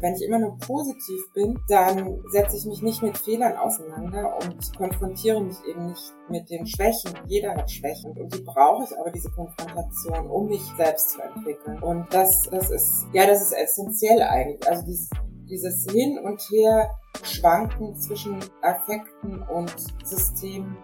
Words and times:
Wenn 0.00 0.14
ich 0.14 0.22
immer 0.22 0.38
nur 0.38 0.58
positiv 0.58 1.20
bin, 1.32 1.58
dann 1.68 2.20
setze 2.30 2.56
ich 2.56 2.66
mich 2.66 2.82
nicht 2.82 3.02
mit 3.02 3.16
Fehlern 3.16 3.56
auseinander 3.56 4.36
und 4.42 4.76
konfrontiere 4.76 5.42
mich 5.42 5.56
eben 5.68 5.86
nicht 5.86 6.14
mit 6.28 6.50
den 6.50 6.66
Schwächen. 6.66 7.12
Jeder 7.26 7.54
hat 7.54 7.70
Schwächen 7.70 8.12
und 8.12 8.34
die 8.34 8.42
brauche 8.42 8.84
ich 8.84 8.98
aber 8.98 9.10
diese 9.10 9.30
Konfrontation, 9.30 10.26
um 10.26 10.48
mich 10.48 10.62
selbst 10.76 11.10
zu 11.10 11.22
entwickeln. 11.22 11.82
Und 11.82 12.12
das, 12.12 12.42
das 12.50 12.70
ist, 12.70 13.06
ja, 13.12 13.26
das 13.26 13.42
ist 13.42 13.52
essentiell 13.52 14.22
eigentlich. 14.22 14.68
Also 14.68 14.84
dieses, 14.84 15.10
dieses 15.48 15.86
Hin 15.90 16.18
und 16.18 16.40
Her 16.50 16.90
schwanken 17.22 17.96
zwischen 17.96 18.38
Affekten 18.62 19.42
und 19.42 19.74
Systemen, 20.04 20.76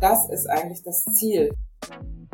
das 0.00 0.28
ist 0.30 0.48
eigentlich 0.48 0.82
das 0.84 1.04
Ziel. 1.14 1.50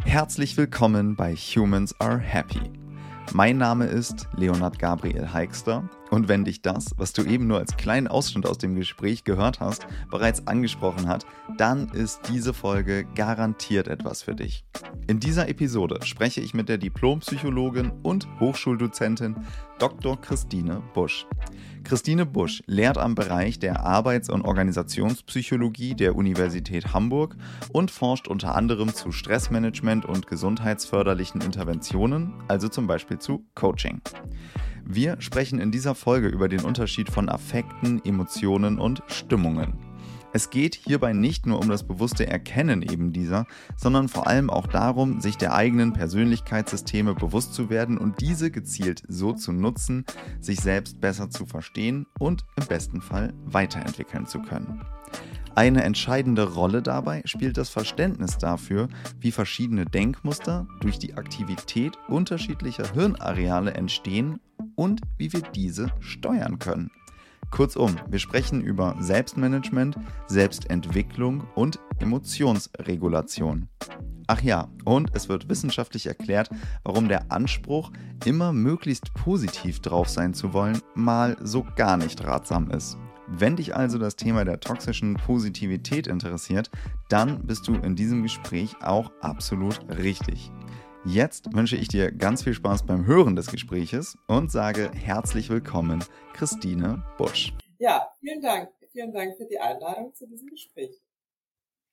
Herzlich 0.04 0.56
willkommen 0.56 1.16
bei 1.16 1.34
Humans 1.34 1.98
Are 2.00 2.18
Happy 2.18 2.83
mein 3.32 3.58
Name 3.58 3.86
ist 3.86 4.28
Leonard 4.36 4.78
Gabriel 4.78 5.32
Heikster 5.32 5.88
und 6.10 6.28
wenn 6.28 6.44
dich 6.44 6.62
das, 6.62 6.94
was 6.96 7.12
du 7.12 7.22
eben 7.22 7.46
nur 7.46 7.58
als 7.58 7.76
kleinen 7.76 8.06
Ausschnitt 8.06 8.46
aus 8.46 8.58
dem 8.58 8.76
Gespräch 8.76 9.24
gehört 9.24 9.60
hast, 9.60 9.86
bereits 10.10 10.46
angesprochen 10.46 11.08
hat, 11.08 11.26
dann 11.56 11.88
ist 11.88 12.20
diese 12.28 12.54
Folge 12.54 13.04
garantiert 13.14 13.88
etwas 13.88 14.22
für 14.22 14.34
dich. 14.34 14.64
In 15.06 15.18
dieser 15.18 15.48
Episode 15.48 16.00
spreche 16.04 16.40
ich 16.40 16.54
mit 16.54 16.68
der 16.68 16.78
Diplompsychologin 16.78 17.90
und 18.02 18.28
Hochschuldozentin 18.38 19.36
Dr. 19.78 20.20
Christine 20.20 20.82
Busch. 20.94 21.26
Christine 21.84 22.24
Busch 22.24 22.62
lehrt 22.66 22.96
am 22.96 23.14
Bereich 23.14 23.58
der 23.58 23.84
Arbeits- 23.84 24.30
und 24.30 24.42
Organisationspsychologie 24.42 25.94
der 25.94 26.16
Universität 26.16 26.94
Hamburg 26.94 27.36
und 27.72 27.90
forscht 27.90 28.26
unter 28.26 28.56
anderem 28.56 28.94
zu 28.94 29.12
Stressmanagement 29.12 30.06
und 30.06 30.26
gesundheitsförderlichen 30.26 31.42
Interventionen, 31.42 32.32
also 32.48 32.68
zum 32.68 32.86
Beispiel 32.86 33.18
zu 33.18 33.44
Coaching. 33.54 34.00
Wir 34.86 35.20
sprechen 35.20 35.60
in 35.60 35.70
dieser 35.70 35.94
Folge 35.94 36.28
über 36.28 36.48
den 36.48 36.60
Unterschied 36.60 37.10
von 37.10 37.28
Affekten, 37.28 38.02
Emotionen 38.04 38.78
und 38.78 39.02
Stimmungen. 39.06 39.93
Es 40.34 40.50
geht 40.50 40.74
hierbei 40.74 41.12
nicht 41.12 41.46
nur 41.46 41.60
um 41.60 41.68
das 41.68 41.84
bewusste 41.84 42.26
Erkennen 42.26 42.82
eben 42.82 43.12
dieser, 43.12 43.46
sondern 43.76 44.08
vor 44.08 44.26
allem 44.26 44.50
auch 44.50 44.66
darum, 44.66 45.20
sich 45.20 45.36
der 45.36 45.54
eigenen 45.54 45.92
Persönlichkeitssysteme 45.92 47.14
bewusst 47.14 47.54
zu 47.54 47.70
werden 47.70 47.96
und 47.96 48.20
diese 48.20 48.50
gezielt 48.50 49.04
so 49.06 49.32
zu 49.32 49.52
nutzen, 49.52 50.04
sich 50.40 50.60
selbst 50.60 51.00
besser 51.00 51.30
zu 51.30 51.46
verstehen 51.46 52.06
und 52.18 52.44
im 52.56 52.66
besten 52.66 53.00
Fall 53.00 53.32
weiterentwickeln 53.44 54.26
zu 54.26 54.42
können. 54.42 54.80
Eine 55.54 55.84
entscheidende 55.84 56.52
Rolle 56.52 56.82
dabei 56.82 57.22
spielt 57.26 57.56
das 57.56 57.68
Verständnis 57.70 58.36
dafür, 58.36 58.88
wie 59.20 59.30
verschiedene 59.30 59.84
Denkmuster 59.84 60.66
durch 60.80 60.98
die 60.98 61.14
Aktivität 61.14 61.96
unterschiedlicher 62.08 62.92
Hirnareale 62.92 63.74
entstehen 63.74 64.40
und 64.74 65.00
wie 65.16 65.32
wir 65.32 65.42
diese 65.42 65.92
steuern 66.00 66.58
können. 66.58 66.90
Kurzum, 67.50 67.96
wir 68.08 68.18
sprechen 68.18 68.60
über 68.60 68.96
Selbstmanagement, 69.00 69.96
Selbstentwicklung 70.26 71.44
und 71.54 71.78
Emotionsregulation. 72.00 73.68
Ach 74.26 74.40
ja, 74.42 74.68
und 74.84 75.10
es 75.14 75.28
wird 75.28 75.48
wissenschaftlich 75.48 76.06
erklärt, 76.06 76.48
warum 76.82 77.08
der 77.08 77.30
Anspruch, 77.30 77.92
immer 78.24 78.52
möglichst 78.52 79.12
positiv 79.14 79.80
drauf 79.80 80.08
sein 80.08 80.32
zu 80.32 80.52
wollen, 80.52 80.80
mal 80.94 81.36
so 81.42 81.66
gar 81.76 81.96
nicht 81.96 82.24
ratsam 82.24 82.70
ist. 82.70 82.96
Wenn 83.26 83.56
dich 83.56 83.74
also 83.74 83.98
das 83.98 84.16
Thema 84.16 84.44
der 84.44 84.60
toxischen 84.60 85.14
Positivität 85.14 86.06
interessiert, 86.06 86.70
dann 87.08 87.46
bist 87.46 87.66
du 87.68 87.74
in 87.74 87.96
diesem 87.96 88.22
Gespräch 88.22 88.76
auch 88.82 89.10
absolut 89.20 89.80
richtig. 89.88 90.50
Jetzt 91.06 91.54
wünsche 91.54 91.76
ich 91.76 91.88
dir 91.88 92.10
ganz 92.10 92.44
viel 92.44 92.54
Spaß 92.54 92.86
beim 92.86 93.04
Hören 93.04 93.36
des 93.36 93.48
Gespräches 93.48 94.16
und 94.26 94.50
sage 94.50 94.90
herzlich 94.94 95.50
willkommen, 95.50 96.02
Christine 96.32 97.04
Busch. 97.18 97.52
Ja, 97.78 98.08
vielen 98.20 98.40
Dank. 98.40 98.70
Vielen 98.90 99.12
Dank 99.12 99.36
für 99.36 99.44
die 99.44 99.58
Einladung 99.58 100.14
zu 100.14 100.26
diesem 100.26 100.48
Gespräch. 100.48 101.02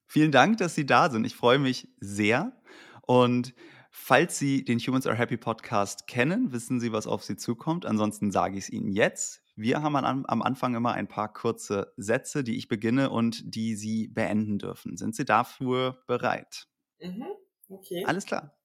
Vielen 0.08 0.32
Dank, 0.32 0.60
dass 0.60 0.76
Sie 0.76 0.86
da 0.86 1.10
sind. 1.10 1.26
Ich 1.26 1.36
freue 1.36 1.60
mich 1.60 1.90
sehr. 2.00 2.54
Und 3.02 3.54
falls 3.90 4.40
Sie 4.40 4.64
den 4.64 4.80
Humans 4.80 5.06
Are 5.06 5.18
Happy 5.18 5.36
Podcast 5.36 6.08
kennen, 6.08 6.54
wissen 6.54 6.80
Sie, 6.80 6.94
was 6.94 7.06
auf 7.06 7.26
Sie 7.26 7.36
zukommt. 7.36 7.86
Ansonsten 7.86 8.32
sage 8.32 8.58
ich 8.58 8.66
es 8.66 8.70
Ihnen 8.70 8.94
jetzt. 8.94 9.44
Wir 9.58 9.82
haben 9.82 9.98
am 9.98 10.42
Anfang 10.42 10.74
immer 10.74 10.94
ein 10.94 11.10
paar 11.10 11.34
kurze 11.34 11.92
Sätze, 11.98 12.46
die 12.46 12.56
ich 12.56 12.70
beginne 12.70 13.10
und 13.10 13.56
die 13.56 13.76
Sie 13.76 14.08
beenden 14.08 14.58
dürfen. 14.58 14.96
Sind 14.96 15.18
Sie 15.18 15.26
dafür 15.26 16.02
bereit? 16.08 16.70
Mhm, 17.02 17.26
okay. 17.68 18.06
Alles 18.06 18.26
klar. 18.26 18.58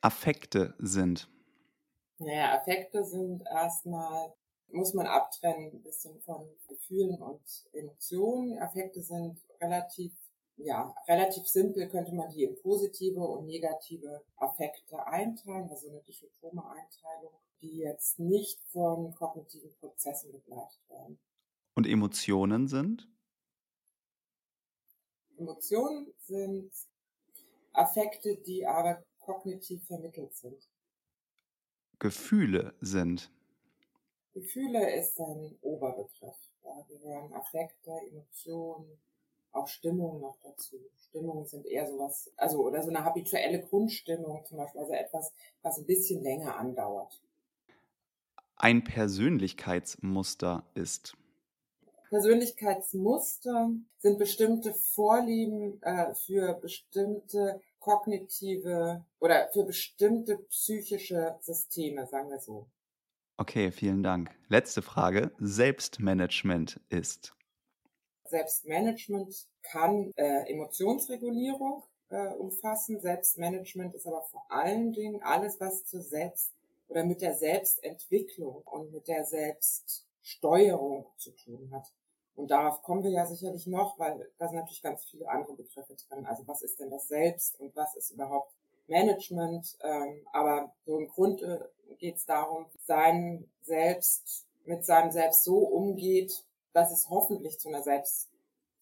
Affekte 0.00 0.74
sind? 0.78 1.28
Naja, 2.18 2.58
Affekte 2.58 3.04
sind 3.04 3.42
erstmal, 3.46 4.34
muss 4.68 4.94
man 4.94 5.06
abtrennen 5.06 5.72
ein 5.72 5.82
bisschen 5.82 6.20
von 6.22 6.48
Gefühlen 6.68 7.20
und 7.22 7.40
Emotionen. 7.72 8.58
Affekte 8.58 9.02
sind 9.02 9.40
relativ, 9.60 10.12
ja, 10.56 10.94
relativ 11.06 11.46
simpel 11.46 11.88
könnte 11.88 12.12
man 12.12 12.28
die 12.30 12.44
in 12.44 12.60
positive 12.60 13.20
und 13.20 13.46
negative 13.46 14.24
Affekte 14.36 15.06
einteilen, 15.06 15.70
also 15.70 15.88
eine 15.88 16.02
dichotome 16.02 16.64
Einteilung, 16.64 17.32
die 17.60 17.78
jetzt 17.78 18.18
nicht 18.18 18.60
von 18.72 19.14
kognitiven 19.14 19.72
Prozessen 19.78 20.32
begleitet 20.32 20.80
werden. 20.88 21.18
Und 21.74 21.86
Emotionen 21.86 22.66
sind? 22.66 23.08
Emotionen 25.36 26.12
sind 26.18 26.72
Affekte, 27.72 28.36
die 28.36 28.66
aber 28.66 29.02
kognitiv 29.20 29.84
vermittelt 29.86 30.34
sind. 30.34 30.68
Gefühle 31.98 32.74
sind. 32.80 33.30
Gefühle 34.32 34.94
ist 34.94 35.20
ein 35.20 35.56
Oberbegriff. 35.62 36.36
Da 36.62 36.86
gehören 36.88 37.32
Affekte, 37.34 37.90
Emotionen, 38.08 38.98
auch 39.52 39.66
Stimmungen 39.66 40.20
noch 40.20 40.38
dazu. 40.42 40.76
Stimmungen 41.08 41.46
sind 41.46 41.66
eher 41.66 41.86
sowas, 41.86 42.30
also 42.36 42.64
oder 42.64 42.82
so 42.82 42.90
eine 42.90 43.04
habituelle 43.04 43.60
Grundstimmung 43.60 44.44
zum 44.44 44.58
Beispiel, 44.58 44.80
also 44.80 44.92
etwas, 44.92 45.32
was 45.62 45.78
ein 45.78 45.86
bisschen 45.86 46.22
länger 46.22 46.56
andauert. 46.56 47.22
Ein 48.56 48.84
Persönlichkeitsmuster 48.84 50.64
ist. 50.74 51.16
Persönlichkeitsmuster 52.08 53.70
sind 53.98 54.18
bestimmte 54.18 54.72
Vorlieben 54.72 55.82
äh, 55.82 56.14
für 56.14 56.54
bestimmte 56.54 57.60
kognitive 57.78 59.04
oder 59.18 59.48
für 59.52 59.64
bestimmte 59.64 60.38
psychische 60.50 61.36
Systeme, 61.40 62.06
sagen 62.06 62.30
wir 62.30 62.38
so. 62.38 62.66
Okay, 63.36 63.70
vielen 63.70 64.02
Dank. 64.02 64.30
Letzte 64.48 64.82
Frage. 64.82 65.30
Selbstmanagement 65.38 66.80
ist. 66.88 67.34
Selbstmanagement 68.24 69.46
kann 69.62 70.12
äh, 70.16 70.50
Emotionsregulierung 70.50 71.84
äh, 72.10 72.28
umfassen. 72.34 73.00
Selbstmanagement 73.00 73.94
ist 73.94 74.06
aber 74.06 74.22
vor 74.22 74.44
allen 74.50 74.92
Dingen 74.92 75.22
alles, 75.22 75.60
was 75.60 75.84
zur 75.84 76.02
Selbst- 76.02 76.52
oder 76.88 77.04
mit 77.04 77.20
der 77.20 77.34
Selbstentwicklung 77.34 78.62
und 78.64 78.92
mit 78.92 79.08
der 79.08 79.24
Selbststeuerung 79.24 81.06
zu 81.16 81.30
tun 81.32 81.70
hat. 81.72 81.92
Und 82.38 82.52
darauf 82.52 82.82
kommen 82.82 83.02
wir 83.02 83.10
ja 83.10 83.26
sicherlich 83.26 83.66
noch, 83.66 83.98
weil 83.98 84.30
da 84.38 84.46
sind 84.46 84.58
natürlich 84.58 84.80
ganz 84.80 85.04
viele 85.04 85.28
andere 85.28 85.54
Begriffe 85.54 85.96
drin. 86.08 86.24
Also 86.24 86.46
was 86.46 86.62
ist 86.62 86.78
denn 86.78 86.88
das 86.88 87.08
Selbst 87.08 87.58
und 87.58 87.74
was 87.74 87.96
ist 87.96 88.12
überhaupt 88.12 88.52
Management? 88.86 89.76
Ähm, 89.82 90.24
aber 90.32 90.72
so 90.86 91.00
im 91.00 91.08
Grunde 91.08 91.68
geht 91.98 92.14
es 92.14 92.26
darum, 92.26 92.66
sein 92.84 93.50
Selbst 93.62 94.46
mit 94.66 94.84
seinem 94.84 95.10
Selbst 95.10 95.42
so 95.42 95.58
umgeht, 95.58 96.44
dass 96.72 96.92
es 96.92 97.10
hoffentlich 97.10 97.58
zu 97.58 97.70
einer 97.70 97.82
Selbst, 97.82 98.28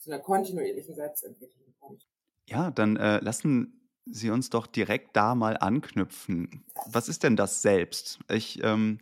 zu 0.00 0.10
einer 0.10 0.20
kontinuierlichen 0.20 0.94
Selbstentwicklung 0.94 1.72
kommt. 1.80 2.06
Ja, 2.44 2.70
dann 2.70 2.98
äh, 2.98 3.20
lassen 3.20 3.88
Sie 4.04 4.28
uns 4.28 4.50
doch 4.50 4.66
direkt 4.66 5.16
da 5.16 5.34
mal 5.34 5.56
anknüpfen. 5.56 6.62
Was 6.84 7.08
ist 7.08 7.22
denn 7.22 7.36
das 7.36 7.62
Selbst? 7.62 8.18
Ich 8.30 8.62
ähm, 8.62 9.00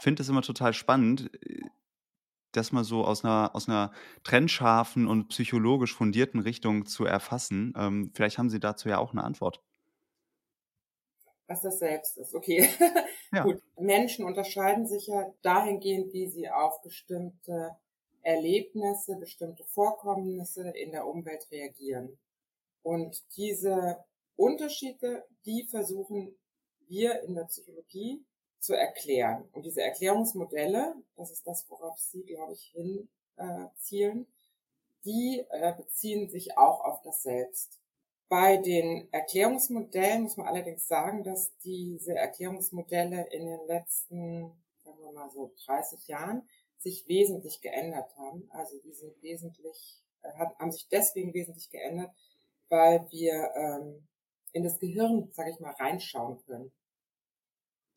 finde 0.00 0.22
es 0.22 0.28
immer 0.28 0.42
total 0.42 0.74
spannend 0.74 1.28
das 2.56 2.72
mal 2.72 2.84
so 2.84 3.04
aus 3.04 3.24
einer, 3.24 3.54
aus 3.54 3.68
einer 3.68 3.92
trennscharfen 4.24 5.06
und 5.06 5.28
psychologisch 5.28 5.94
fundierten 5.94 6.40
Richtung 6.40 6.86
zu 6.86 7.04
erfassen. 7.04 7.74
Ähm, 7.76 8.10
vielleicht 8.14 8.38
haben 8.38 8.50
Sie 8.50 8.60
dazu 8.60 8.88
ja 8.88 8.98
auch 8.98 9.12
eine 9.12 9.24
Antwort. 9.24 9.62
Was 11.46 11.62
das 11.62 11.78
Selbst 11.78 12.18
ist, 12.18 12.34
okay. 12.34 12.68
Ja. 13.32 13.42
Gut. 13.42 13.60
Menschen 13.76 14.24
unterscheiden 14.24 14.86
sich 14.86 15.08
ja 15.08 15.26
dahingehend, 15.42 16.12
wie 16.12 16.28
sie 16.28 16.48
auf 16.48 16.80
bestimmte 16.82 17.76
Erlebnisse, 18.22 19.16
bestimmte 19.16 19.64
Vorkommnisse 19.64 20.70
in 20.70 20.92
der 20.92 21.06
Umwelt 21.06 21.46
reagieren. 21.50 22.18
Und 22.82 23.24
diese 23.36 23.98
Unterschiede, 24.36 25.24
die 25.44 25.64
versuchen 25.64 26.36
wir 26.88 27.22
in 27.22 27.34
der 27.34 27.44
Psychologie 27.44 28.24
zu 28.66 28.74
erklären. 28.74 29.48
Und 29.52 29.64
diese 29.64 29.82
Erklärungsmodelle, 29.82 30.94
das 31.16 31.30
ist 31.30 31.46
das, 31.46 31.64
worauf 31.70 31.98
Sie, 31.98 32.22
glaube 32.24 32.52
ich, 32.52 32.72
hinzielen, 32.74 34.22
äh, 34.22 34.26
die 35.04 35.44
äh, 35.50 35.72
beziehen 35.76 36.28
sich 36.28 36.58
auch 36.58 36.80
auf 36.84 37.00
das 37.02 37.22
Selbst. 37.22 37.80
Bei 38.28 38.56
den 38.56 39.08
Erklärungsmodellen 39.12 40.24
muss 40.24 40.36
man 40.36 40.48
allerdings 40.48 40.88
sagen, 40.88 41.22
dass 41.22 41.56
diese 41.58 42.14
Erklärungsmodelle 42.14 43.28
in 43.30 43.46
den 43.46 43.66
letzten 43.68 44.52
sagen 44.86 45.02
wir 45.02 45.12
mal 45.12 45.30
so 45.30 45.52
30 45.66 46.06
Jahren, 46.06 46.48
sich 46.78 47.06
wesentlich 47.08 47.60
geändert 47.60 48.16
haben. 48.16 48.48
Also 48.50 48.78
die 48.78 48.92
sind 48.92 49.20
wesentlich, 49.22 50.02
äh, 50.22 50.32
haben 50.32 50.70
sich 50.70 50.88
deswegen 50.88 51.34
wesentlich 51.34 51.70
geändert, 51.70 52.12
weil 52.68 53.06
wir 53.10 53.50
ähm, 53.54 54.06
in 54.52 54.62
das 54.62 54.78
Gehirn, 54.78 55.30
sage 55.32 55.50
ich 55.50 55.60
mal, 55.60 55.72
reinschauen 55.72 56.38
können. 56.46 56.72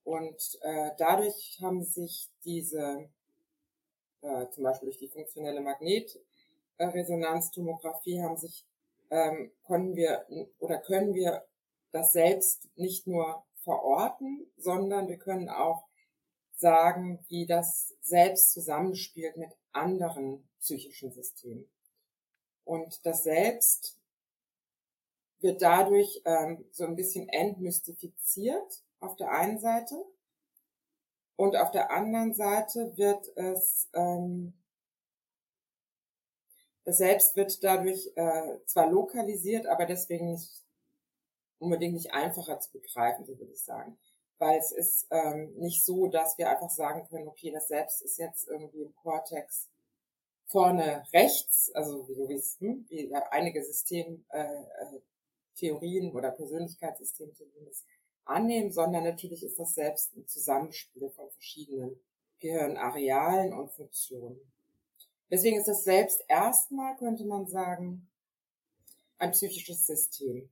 Und 0.09 0.57
äh, 0.63 0.89
dadurch 0.97 1.59
haben 1.61 1.83
sich 1.83 2.29
diese, 2.43 3.07
äh, 4.21 4.49
zum 4.49 4.63
Beispiel 4.63 4.87
durch 4.87 4.97
die 4.97 5.07
funktionelle 5.07 5.61
Magnetresonanztomographie, 5.61 8.19
haben 8.19 8.35
sich, 8.35 8.65
ähm, 9.11 9.51
konnten 9.61 9.95
wir 9.95 10.25
oder 10.57 10.79
können 10.79 11.13
wir 11.13 11.45
das 11.91 12.11
selbst 12.11 12.67
nicht 12.75 13.05
nur 13.05 13.45
verorten, 13.63 14.51
sondern 14.57 15.09
wir 15.09 15.19
können 15.19 15.47
auch 15.47 15.85
sagen, 16.55 17.23
wie 17.27 17.45
das 17.45 17.95
selbst 18.01 18.53
zusammenspielt 18.53 19.37
mit 19.37 19.51
anderen 19.73 20.49
psychischen 20.59 21.11
Systemen. 21.11 21.69
Und 22.65 23.05
das 23.05 23.21
Selbst 23.21 23.98
wird 25.41 25.61
dadurch 25.61 26.21
ähm, 26.25 26.65
so 26.71 26.85
ein 26.85 26.95
bisschen 26.95 27.29
entmystifiziert 27.29 28.83
auf 28.99 29.15
der 29.15 29.31
einen 29.31 29.59
Seite 29.59 29.95
und 31.35 31.55
auf 31.55 31.71
der 31.71 31.91
anderen 31.91 32.33
Seite 32.33 32.97
wird 32.97 33.25
es 33.37 33.89
ähm, 33.93 34.53
das 36.89 36.97
Selbst 36.97 37.35
wird 37.35 37.63
dadurch 37.63 38.11
äh, 38.15 38.57
zwar 38.65 38.89
lokalisiert, 38.89 39.67
aber 39.67 39.85
deswegen 39.85 40.31
nicht 40.31 40.49
unbedingt 41.59 41.93
nicht 41.93 42.13
einfacher 42.13 42.59
zu 42.59 42.71
begreifen, 42.71 43.25
so 43.25 43.37
würde 43.37 43.53
ich 43.53 43.61
sagen. 43.61 43.99
Weil 44.39 44.57
es 44.57 44.71
ist 44.71 45.07
ähm, 45.11 45.53
nicht 45.57 45.85
so, 45.85 46.07
dass 46.07 46.37
wir 46.39 46.49
einfach 46.49 46.71
sagen 46.71 47.05
können, 47.07 47.27
okay, 47.27 47.51
das 47.51 47.67
Selbst 47.67 48.01
ist 48.01 48.17
jetzt 48.17 48.47
irgendwie 48.47 48.81
im 48.81 48.95
Kortex 48.95 49.69
vorne 50.47 51.03
rechts, 51.13 51.71
also 51.75 52.05
so 52.11 52.27
wie 52.27 52.33
es 52.33 52.59
hm, 52.59 52.85
wie 52.89 53.13
einige 53.29 53.63
System 53.63 54.25
äh, 54.29 54.41
äh, 54.41 55.01
Theorien 55.59 56.11
oder 56.11 56.31
Persönlichkeitssystemtheorien 56.31 57.65
das 57.65 57.85
annehmen, 58.25 58.71
sondern 58.71 59.03
natürlich 59.03 59.43
ist 59.43 59.59
das 59.59 59.73
selbst 59.73 60.15
ein 60.15 60.27
Zusammenspiel 60.27 61.09
von 61.09 61.29
verschiedenen 61.31 61.99
Gehirnarealen 62.39 63.53
und 63.53 63.71
Funktionen. 63.71 64.39
Deswegen 65.31 65.57
ist 65.57 65.67
das 65.67 65.83
selbst 65.83 66.23
erstmal, 66.27 66.95
könnte 66.97 67.25
man 67.25 67.47
sagen, 67.47 68.07
ein 69.17 69.31
psychisches 69.31 69.85
System. 69.85 70.49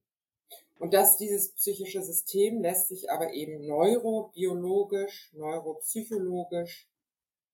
Und 0.80 0.94
dass 0.94 1.18
dieses 1.18 1.54
psychische 1.54 2.04
System 2.04 2.62
lässt 2.62 2.90
sich 2.90 3.10
aber 3.10 3.34
eben 3.34 3.66
neurobiologisch, 3.66 5.32
neuropsychologisch 5.34 6.88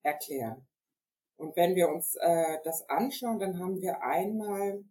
erklären. 0.02 0.66
Und 1.38 1.56
wenn 1.56 1.76
wir 1.76 1.90
uns 1.90 2.16
äh, 2.16 2.58
das 2.64 2.88
anschauen, 2.90 3.40
dann 3.40 3.60
haben 3.60 3.82
wir 3.82 4.02
einmal 4.02 4.84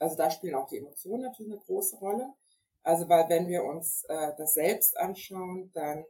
also 0.00 0.16
da 0.16 0.30
spielen 0.30 0.54
auch 0.54 0.66
die 0.66 0.78
Emotionen 0.78 1.22
natürlich 1.22 1.52
eine 1.52 1.60
große 1.60 1.96
Rolle. 1.96 2.32
Also 2.82 3.08
weil 3.08 3.28
wenn 3.28 3.46
wir 3.46 3.62
uns 3.64 4.04
äh, 4.08 4.32
das 4.36 4.54
selbst 4.54 4.96
anschauen, 4.96 5.70
dann 5.74 6.04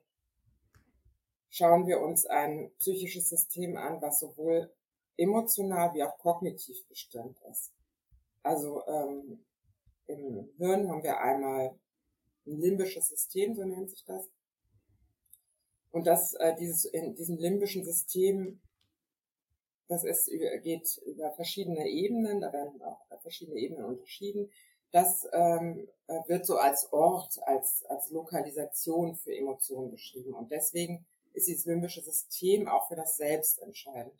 schauen 1.50 1.86
wir 1.86 2.00
uns 2.00 2.24
ein 2.26 2.70
psychisches 2.78 3.28
System 3.28 3.76
an, 3.76 4.00
was 4.00 4.20
sowohl 4.20 4.72
emotional 5.16 5.92
wie 5.94 6.04
auch 6.04 6.16
kognitiv 6.18 6.86
bestimmt 6.86 7.36
ist. 7.50 7.72
Also 8.44 8.86
ähm, 8.86 9.44
im 10.06 10.48
Hirn 10.56 10.88
haben 10.88 11.02
wir 11.02 11.20
einmal 11.20 11.76
ein 12.46 12.60
limbisches 12.60 13.08
System, 13.08 13.54
so 13.54 13.64
nennt 13.64 13.90
sich 13.90 14.04
das. 14.04 14.30
Und 15.90 16.06
das, 16.06 16.34
äh, 16.34 16.54
dieses, 16.54 16.84
in 16.84 17.16
diesem 17.16 17.36
limbischen 17.36 17.84
System 17.84 18.60
das 19.90 20.04
ist, 20.04 20.30
geht 20.62 20.98
über 21.04 21.32
verschiedene 21.32 21.88
Ebenen, 21.88 22.40
da 22.40 22.52
werden 22.52 22.80
auch 22.80 23.00
verschiedene 23.22 23.58
Ebenen 23.58 23.84
unterschieden. 23.84 24.48
Das 24.92 25.26
ähm, 25.32 25.88
äh, 26.06 26.20
wird 26.28 26.46
so 26.46 26.58
als 26.58 26.92
Ort, 26.92 27.40
als, 27.42 27.84
als 27.86 28.10
Lokalisation 28.10 29.16
für 29.16 29.34
Emotionen 29.34 29.90
beschrieben. 29.90 30.32
Und 30.32 30.52
deswegen 30.52 31.04
ist 31.32 31.48
dieses 31.48 31.66
limbische 31.66 32.02
System 32.02 32.68
auch 32.68 32.86
für 32.86 32.94
das 32.94 33.16
Selbst 33.16 33.60
entscheidend. 33.62 34.14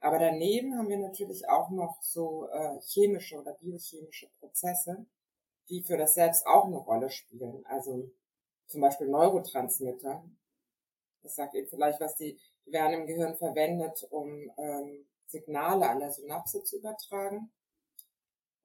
Aber 0.00 0.18
daneben 0.18 0.76
haben 0.76 0.90
wir 0.90 0.98
natürlich 0.98 1.48
auch 1.48 1.70
noch 1.70 2.02
so 2.02 2.48
äh, 2.48 2.78
chemische 2.82 3.40
oder 3.40 3.54
biochemische 3.54 4.28
Prozesse, 4.40 5.06
die 5.70 5.82
für 5.82 5.96
das 5.96 6.14
Selbst 6.14 6.46
auch 6.46 6.66
eine 6.66 6.76
Rolle 6.76 7.08
spielen. 7.08 7.64
Also 7.64 8.10
zum 8.66 8.82
Beispiel 8.82 9.08
Neurotransmitter. 9.08 10.22
Das 11.22 11.34
sagt 11.34 11.54
eben 11.54 11.68
vielleicht, 11.68 12.00
was 12.00 12.14
die 12.16 12.38
die 12.66 12.72
werden 12.72 13.00
im 13.00 13.06
Gehirn 13.06 13.36
verwendet, 13.36 14.06
um 14.10 14.50
ähm, 14.56 15.06
Signale 15.26 15.88
an 15.88 16.00
der 16.00 16.10
Synapse 16.10 16.62
zu 16.62 16.78
übertragen. 16.78 17.50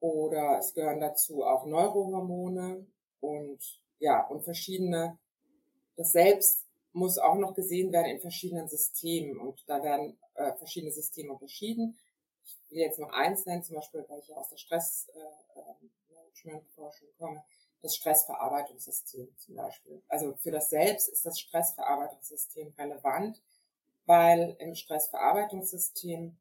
Oder 0.00 0.58
es 0.58 0.74
gehören 0.74 1.00
dazu 1.00 1.44
auch 1.44 1.64
Neurohormone 1.66 2.86
und 3.20 3.80
ja, 3.98 4.24
und 4.26 4.44
verschiedene, 4.44 5.18
das 5.96 6.12
Selbst 6.12 6.64
muss 6.92 7.18
auch 7.18 7.34
noch 7.34 7.54
gesehen 7.54 7.92
werden 7.92 8.06
in 8.06 8.20
verschiedenen 8.20 8.68
Systemen 8.68 9.38
und 9.38 9.64
da 9.66 9.82
werden 9.82 10.16
äh, 10.34 10.52
verschiedene 10.54 10.92
Systeme 10.92 11.32
unterschieden. 11.32 11.98
Ich 12.44 12.56
will 12.70 12.78
jetzt 12.78 12.98
nur 12.98 13.12
eins 13.12 13.44
nennen, 13.46 13.64
zum 13.64 13.76
Beispiel, 13.76 14.04
weil 14.08 14.20
ich 14.20 14.28
ja 14.28 14.36
aus 14.36 14.50
der 14.50 14.58
Stressmanagement-Forschung 14.58 17.08
äh, 17.08 17.12
komme, 17.18 17.42
das 17.82 17.96
Stressverarbeitungssystem 17.96 19.28
zum 19.36 19.56
Beispiel. 19.56 20.02
Also 20.08 20.32
für 20.34 20.50
das 20.50 20.70
Selbst 20.70 21.08
ist 21.08 21.26
das 21.26 21.38
Stressverarbeitungssystem 21.40 22.72
relevant, 22.78 23.42
weil 24.08 24.56
im 24.58 24.74
Stressverarbeitungssystem 24.74 26.34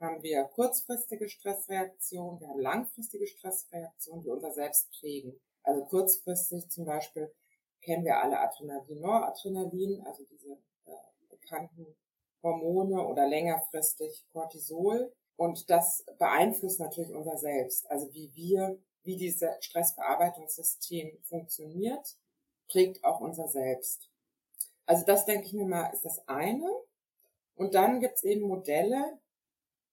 haben 0.00 0.22
wir 0.22 0.44
kurzfristige 0.44 1.28
Stressreaktionen, 1.28 2.40
wir 2.40 2.48
haben 2.48 2.58
langfristige 2.58 3.26
Stressreaktionen, 3.26 4.22
die 4.22 4.30
unser 4.30 4.50
Selbst 4.50 4.90
prägen. 4.98 5.38
Also 5.62 5.84
kurzfristig 5.84 6.70
zum 6.70 6.86
Beispiel 6.86 7.30
kennen 7.82 8.04
wir 8.06 8.22
alle 8.22 8.40
Adrenalin, 8.40 9.00
Noradrenalin, 9.00 10.02
also 10.06 10.24
diese 10.24 10.52
äh, 10.86 10.92
bekannten 11.28 11.86
Hormone 12.42 13.06
oder 13.06 13.28
längerfristig 13.28 14.24
Cortisol. 14.32 15.12
Und 15.36 15.68
das 15.68 16.06
beeinflusst 16.18 16.80
natürlich 16.80 17.12
unser 17.12 17.36
Selbst. 17.36 17.90
Also 17.90 18.12
wie 18.14 18.34
wir, 18.34 18.78
wie 19.02 19.16
dieses 19.16 19.50
Stressverarbeitungssystem 19.60 21.18
funktioniert, 21.24 22.16
prägt 22.68 23.04
auch 23.04 23.20
unser 23.20 23.48
Selbst. 23.48 24.08
Also 24.86 25.04
das 25.04 25.26
denke 25.26 25.46
ich 25.46 25.52
mir 25.52 25.66
mal, 25.66 25.90
ist 25.92 26.06
das 26.06 26.26
eine. 26.26 26.68
Und 27.62 27.74
dann 27.76 28.00
gibt 28.00 28.16
es 28.16 28.24
eben 28.24 28.48
Modelle, 28.48 29.20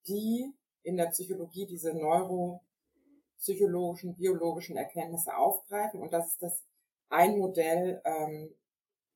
die 0.07 0.51
in 0.81 0.97
der 0.97 1.11
Psychologie 1.11 1.67
diese 1.67 1.93
neuropsychologischen, 1.93 4.15
biologischen 4.15 4.75
Erkenntnisse 4.75 5.37
aufgreifen. 5.37 6.01
Und 6.01 6.11
das 6.11 6.29
ist 6.29 6.41
das 6.41 6.63
ein 7.09 7.37
Modell, 7.37 8.01
ähm, 8.05 8.55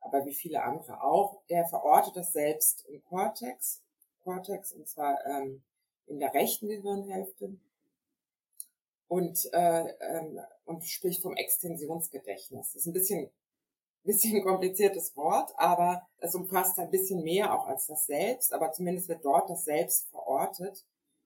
aber 0.00 0.26
wie 0.26 0.34
viele 0.34 0.64
andere 0.64 1.02
auch, 1.02 1.40
der 1.48 1.64
verortet 1.64 2.14
das 2.14 2.34
selbst 2.34 2.84
im 2.88 3.02
Cortex, 3.04 3.80
Cortex 4.22 4.72
und 4.72 4.86
zwar 4.86 5.24
ähm, 5.24 5.62
in 6.06 6.20
der 6.20 6.34
rechten 6.34 6.68
Gehirnhälfte 6.68 7.56
und, 9.08 9.48
äh, 9.52 9.88
ähm, 10.00 10.40
und 10.64 10.84
spricht 10.84 11.22
vom 11.22 11.36
Extensionsgedächtnis. 11.36 12.72
Das 12.72 12.82
ist 12.82 12.86
ein 12.86 12.92
bisschen, 12.92 13.30
bisschen 14.04 14.44
kompliziertes 14.44 15.16
Wort, 15.16 15.52
aber 15.56 16.06
es 16.18 16.34
umfasst 16.34 16.78
ein 16.78 16.90
bisschen 16.90 17.22
mehr 17.22 17.54
auch 17.54 17.66
als 17.66 17.86
das 17.86 18.06
Selbst, 18.06 18.52
aber 18.52 18.72
zumindest 18.72 19.08
wird 19.08 19.24
dort 19.24 19.50
das 19.50 19.64
Selbst 19.64 20.08
verortet. 20.10 20.84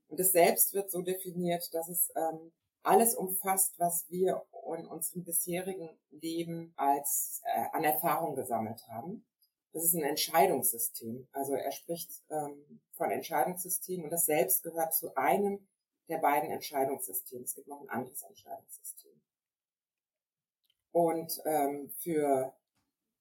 Und 0.08 0.18
das 0.18 0.32
Selbst 0.32 0.72
wird 0.72 0.90
so 0.90 1.02
definiert, 1.02 1.72
dass 1.72 1.88
es 1.88 2.10
ähm, 2.16 2.52
alles 2.82 3.14
umfasst, 3.14 3.78
was 3.78 4.06
wir 4.08 4.42
in 4.78 4.86
unserem 4.86 5.24
bisherigen 5.24 5.90
Leben 6.10 6.72
als 6.76 7.42
äh, 7.44 7.66
an 7.72 7.84
Erfahrung 7.84 8.34
gesammelt 8.34 8.86
haben. 8.88 9.24
Das 9.72 9.84
ist 9.84 9.94
ein 9.94 10.02
Entscheidungssystem. 10.02 11.28
Also 11.32 11.54
er 11.54 11.72
spricht 11.72 12.10
ähm, 12.30 12.80
von 12.92 13.10
Entscheidungssystem 13.10 14.04
und 14.04 14.10
das 14.10 14.26
Selbst 14.26 14.62
gehört 14.62 14.94
zu 14.94 15.14
einem 15.16 15.68
der 16.10 16.18
beiden 16.18 16.50
Entscheidungssysteme. 16.50 17.44
Es 17.44 17.54
gibt 17.54 17.68
noch 17.68 17.80
ein 17.80 17.88
anderes 17.88 18.22
Entscheidungssystem. 18.22 19.12
Und 20.92 21.40
ähm, 21.44 21.90
für 21.98 22.52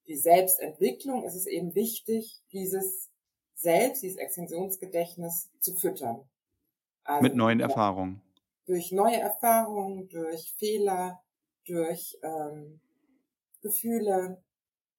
die 0.07 0.17
Selbstentwicklung 0.17 1.23
ist 1.23 1.35
es 1.35 1.45
eben 1.45 1.75
wichtig, 1.75 2.41
dieses 2.51 3.09
Selbst, 3.53 4.01
dieses 4.01 4.17
Extensionsgedächtnis 4.17 5.49
zu 5.59 5.75
füttern. 5.75 6.27
Also 7.03 7.21
Mit 7.21 7.35
neuen 7.35 7.59
Erfahrungen. 7.59 8.21
Durch 8.65 8.91
neue 8.91 9.17
Erfahrungen, 9.17 10.09
durch 10.09 10.53
Fehler, 10.57 11.23
durch 11.65 12.17
ähm, 12.23 12.81
Gefühle. 13.61 14.41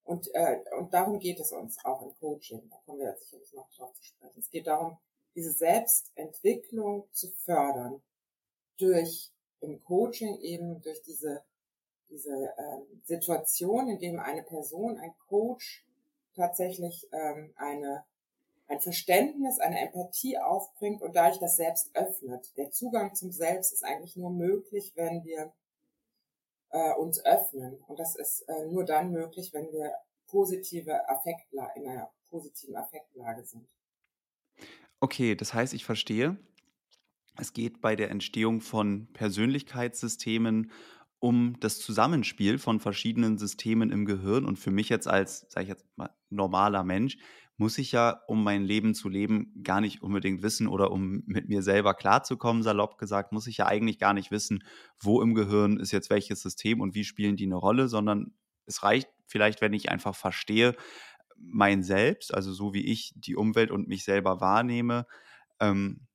Und, 0.05 0.29
äh, 0.35 0.59
und 0.79 0.95
darum 0.95 1.19
geht 1.19 1.41
es 1.41 1.53
uns 1.53 1.85
auch 1.85 2.03
im 2.03 2.15
Coaching. 2.19 2.69
Da 2.71 2.77
kommen 2.85 3.01
wir 3.01 3.17
sicherlich 3.17 3.53
noch 3.53 3.69
drauf 3.71 3.93
zu 3.95 4.05
sprechen. 4.05 4.39
Es 4.39 4.51
geht 4.51 4.67
darum, 4.67 4.99
diese 5.35 5.53
Selbstentwicklung 5.53 7.09
zu 7.13 7.29
fördern 7.31 8.03
durch 8.79 9.31
im 9.61 9.83
Coaching 9.85 10.39
eben 10.41 10.81
durch 10.83 11.03
diese 11.03 11.43
diese 12.11 12.53
ähm, 12.59 13.03
Situation, 13.05 13.89
in 13.89 14.01
dem 14.01 14.19
eine 14.19 14.43
Person, 14.43 14.99
ein 14.99 15.15
Coach 15.29 15.87
tatsächlich 16.35 17.09
ähm, 17.13 17.53
eine 17.57 18.05
ein 18.67 18.81
Verständnis, 18.81 19.59
eine 19.59 19.81
Empathie 19.81 20.39
aufbringt 20.39 21.03
und 21.03 21.17
dadurch 21.17 21.41
das 21.41 21.57
Selbst 21.57 21.91
öffnet. 21.95 22.57
Der 22.57 22.71
Zugang 22.71 23.17
zum 23.17 23.33
Selbst 23.33 23.73
ist 23.73 23.85
eigentlich 23.85 24.15
nur 24.15 24.31
möglich, 24.31 24.93
wenn 24.95 25.25
wir 25.25 25.53
äh, 26.71 26.95
uns 26.95 27.25
öffnen. 27.25 27.83
Und 27.89 27.99
das 27.99 28.15
ist 28.15 28.43
äh, 28.43 28.67
nur 28.67 28.85
dann 28.85 29.11
möglich, 29.11 29.53
wenn 29.53 29.73
wir 29.73 29.93
positive 30.29 31.09
Affektlage, 31.09 31.81
in 31.81 31.89
einer 31.89 32.13
positiven 32.29 32.77
Affektlage 32.77 33.43
sind. 33.45 33.69
Okay, 35.01 35.35
das 35.35 35.55
heißt, 35.55 35.73
ich 35.75 35.85
verstehe. 35.85 36.37
Es 37.39 37.53
geht 37.55 37.81
bei 37.81 37.97
der 37.97 38.11
Entstehung 38.11 38.61
von 38.61 39.09
Persönlichkeitssystemen 39.13 40.71
um 41.19 41.57
das 41.61 41.79
Zusammenspiel 41.79 42.59
von 42.59 42.81
verschiedenen 42.81 43.39
Systemen 43.39 43.91
im 43.91 44.05
Gehirn. 44.05 44.45
Und 44.45 44.59
für 44.59 44.71
mich 44.71 44.89
jetzt 44.89 45.07
als, 45.09 45.47
sage 45.49 45.65
ich 45.65 45.69
jetzt 45.69 45.87
mal, 45.97 46.11
normaler 46.31 46.85
Mensch, 46.85 47.19
muss 47.57 47.77
ich 47.77 47.93
ja, 47.93 48.23
um 48.27 48.43
mein 48.43 48.65
Leben 48.65 48.95
zu 48.95 49.11
leben, 49.11 49.53
gar 49.63 49.83
nicht 49.83 50.03
unbedingt 50.03 50.43
wissen 50.43 50.67
oder 50.67 50.91
um 50.91 51.23
mit 51.27 51.49
mir 51.49 51.63
selber 51.63 51.93
klarzukommen, 51.93 52.63
salopp 52.63 52.97
gesagt, 52.97 53.33
muss 53.33 53.47
ich 53.47 53.59
ja 53.59 53.67
eigentlich 53.67 53.99
gar 53.99 54.15
nicht 54.15 54.31
wissen, 54.31 54.65
wo 54.99 55.21
im 55.21 55.35
Gehirn 55.35 55.79
ist 55.79 55.93
jetzt 55.93 56.09
welches 56.09 56.41
System 56.41 56.81
und 56.81 56.95
wie 56.95 57.05
spielen 57.05 57.37
die 57.37 57.45
eine 57.45 57.57
Rolle, 57.57 57.89
sondern 57.89 58.33
es 58.65 58.83
reicht 58.83 59.09
vielleicht, 59.27 59.61
wenn 59.61 59.75
ich 59.75 59.91
einfach 59.91 60.15
verstehe, 60.15 60.75
mein 61.41 61.83
Selbst, 61.83 62.35
also 62.35 62.53
so 62.53 62.75
wie 62.75 62.87
ich 62.87 63.13
die 63.17 63.37
Umwelt 63.37 63.71
und 63.71 63.89
mich 63.89 64.05
selber 64.05 64.41
wahrnehme, 64.41 65.07
ähm, 65.61 66.07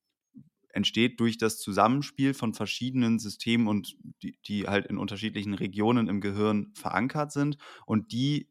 entsteht 0.69 1.19
durch 1.19 1.37
das 1.37 1.57
Zusammenspiel 1.57 2.33
von 2.33 2.53
verschiedenen 2.53 3.17
Systemen 3.17 3.67
und 3.67 3.95
die, 4.21 4.37
die 4.45 4.67
halt 4.67 4.85
in 4.87 4.97
unterschiedlichen 4.97 5.53
Regionen 5.53 6.07
im 6.07 6.21
Gehirn 6.21 6.73
verankert 6.75 7.31
sind 7.31 7.57
und 7.85 8.11
die 8.11 8.49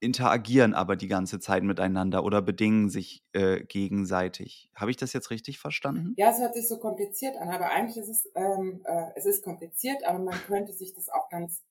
interagieren 0.00 0.74
aber 0.74 0.96
die 0.96 1.06
ganze 1.06 1.38
Zeit 1.38 1.62
miteinander 1.62 2.24
oder 2.24 2.42
bedingen 2.42 2.90
sich 2.90 3.22
äh, 3.32 3.62
gegenseitig. 3.62 4.68
Habe 4.74 4.90
ich 4.90 4.96
das 4.96 5.12
jetzt 5.12 5.30
richtig 5.30 5.60
verstanden? 5.60 6.14
Ja, 6.16 6.30
es 6.30 6.40
hört 6.40 6.54
sich 6.54 6.66
so 6.66 6.78
kompliziert 6.78 7.36
an, 7.36 7.48
aber 7.48 7.70
eigentlich 7.70 7.96
ist 7.96 8.08
es, 8.08 8.28
ähm, 8.34 8.82
äh, 8.84 9.10
es 9.14 9.26
ist 9.26 9.44
kompliziert, 9.44 10.04
aber 10.04 10.18
man 10.18 10.34
könnte 10.48 10.72
sich 10.72 10.92
das 10.94 11.08
auch 11.08 11.28
ganz 11.30 11.62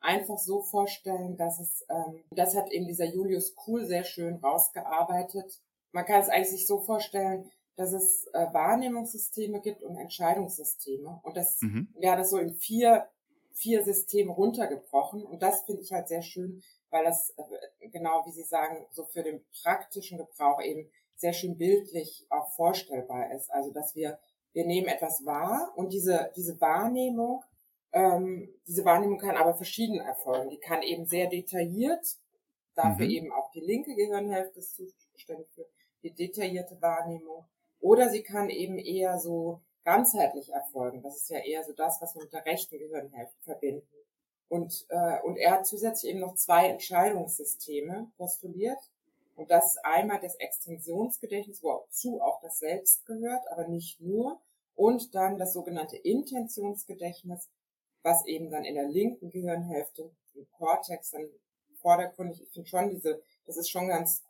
einfach 0.00 0.38
so 0.38 0.62
vorstellen, 0.62 1.36
dass 1.36 1.58
es, 1.58 1.84
ähm, 1.88 2.22
das 2.30 2.54
hat 2.54 2.70
eben 2.70 2.86
dieser 2.86 3.06
Julius 3.06 3.54
Kuhl 3.54 3.86
sehr 3.86 4.04
schön 4.04 4.36
rausgearbeitet. 4.36 5.60
Man 5.92 6.04
kann 6.04 6.20
es 6.20 6.28
eigentlich 6.28 6.50
sich 6.50 6.66
so 6.66 6.80
vorstellen, 6.80 7.50
dass 7.76 7.92
es 7.92 8.26
äh, 8.32 8.46
Wahrnehmungssysteme 8.52 9.60
gibt 9.60 9.82
und 9.82 9.96
Entscheidungssysteme. 9.96 11.20
Und 11.22 11.36
das, 11.36 11.60
mhm. 11.60 11.88
ja, 11.98 12.16
das 12.16 12.30
so 12.30 12.38
in 12.38 12.54
vier, 12.54 13.08
vier 13.52 13.84
Systeme 13.84 14.32
runtergebrochen. 14.32 15.24
Und 15.24 15.42
das 15.42 15.62
finde 15.64 15.82
ich 15.82 15.92
halt 15.92 16.08
sehr 16.08 16.22
schön, 16.22 16.62
weil 16.90 17.04
das, 17.04 17.34
äh, 17.36 17.88
genau 17.88 18.24
wie 18.26 18.32
Sie 18.32 18.44
sagen, 18.44 18.86
so 18.90 19.04
für 19.04 19.22
den 19.22 19.44
praktischen 19.62 20.18
Gebrauch 20.18 20.62
eben 20.62 20.90
sehr 21.16 21.32
schön 21.32 21.56
bildlich 21.56 22.26
auch 22.30 22.50
vorstellbar 22.52 23.32
ist. 23.32 23.50
Also, 23.50 23.72
dass 23.72 23.94
wir, 23.94 24.18
wir 24.52 24.66
nehmen 24.66 24.88
etwas 24.88 25.24
wahr 25.24 25.72
und 25.76 25.92
diese, 25.92 26.30
diese 26.36 26.60
Wahrnehmung, 26.60 27.42
ähm, 27.96 28.50
diese 28.66 28.84
Wahrnehmung 28.84 29.18
kann 29.18 29.38
aber 29.38 29.54
verschieden 29.54 30.00
erfolgen. 30.00 30.50
Die 30.50 30.58
kann 30.58 30.82
eben 30.82 31.06
sehr 31.06 31.28
detailliert, 31.28 32.18
dafür 32.74 33.06
mhm. 33.06 33.10
eben 33.10 33.32
auch 33.32 33.50
die 33.52 33.60
linke 33.60 33.94
Gehirnhälfte 33.94 34.58
ist 34.58 34.76
zuständig 34.76 35.48
für 35.54 35.66
die 36.02 36.12
detaillierte 36.12 36.80
Wahrnehmung. 36.82 37.46
Oder 37.80 38.10
sie 38.10 38.22
kann 38.22 38.50
eben 38.50 38.78
eher 38.78 39.18
so 39.18 39.62
ganzheitlich 39.82 40.50
erfolgen. 40.50 41.02
Das 41.02 41.16
ist 41.16 41.30
ja 41.30 41.38
eher 41.38 41.64
so 41.64 41.72
das, 41.72 42.02
was 42.02 42.14
wir 42.14 42.22
mit 42.22 42.34
der 42.34 42.44
rechten 42.44 42.78
Gehirnhälfte 42.78 43.40
verbinden. 43.44 43.88
Und, 44.48 44.86
äh, 44.90 45.22
und 45.22 45.38
er 45.38 45.52
hat 45.52 45.66
zusätzlich 45.66 46.10
eben 46.10 46.20
noch 46.20 46.34
zwei 46.34 46.68
Entscheidungssysteme 46.68 48.10
postuliert. 48.18 48.78
Und 49.36 49.50
das 49.50 49.74
ist 49.74 49.84
einmal 49.84 50.20
das 50.20 50.34
Extensionsgedächtnis, 50.36 51.62
wozu 51.62 52.20
auch 52.20 52.40
das 52.42 52.58
Selbst 52.58 53.06
gehört, 53.06 53.50
aber 53.50 53.68
nicht 53.68 54.02
nur. 54.02 54.38
Und 54.74 55.14
dann 55.14 55.38
das 55.38 55.54
sogenannte 55.54 55.96
Intentionsgedächtnis, 55.96 57.48
was 58.06 58.24
eben 58.24 58.50
dann 58.50 58.64
in 58.64 58.76
der 58.76 58.86
linken 58.86 59.30
Gehirnhälfte, 59.30 60.08
im 60.36 60.46
Kortex, 60.52 61.10
dann 61.10 61.28
vordergründig, 61.82 62.40
ich 62.40 62.50
finde 62.50 62.68
schon 62.68 62.90
diese, 62.90 63.20
das 63.46 63.56
ist 63.56 63.68
schon 63.68 63.88
ganz 63.88 64.22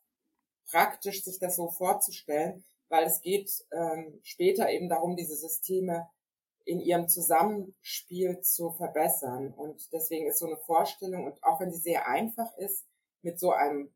praktisch, 0.70 1.22
sich 1.22 1.38
das 1.38 1.56
so 1.56 1.68
vorzustellen, 1.68 2.64
weil 2.88 3.04
es 3.04 3.20
geht 3.20 3.66
ähm, 3.72 4.18
später 4.22 4.70
eben 4.70 4.88
darum, 4.88 5.14
diese 5.14 5.36
Systeme 5.36 6.08
in 6.64 6.80
ihrem 6.80 7.06
Zusammenspiel 7.08 8.40
zu 8.40 8.70
verbessern. 8.70 9.52
Und 9.52 9.92
deswegen 9.92 10.26
ist 10.26 10.38
so 10.38 10.46
eine 10.46 10.56
Vorstellung, 10.56 11.26
und 11.26 11.44
auch 11.44 11.60
wenn 11.60 11.70
sie 11.70 11.78
sehr 11.78 12.08
einfach 12.08 12.56
ist, 12.56 12.86
mit 13.20 13.38
so 13.38 13.52
einem, 13.52 13.92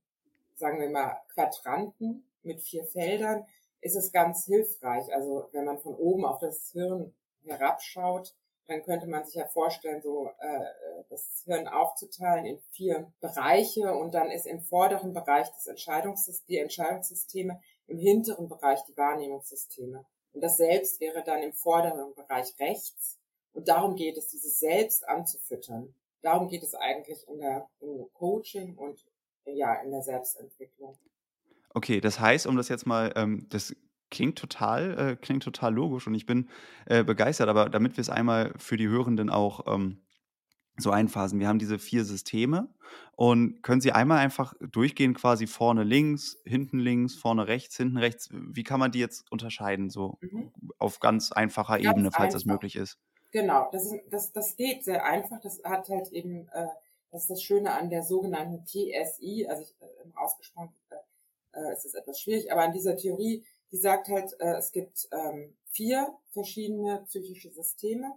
sagen 0.57 0.79
wir 0.79 0.91
mal, 0.91 1.23
Quadranten 1.33 2.27
mit 2.43 2.61
vier 2.61 2.85
Feldern, 2.85 3.47
ist 3.81 3.97
es 3.97 4.13
ganz 4.13 4.45
hilfreich. 4.45 5.11
Also 5.15 5.49
wenn 5.53 5.65
man 5.65 5.79
von 5.79 5.95
oben 5.95 6.27
auf 6.27 6.39
das 6.39 6.71
Hirn 6.73 7.15
herabschaut, 7.45 8.35
dann 8.71 8.85
könnte 8.85 9.09
man 9.09 9.25
sich 9.25 9.35
ja 9.35 9.47
vorstellen, 9.47 10.01
so 10.01 10.31
äh, 10.39 10.65
das 11.09 11.43
Hirn 11.45 11.67
aufzuteilen 11.67 12.47
in 12.47 12.59
vier 12.71 13.13
Bereiche 13.21 13.93
und 13.93 14.15
dann 14.15 14.31
ist 14.31 14.47
im 14.47 14.61
vorderen 14.61 15.13
Bereich 15.13 15.49
das 15.51 15.67
Entscheidungssystem, 15.67 16.47
die 16.49 16.59
Entscheidungssysteme, 16.59 17.61
im 17.89 17.99
hinteren 17.99 18.49
Bereich 18.49 18.83
die 18.85 18.97
Wahrnehmungssysteme. 18.97 20.07
Und 20.33 20.41
das 20.41 20.57
Selbst 20.57 21.01
wäre 21.01 21.25
dann 21.25 21.43
im 21.43 21.53
vorderen 21.53 22.15
Bereich 22.15 22.55
rechts. 22.61 23.19
Und 23.53 23.67
darum 23.67 23.97
geht 23.97 24.17
es, 24.17 24.29
dieses 24.29 24.61
Selbst 24.61 25.09
anzufüttern. 25.09 25.93
Darum 26.23 26.49
geht 26.49 26.63
es 26.63 26.75
eigentlich 26.75 27.27
in 27.27 27.41
der 27.41 27.69
im 27.81 28.07
Coaching 28.13 28.77
und 28.77 29.05
ja 29.47 29.75
in 29.83 29.91
der 29.91 30.03
Selbstentwicklung. 30.03 30.97
Okay, 31.75 32.01
das 32.01 32.21
heißt, 32.21 32.47
um 32.47 32.57
das 32.57 32.69
jetzt 32.69 32.87
mal, 32.87 33.13
ähm, 33.17 33.47
das 33.49 33.75
klingt 34.11 34.39
total, 34.39 34.99
äh, 34.99 35.17
klingt 35.17 35.43
total 35.43 35.75
logisch 35.75 36.07
und 36.07 36.15
ich 36.15 36.27
bin 36.27 36.49
äh, 36.87 37.05
begeistert, 37.05 37.49
aber 37.49 37.69
damit 37.69 37.97
wir 37.97 38.03
es 38.03 38.11
einmal 38.11 38.53
für 38.59 38.77
die 38.77 38.89
Hörenden 38.89 39.31
auch 39.31 39.73
ähm, 39.73 40.03
so 40.79 40.91
einphasen. 40.91 41.39
Wir 41.41 41.49
haben 41.49 41.59
diese 41.59 41.79
vier 41.79 42.05
Systeme 42.05 42.69
und 43.17 43.63
können 43.63 43.81
Sie 43.81 43.93
einmal 43.93 44.19
einfach 44.19 44.55
durchgehen, 44.61 45.15
quasi 45.15 45.47
vorne 45.47 45.85
links, 45.85 46.39
hinten 46.45 46.79
links, 46.79 47.15
vorne 47.15 47.47
rechts, 47.47 47.77
hinten 47.77 47.99
rechts. 47.99 48.31
Wie 48.33 48.63
kann 48.63 48.81
man 48.81 48.93
die 48.93 48.99
jetzt 48.99 49.31
unterscheiden, 49.31 49.91
so 49.91 50.19
mhm. 50.21 50.53
auf 50.79 51.01
ganz 51.01 51.33
einfacher 51.33 51.79
ganz 51.79 51.87
Ebene, 51.87 52.11
falls 52.11 52.35
einfach. 52.35 52.35
das 52.35 52.45
möglich 52.47 52.77
ist? 52.77 52.99
Genau, 53.33 53.69
das, 53.73 53.87
ist, 53.87 54.01
das, 54.11 54.33
das 54.33 54.57
geht 54.57 54.85
sehr 54.85 55.05
einfach. 55.05 55.41
Das 55.41 55.63
hat 55.65 55.89
halt 55.89 56.09
eben, 56.13 56.49
äh, 56.53 56.67
das 57.11 57.23
ist 57.23 57.31
das 57.31 57.43
Schöne 57.43 57.73
an 57.73 57.91
der 57.91 58.03
sogenannten 58.03 58.65
TSI, 58.65 59.47
also 59.49 59.63
ich, 59.63 59.75
äh, 59.81 60.17
ausgesprochen 60.17 60.75
äh, 60.91 60.97
äh, 61.53 61.73
ist 61.73 61.85
es 61.85 61.95
etwas 61.95 62.21
schwierig, 62.21 62.51
aber 62.51 62.63
an 62.63 62.73
dieser 62.73 62.97
Theorie, 62.97 63.45
die 63.73 63.79
sagt 63.79 64.09
halt, 64.09 64.35
äh, 64.41 64.57
es 64.57 64.73
gibt 64.73 65.09
ähm, 65.13 65.57
vier 65.71 66.15
verschiedene 66.33 67.05
psychische 67.07 67.51
Systeme 67.51 68.13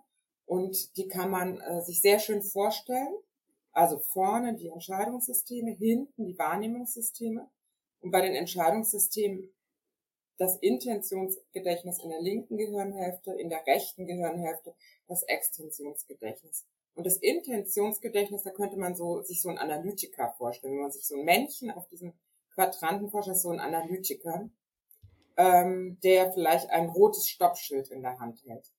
und 0.45 0.97
die 0.97 1.07
kann 1.07 1.29
man 1.29 1.59
äh, 1.59 1.81
sich 1.81 2.01
sehr 2.01 2.19
schön 2.19 2.41
vorstellen. 2.41 3.13
Also 3.71 3.97
vorne 3.97 4.55
die 4.55 4.69
Entscheidungssysteme, 4.69 5.71
hinten 5.71 6.25
die 6.25 6.37
Wahrnehmungssysteme. 6.37 7.49
Und 8.01 8.11
bei 8.11 8.21
den 8.21 8.35
Entscheidungssystemen 8.35 9.49
das 10.37 10.57
Intentionsgedächtnis 10.57 11.99
in 12.03 12.09
der 12.09 12.21
linken 12.21 12.57
Gehirnhälfte, 12.57 13.33
in 13.33 13.49
der 13.49 13.65
rechten 13.65 14.05
Gehirnhälfte 14.05 14.75
das 15.07 15.23
Extensionsgedächtnis. 15.23 16.65
Und 16.95 17.05
das 17.05 17.17
Intentionsgedächtnis, 17.17 18.43
da 18.43 18.51
könnte 18.51 18.77
man 18.77 18.95
so, 18.95 19.21
sich 19.21 19.41
so 19.41 19.49
ein 19.49 19.57
Analytiker 19.57 20.33
vorstellen. 20.37 20.73
Wenn 20.73 20.81
man 20.81 20.91
sich 20.91 21.07
so 21.07 21.15
ein 21.15 21.25
Männchen 21.25 21.71
auf 21.71 21.87
diesem 21.87 22.13
Quadranten 22.53 23.09
vorstellt, 23.09 23.39
so 23.39 23.49
ein 23.49 23.59
Analytiker, 23.59 24.49
ähm, 25.37 25.99
der 26.03 26.31
vielleicht 26.31 26.69
ein 26.69 26.89
rotes 26.89 27.27
Stoppschild 27.27 27.89
in 27.89 28.01
der 28.01 28.19
Hand 28.19 28.43
hält. 28.45 28.71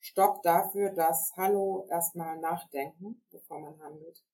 Stopp 0.00 0.42
dafür, 0.42 0.90
dass 0.90 1.32
Hallo 1.36 1.86
erstmal 1.90 2.38
nachdenken, 2.38 3.22
bevor 3.30 3.60
man 3.60 3.78
handelt. 3.80 4.24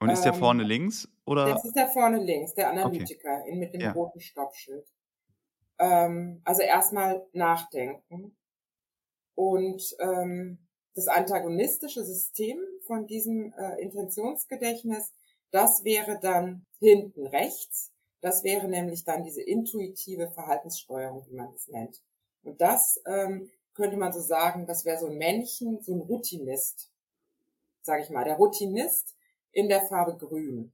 Und 0.00 0.10
ist 0.10 0.22
der 0.22 0.34
ähm, 0.34 0.38
vorne 0.38 0.62
links 0.62 1.08
oder? 1.24 1.46
Das 1.46 1.64
ist 1.64 1.74
der 1.74 1.88
vorne 1.88 2.18
links, 2.18 2.54
der 2.54 2.70
Analytiker 2.70 3.40
okay. 3.42 3.56
mit 3.56 3.74
dem 3.74 3.80
ja. 3.80 3.92
roten 3.92 4.20
Stoppschild. 4.20 4.86
Ähm, 5.78 6.40
also 6.44 6.62
erstmal 6.62 7.26
nachdenken. 7.32 8.36
Und 9.34 9.96
ähm, 10.00 10.58
das 10.94 11.08
antagonistische 11.08 12.04
System 12.04 12.58
von 12.86 13.06
diesem 13.06 13.52
äh, 13.52 13.80
Intentionsgedächtnis, 13.80 15.12
das 15.50 15.84
wäre 15.84 16.18
dann 16.20 16.66
hinten 16.80 17.26
rechts. 17.26 17.92
Das 18.20 18.42
wäre 18.44 18.68
nämlich 18.68 19.04
dann 19.04 19.24
diese 19.24 19.42
intuitive 19.42 20.30
Verhaltenssteuerung, 20.30 21.24
wie 21.28 21.34
man 21.34 21.52
es 21.54 21.68
nennt. 21.68 22.02
Und 22.42 22.60
das 22.60 23.00
ähm, 23.06 23.50
könnte 23.74 23.96
man 23.96 24.12
so 24.12 24.20
sagen, 24.20 24.66
das 24.66 24.84
wäre 24.84 24.98
so 24.98 25.06
ein 25.06 25.18
Männchen, 25.18 25.80
so 25.82 25.94
ein 25.94 26.00
Routinist, 26.00 26.90
sage 27.82 28.02
ich 28.02 28.10
mal. 28.10 28.24
Der 28.24 28.36
Routinist 28.36 29.16
in 29.52 29.68
der 29.68 29.82
Farbe 29.82 30.16
Grün. 30.16 30.72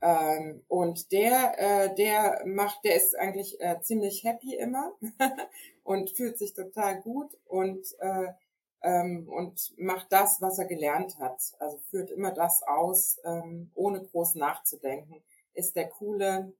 Ähm, 0.00 0.62
und 0.68 1.10
der, 1.10 1.54
äh, 1.58 1.94
der 1.94 2.42
macht, 2.46 2.84
der 2.84 2.96
ist 2.96 3.16
eigentlich 3.18 3.60
äh, 3.60 3.80
ziemlich 3.80 4.24
happy 4.24 4.54
immer 4.54 4.92
und 5.84 6.10
fühlt 6.10 6.38
sich 6.38 6.54
total 6.54 7.00
gut 7.00 7.36
und 7.46 7.84
äh, 8.00 8.32
ähm, 8.82 9.28
und 9.28 9.72
macht 9.78 10.12
das, 10.12 10.40
was 10.40 10.58
er 10.58 10.66
gelernt 10.66 11.18
hat. 11.18 11.54
Also 11.58 11.78
führt 11.90 12.10
immer 12.10 12.30
das 12.30 12.62
aus, 12.62 13.18
ähm, 13.24 13.70
ohne 13.74 14.02
groß 14.02 14.36
nachzudenken. 14.36 15.22
Ist 15.56 15.74
der 15.74 15.88
coole, 15.88 16.52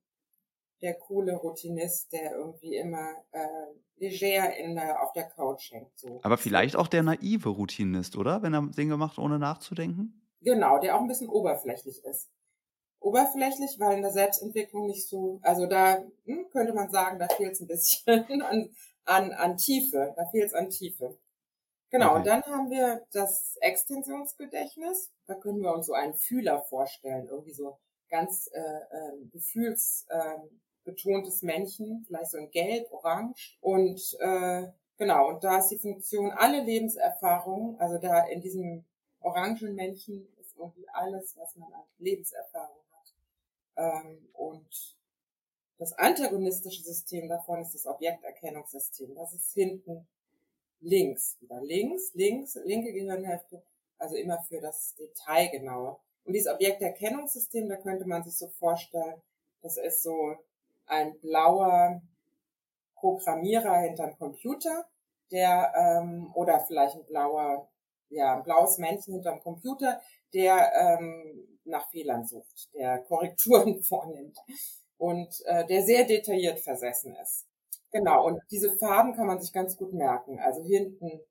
der 0.81 0.95
coole 0.95 1.35
Routinist, 1.35 2.11
der 2.11 2.33
irgendwie 2.33 2.75
immer 2.75 3.11
äh, 3.31 3.47
leger 3.97 4.55
in 4.57 4.75
der, 4.75 5.01
auf 5.01 5.13
der 5.13 5.25
Couch 5.25 5.71
hängt. 5.71 5.97
So. 5.97 6.19
Aber 6.23 6.37
vielleicht 6.37 6.75
auch 6.75 6.87
der 6.87 7.03
naive 7.03 7.49
Routinist, 7.49 8.15
oder? 8.15 8.41
Wenn 8.43 8.53
er 8.53 8.61
Dinge 8.61 8.97
macht, 8.97 9.17
ohne 9.17 9.39
nachzudenken? 9.39 10.21
Genau, 10.41 10.79
der 10.79 10.95
auch 10.95 11.01
ein 11.01 11.07
bisschen 11.07 11.29
oberflächlich 11.29 12.03
ist. 12.05 12.29
Oberflächlich, 12.99 13.77
weil 13.79 13.97
in 13.97 14.01
der 14.01 14.11
Selbstentwicklung 14.11 14.87
nicht 14.87 15.07
so, 15.07 15.39
also 15.41 15.65
da 15.65 16.03
hm, 16.25 16.47
könnte 16.51 16.73
man 16.73 16.89
sagen, 16.89 17.19
da 17.19 17.27
fehlt 17.27 17.53
es 17.53 17.61
ein 17.61 17.67
bisschen 17.67 18.41
an, 18.41 18.69
an, 19.05 19.31
an 19.31 19.57
Tiefe. 19.57 20.13
Da 20.15 20.25
fehlt 20.29 20.47
es 20.47 20.53
an 20.53 20.69
Tiefe. 20.69 21.17
Genau, 21.89 22.09
okay. 22.09 22.17
und 22.17 22.27
dann 22.27 22.43
haben 22.43 22.69
wir 22.69 23.05
das 23.11 23.55
Extensionsgedächtnis. 23.61 25.11
Da 25.25 25.35
können 25.35 25.61
wir 25.61 25.73
uns 25.73 25.87
so 25.87 25.93
einen 25.93 26.15
Fühler 26.15 26.61
vorstellen, 26.63 27.27
irgendwie 27.29 27.53
so 27.53 27.77
ganz 28.09 28.49
äh, 28.53 28.59
äh, 28.59 29.17
gefühlsbetontes 29.31 31.43
äh, 31.43 31.45
Männchen, 31.45 32.03
vielleicht 32.07 32.31
so 32.31 32.37
in 32.37 32.51
Gelb, 32.51 32.91
Orange. 32.91 33.57
Und 33.61 34.17
äh, 34.19 34.67
genau, 34.97 35.29
und 35.29 35.41
da 35.43 35.59
ist 35.59 35.69
die 35.69 35.77
Funktion 35.77 36.31
alle 36.31 36.63
Lebenserfahrungen, 36.63 37.79
also 37.79 37.97
da 37.97 38.25
in 38.27 38.41
diesem 38.41 38.83
orangen 39.19 39.75
Männchen 39.75 40.27
ist 40.39 40.55
irgendwie 40.57 40.89
alles, 40.89 41.35
was 41.37 41.55
man 41.55 41.71
an 41.73 41.83
Lebenserfahrung 41.99 42.81
hat. 42.91 43.13
Ähm, 43.75 44.29
und 44.33 44.97
das 45.77 45.93
antagonistische 45.93 46.83
System 46.83 47.29
davon 47.29 47.61
ist 47.61 47.75
das 47.75 47.85
Objekterkennungssystem. 47.85 49.13
Das 49.15 49.33
ist 49.33 49.53
hinten 49.53 50.07
links, 50.81 51.37
wieder 51.39 51.61
links, 51.61 52.13
links, 52.13 52.55
linke 52.65 52.93
Gehirnhälfte, 52.93 53.63
also 53.97 54.15
immer 54.15 54.41
für 54.43 54.59
das 54.59 54.95
Detail 54.95 55.49
genauer. 55.49 55.99
Und 56.27 56.33
dieses 56.33 56.51
Objekterkennungssystem, 56.51 57.69
da 57.69 57.77
könnte 57.77 58.05
man 58.05 58.21
sich 58.21 58.37
so 58.37 58.49
vorstellen, 58.59 59.21
das 59.61 59.77
ist 59.77 60.03
so 60.03 60.35
ein 60.85 61.17
blauer 61.19 62.01
Programmierer 62.95 63.77
hinterm 63.77 64.17
Computer, 64.17 64.85
der 65.31 65.73
ähm, 65.73 66.31
oder 66.35 66.59
vielleicht 66.59 66.95
ein 66.95 67.05
blauer, 67.05 67.69
ja, 68.09 68.35
ein 68.35 68.43
blaues 68.43 68.77
Männchen 68.77 69.13
hinterm 69.13 69.41
Computer, 69.41 70.01
der 70.33 70.73
ähm, 70.75 71.59
nach 71.63 71.89
Fehlern 71.91 72.25
sucht, 72.25 72.73
der 72.73 72.99
Korrekturen 73.07 73.81
vornimmt 73.81 74.37
und 74.97 75.41
äh, 75.45 75.65
der 75.65 75.83
sehr 75.83 76.03
detailliert 76.03 76.59
versessen 76.59 77.15
ist. 77.15 77.45
Genau, 77.91 78.25
und 78.25 78.41
diese 78.51 78.77
Farben 78.77 79.15
kann 79.15 79.27
man 79.27 79.39
sich 79.39 79.53
ganz 79.53 79.77
gut 79.77 79.93
merken. 79.93 80.39
Also 80.39 80.61
hinten 80.61 81.21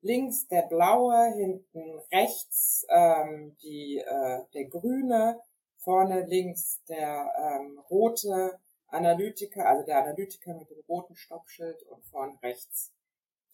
links 0.00 0.46
der 0.48 0.62
blaue, 0.62 1.32
hinten 1.34 1.98
rechts 2.12 2.86
ähm, 2.88 3.56
die, 3.62 3.98
äh, 3.98 4.40
der 4.54 4.64
grüne, 4.66 5.40
vorne 5.76 6.26
links 6.26 6.82
der 6.88 7.32
ähm, 7.38 7.78
rote 7.90 8.58
Analytiker, 8.88 9.66
also 9.66 9.84
der 9.84 10.02
Analytiker 10.02 10.54
mit 10.54 10.70
dem 10.70 10.80
roten 10.88 11.14
Stoppschild 11.14 11.82
und 11.84 12.04
vorne 12.06 12.38
rechts 12.42 12.92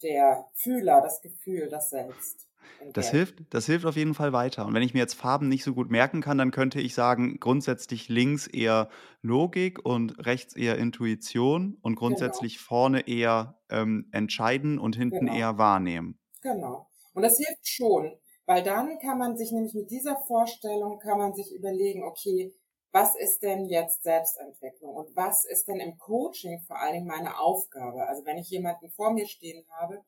der 0.01 0.45
Fühler, 0.53 1.01
das 1.01 1.21
Gefühl, 1.21 1.69
das 1.69 1.89
Selbst. 1.89 2.47
Das 2.93 3.11
hilft, 3.11 3.35
das 3.51 3.65
hilft 3.67 3.85
auf 3.85 3.95
jeden 3.95 4.13
Fall 4.13 4.33
weiter. 4.33 4.65
Und 4.65 4.73
wenn 4.73 4.81
ich 4.81 4.93
mir 4.93 4.99
jetzt 4.99 5.13
Farben 5.13 5.47
nicht 5.49 5.63
so 5.63 5.73
gut 5.73 5.89
merken 5.89 6.21
kann, 6.21 6.37
dann 6.37 6.51
könnte 6.51 6.81
ich 6.81 6.93
sagen, 6.93 7.39
grundsätzlich 7.39 8.09
links 8.09 8.47
eher 8.47 8.89
Logik 9.21 9.85
und 9.85 10.25
rechts 10.25 10.55
eher 10.55 10.77
Intuition 10.77 11.77
und 11.81 11.95
Genau, 11.95 11.99
grundsätzlich 11.99 12.59
vorne 12.59 13.07
eher 13.07 13.59
ähm, 13.69 14.07
entscheiden 14.11 14.79
und 14.79 14.95
hinten 14.95 15.27
genau, 15.27 15.35
eher 15.35 15.57
wahrnehmen. 15.57 16.19
Genau. 16.45 16.87
Und 17.13 17.23
das 17.23 17.37
hilft 17.37 17.67
schon, 17.67 18.17
weil 18.45 18.63
dann 18.63 18.99
kann 18.99 19.17
man 19.17 19.35
sich 19.37 19.51
nämlich 19.51 19.73
mit 19.73 19.89
dieser 19.89 20.17
Vorstellung 20.27 20.99
kann 20.99 21.17
man 21.17 21.33
sich 21.33 21.51
überlegen, 21.53 22.03
okay, 22.03 22.53
was 22.91 23.15
ist 23.15 23.43
denn 23.43 23.65
jetzt 23.65 24.03
Selbstentwicklung 24.03 24.95
und 24.95 25.15
was 25.17 25.43
ist 25.43 25.67
denn 25.67 25.81
im 25.81 25.97
Coaching 25.97 26.61
vor 26.61 26.79
allen 26.79 26.93
Dingen 26.93 27.07
meine 27.07 27.39
Aufgabe? 27.39 28.07
Also 28.07 28.25
wenn 28.25 28.37
ich 28.37 28.49
jemanden 28.49 28.89
vor 28.89 29.11
mir 29.11 29.27
stehen 29.27 29.65
habe, 29.71 30.01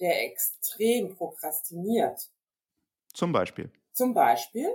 der 0.00 0.22
extrem 0.24 1.16
prokrastiniert. 1.16 2.30
Zum 3.14 3.32
Beispiel. 3.32 3.70
Zum 3.92 4.12
Beispiel 4.12 4.68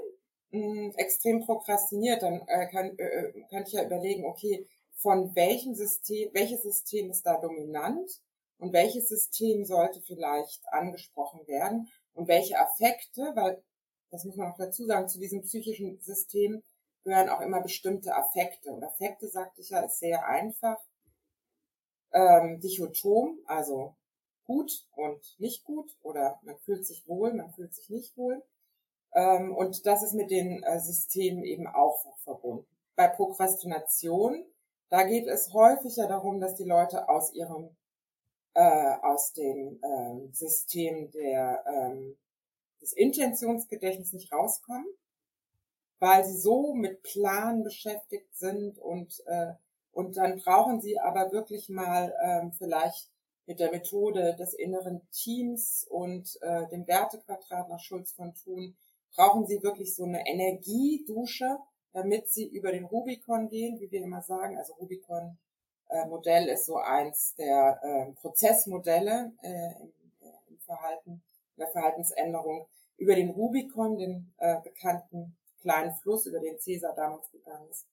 mh, 0.49 0.59
hm, 0.59 0.93
extrem 0.95 1.41
prokrastiniert, 1.41 2.23
dann 2.23 2.41
äh, 2.47 2.67
kann, 2.67 2.97
äh, 2.97 3.03
äh, 3.03 3.43
kann 3.51 3.63
ich 3.63 3.73
ja 3.73 3.83
überlegen, 3.83 4.25
okay, 4.25 4.67
von 4.95 5.35
welchem 5.35 5.75
System, 5.75 6.29
welches 6.33 6.63
System 6.63 7.11
ist 7.11 7.23
da 7.23 7.39
dominant 7.39 8.09
und 8.61 8.73
welches 8.73 9.09
System 9.09 9.65
sollte 9.65 10.01
vielleicht 10.01 10.61
angesprochen 10.71 11.47
werden 11.47 11.89
und 12.13 12.27
welche 12.27 12.59
Affekte, 12.59 13.31
weil 13.33 13.61
das 14.11 14.23
muss 14.23 14.35
man 14.35 14.51
auch 14.51 14.57
dazu 14.57 14.85
sagen, 14.85 15.09
zu 15.09 15.19
diesem 15.19 15.41
psychischen 15.41 15.99
System 15.99 16.61
gehören 17.03 17.29
auch 17.29 17.41
immer 17.41 17.61
bestimmte 17.61 18.15
Affekte. 18.15 18.71
Und 18.71 18.83
Affekte, 18.83 19.27
sagte 19.27 19.61
ich 19.61 19.69
ja, 19.69 19.79
ist 19.79 19.99
sehr 19.99 20.27
einfach. 20.27 20.77
Ähm, 22.13 22.59
dichotom, 22.59 23.39
also 23.47 23.95
gut 24.45 24.85
und 24.91 25.21
nicht 25.39 25.63
gut 25.63 25.97
oder 26.01 26.39
man 26.43 26.57
fühlt 26.59 26.85
sich 26.85 27.07
wohl, 27.07 27.33
man 27.33 27.51
fühlt 27.53 27.73
sich 27.73 27.89
nicht 27.89 28.15
wohl. 28.15 28.43
Ähm, 29.15 29.55
und 29.55 29.87
das 29.87 30.03
ist 30.03 30.13
mit 30.13 30.29
den 30.29 30.61
äh, 30.61 30.79
Systemen 30.79 31.43
eben 31.45 31.67
auch 31.67 32.05
verbunden. 32.19 32.67
Bei 32.95 33.07
Prokrastination, 33.07 34.45
da 34.89 35.03
geht 35.03 35.25
es 35.25 35.51
häufiger 35.51 36.07
darum, 36.07 36.39
dass 36.39 36.55
die 36.55 36.65
Leute 36.65 37.09
aus 37.09 37.33
ihrem 37.33 37.75
äh, 38.53 38.95
aus 39.01 39.33
dem 39.33 39.79
ähm, 39.83 40.33
System 40.33 41.11
der 41.11 41.63
ähm, 41.67 42.17
des 42.81 42.93
Intentionsgedächtnisses 42.93 44.13
nicht 44.13 44.33
rauskommen, 44.33 44.87
weil 45.99 46.25
sie 46.25 46.37
so 46.37 46.73
mit 46.73 47.03
Plan 47.03 47.63
beschäftigt 47.63 48.35
sind 48.35 48.77
und 48.79 49.23
äh, 49.27 49.53
und 49.93 50.15
dann 50.15 50.37
brauchen 50.37 50.79
sie 50.79 50.99
aber 50.99 51.31
wirklich 51.31 51.67
mal 51.67 52.15
ähm, 52.23 52.53
vielleicht 52.53 53.09
mit 53.45 53.59
der 53.59 53.71
Methode 53.71 54.35
des 54.37 54.53
inneren 54.53 55.01
Teams 55.11 55.85
und 55.89 56.37
äh, 56.41 56.67
dem 56.69 56.87
Wertequadrat 56.87 57.67
nach 57.69 57.81
Schulz 57.81 58.13
von 58.13 58.33
Thun 58.33 58.75
brauchen 59.15 59.45
Sie 59.45 59.61
wirklich 59.61 59.95
so 59.95 60.05
eine 60.05 60.25
Energiedusche, 60.27 61.57
damit 61.93 62.29
Sie 62.29 62.47
über 62.47 62.71
den 62.71 62.85
Rubikon 62.85 63.49
gehen, 63.49 63.79
wie 63.79 63.91
wir 63.91 64.01
immer 64.01 64.21
sagen. 64.21 64.57
Also 64.57 64.73
Rubikon 64.73 65.37
äh, 65.91 66.05
Modell 66.07 66.47
ist 66.47 66.65
so 66.65 66.77
eins 66.77 67.35
der 67.35 67.79
äh, 67.83 68.11
Prozessmodelle 68.13 69.31
äh, 69.41 69.81
im, 69.81 69.93
im 70.49 70.59
Verhalten, 70.59 71.21
der 71.57 71.67
Verhaltensänderung. 71.67 72.67
Über 72.97 73.15
den 73.15 73.29
Rubikon, 73.29 73.97
den 73.97 74.33
äh, 74.37 74.61
bekannten 74.61 75.35
kleinen 75.61 75.93
Fluss, 75.93 76.25
über 76.25 76.39
den 76.39 76.59
Cäsar 76.59 76.93
damals 76.95 77.29
gegangen 77.31 77.67
ist, 77.69 77.87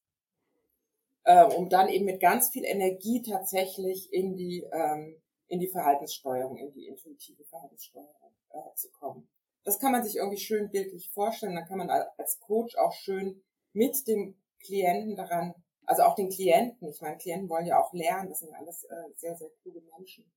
äh, 1.25 1.45
um 1.45 1.69
dann 1.69 1.89
eben 1.89 2.05
mit 2.05 2.21
ganz 2.21 2.51
viel 2.51 2.65
Energie 2.65 3.23
tatsächlich 3.23 4.13
in 4.13 4.37
die 4.37 4.67
ähm, 4.73 5.17
in 5.49 5.61
die 5.61 5.69
Verhaltenssteuerung, 5.69 6.57
in 6.59 6.73
die 6.73 6.87
intuitive 6.87 7.45
Verhaltenssteuerung 7.45 8.33
äh, 8.51 8.75
zu 8.77 8.91
kommen. 8.91 9.29
Das 9.65 9.79
kann 9.79 9.93
man 9.93 10.05
sich 10.05 10.17
irgendwie 10.17 10.39
schön 10.39 10.71
bildlich 10.71 11.11
vorstellen. 11.11 11.55
Dann 11.55 11.67
kann 11.67 11.79
man 11.79 11.91
als 11.91 12.39
Coach 12.41 12.77
auch 12.77 12.93
schön 12.93 13.43
mit 13.73 14.07
dem 14.07 14.37
Klienten 14.61 15.17
daran, 15.17 15.55
also 15.89 16.03
auch 16.03 16.15
den 16.15 16.29
Klienten, 16.29 16.87
ich 16.89 17.01
meine, 17.01 17.17
Klienten 17.17 17.49
wollen 17.49 17.65
ja 17.65 17.81
auch 17.83 17.95
lernen, 17.95 18.29
das 18.29 18.41
sind 18.41 18.55
alles 18.55 18.85
äh, 18.85 18.95
sehr, 19.17 19.35
sehr 19.37 19.49
kluge 19.63 19.81
Menschen, 19.97 20.31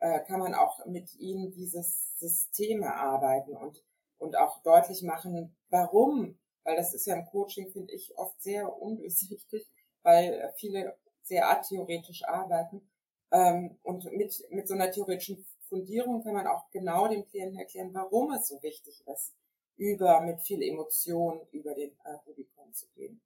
äh, 0.00 0.20
kann 0.20 0.40
man 0.40 0.54
auch 0.54 0.84
mit 0.86 1.14
ihnen 1.16 1.52
dieses 1.52 2.18
System 2.18 2.82
erarbeiten 2.82 3.54
und, 3.54 3.84
und 4.16 4.36
auch 4.38 4.62
deutlich 4.62 5.02
machen, 5.02 5.54
warum, 5.68 6.38
weil 6.62 6.76
das 6.76 6.94
ist 6.94 7.06
ja 7.06 7.16
im 7.16 7.26
Coaching, 7.26 7.70
finde 7.70 7.92
ich, 7.92 8.16
oft 8.16 8.40
sehr 8.42 8.80
undurchsichtig, 8.80 9.70
weil 10.02 10.50
viele 10.56 10.96
sehr 11.22 11.50
atheoretisch 11.50 12.24
arbeiten. 12.24 12.88
Ähm, 13.30 13.78
und 13.82 14.10
mit, 14.12 14.42
mit 14.48 14.68
so 14.68 14.74
einer 14.74 14.90
theoretischen 14.90 15.44
Fundierung 15.68 16.22
kann 16.22 16.32
man 16.32 16.46
auch 16.46 16.70
genau 16.70 17.08
dem 17.08 17.26
Klienten 17.26 17.58
erklären, 17.58 17.92
warum 17.92 18.32
es 18.32 18.48
so 18.48 18.62
wichtig 18.62 19.06
ist, 19.06 19.34
über 19.76 20.22
mit 20.22 20.40
viel 20.40 20.62
Emotion 20.62 21.46
über 21.50 21.74
den 21.74 21.90
äh, 22.04 22.12
Rubikon 22.26 22.72
zu 22.72 22.86
gehen. 22.94 23.20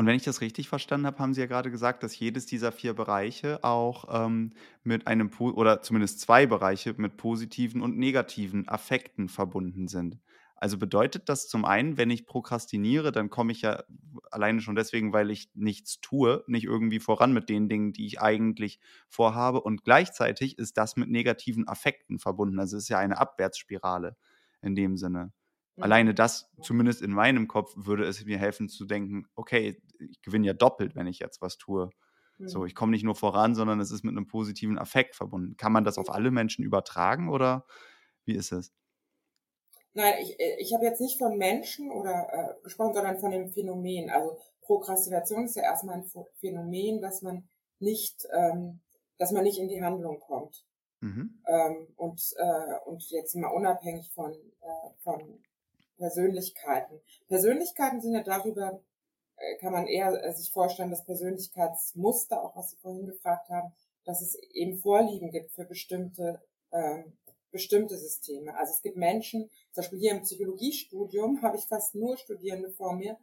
Und 0.00 0.06
wenn 0.06 0.16
ich 0.16 0.22
das 0.22 0.40
richtig 0.40 0.66
verstanden 0.70 1.06
habe, 1.06 1.18
haben 1.18 1.34
Sie 1.34 1.42
ja 1.42 1.46
gerade 1.46 1.70
gesagt, 1.70 2.02
dass 2.02 2.18
jedes 2.18 2.46
dieser 2.46 2.72
vier 2.72 2.94
Bereiche 2.94 3.62
auch 3.62 4.06
ähm, 4.10 4.54
mit 4.82 5.06
einem, 5.06 5.30
oder 5.38 5.82
zumindest 5.82 6.20
zwei 6.20 6.46
Bereiche 6.46 6.94
mit 6.96 7.18
positiven 7.18 7.82
und 7.82 7.98
negativen 7.98 8.66
Affekten 8.66 9.28
verbunden 9.28 9.88
sind. 9.88 10.18
Also 10.56 10.78
bedeutet 10.78 11.28
das 11.28 11.48
zum 11.48 11.66
einen, 11.66 11.98
wenn 11.98 12.08
ich 12.08 12.24
prokrastiniere, 12.24 13.12
dann 13.12 13.28
komme 13.28 13.52
ich 13.52 13.60
ja 13.60 13.84
alleine 14.30 14.62
schon 14.62 14.74
deswegen, 14.74 15.12
weil 15.12 15.30
ich 15.30 15.50
nichts 15.52 16.00
tue, 16.00 16.44
nicht 16.46 16.64
irgendwie 16.64 16.98
voran 16.98 17.34
mit 17.34 17.50
den 17.50 17.68
Dingen, 17.68 17.92
die 17.92 18.06
ich 18.06 18.22
eigentlich 18.22 18.80
vorhabe. 19.06 19.60
Und 19.60 19.84
gleichzeitig 19.84 20.56
ist 20.56 20.78
das 20.78 20.96
mit 20.96 21.10
negativen 21.10 21.68
Affekten 21.68 22.18
verbunden. 22.18 22.58
Also 22.58 22.78
es 22.78 22.84
ist 22.84 22.88
ja 22.88 22.98
eine 22.98 23.18
Abwärtsspirale 23.18 24.16
in 24.62 24.74
dem 24.74 24.96
Sinne. 24.96 25.34
Mhm. 25.80 25.84
Alleine 25.84 26.14
das, 26.14 26.50
zumindest 26.60 27.00
in 27.00 27.12
meinem 27.12 27.48
Kopf, 27.48 27.72
würde 27.74 28.04
es 28.04 28.24
mir 28.24 28.38
helfen 28.38 28.68
zu 28.68 28.84
denken, 28.84 29.26
okay, 29.34 29.80
ich 29.98 30.20
gewinne 30.22 30.46
ja 30.46 30.52
doppelt, 30.52 30.94
wenn 30.94 31.06
ich 31.06 31.18
jetzt 31.18 31.40
was 31.40 31.56
tue. 31.56 31.90
Mhm. 32.38 32.48
So, 32.48 32.66
ich 32.66 32.74
komme 32.74 32.92
nicht 32.92 33.04
nur 33.04 33.14
voran, 33.14 33.54
sondern 33.54 33.80
es 33.80 33.90
ist 33.90 34.04
mit 34.04 34.16
einem 34.16 34.26
positiven 34.26 34.78
Affekt 34.78 35.16
verbunden. 35.16 35.56
Kann 35.56 35.72
man 35.72 35.84
das 35.84 35.98
auf 35.98 36.10
alle 36.10 36.30
Menschen 36.30 36.64
übertragen 36.64 37.30
oder 37.30 37.66
wie 38.24 38.34
ist 38.34 38.52
es? 38.52 38.72
Nein, 39.94 40.14
ich, 40.20 40.38
äh, 40.38 40.56
ich 40.58 40.74
habe 40.74 40.84
jetzt 40.84 41.00
nicht 41.00 41.18
von 41.18 41.36
Menschen 41.36 41.90
oder 41.90 42.28
äh, 42.32 42.62
gesprochen, 42.62 42.94
sondern 42.94 43.18
von 43.18 43.30
dem 43.30 43.48
Phänomen. 43.48 44.10
Also 44.10 44.38
Prokrastination 44.60 45.44
ist 45.44 45.56
ja 45.56 45.62
erstmal 45.62 45.96
ein 45.96 46.10
Phänomen, 46.38 47.00
dass 47.00 47.22
man 47.22 47.48
nicht, 47.78 48.28
ähm, 48.32 48.80
dass 49.18 49.32
man 49.32 49.44
nicht 49.44 49.58
in 49.58 49.68
die 49.68 49.82
Handlung 49.82 50.20
kommt. 50.20 50.64
Mhm. 51.00 51.42
Ähm, 51.48 51.88
und, 51.96 52.22
äh, 52.36 52.74
und 52.84 53.02
jetzt 53.10 53.34
mal 53.34 53.48
unabhängig 53.48 54.10
von, 54.12 54.32
äh, 54.32 54.90
von 55.02 55.42
Persönlichkeiten. 56.00 57.00
Persönlichkeiten 57.28 58.00
sind 58.00 58.14
ja 58.14 58.22
darüber, 58.22 58.82
äh, 59.36 59.56
kann 59.58 59.72
man 59.72 59.86
eher 59.86 60.24
äh, 60.24 60.32
sich 60.32 60.50
vorstellen, 60.50 60.90
dass 60.90 61.04
Persönlichkeitsmuster, 61.04 62.42
auch 62.42 62.56
was 62.56 62.70
Sie 62.70 62.76
vorhin 62.78 63.06
gefragt 63.06 63.50
haben, 63.50 63.72
dass 64.04 64.22
es 64.22 64.34
eben 64.54 64.78
Vorlieben 64.78 65.30
gibt 65.30 65.52
für 65.52 65.64
bestimmte 65.64 66.42
ähm, 66.72 67.12
bestimmte 67.50 67.96
Systeme. 67.96 68.56
Also 68.56 68.72
es 68.72 68.82
gibt 68.82 68.96
Menschen, 68.96 69.50
zum 69.72 69.82
Beispiel 69.82 69.98
hier 69.98 70.12
im 70.12 70.22
Psychologiestudium 70.22 71.42
habe 71.42 71.56
ich 71.56 71.66
fast 71.66 71.94
nur 71.94 72.16
Studierende 72.16 72.70
vor 72.70 72.94
mir, 72.94 73.18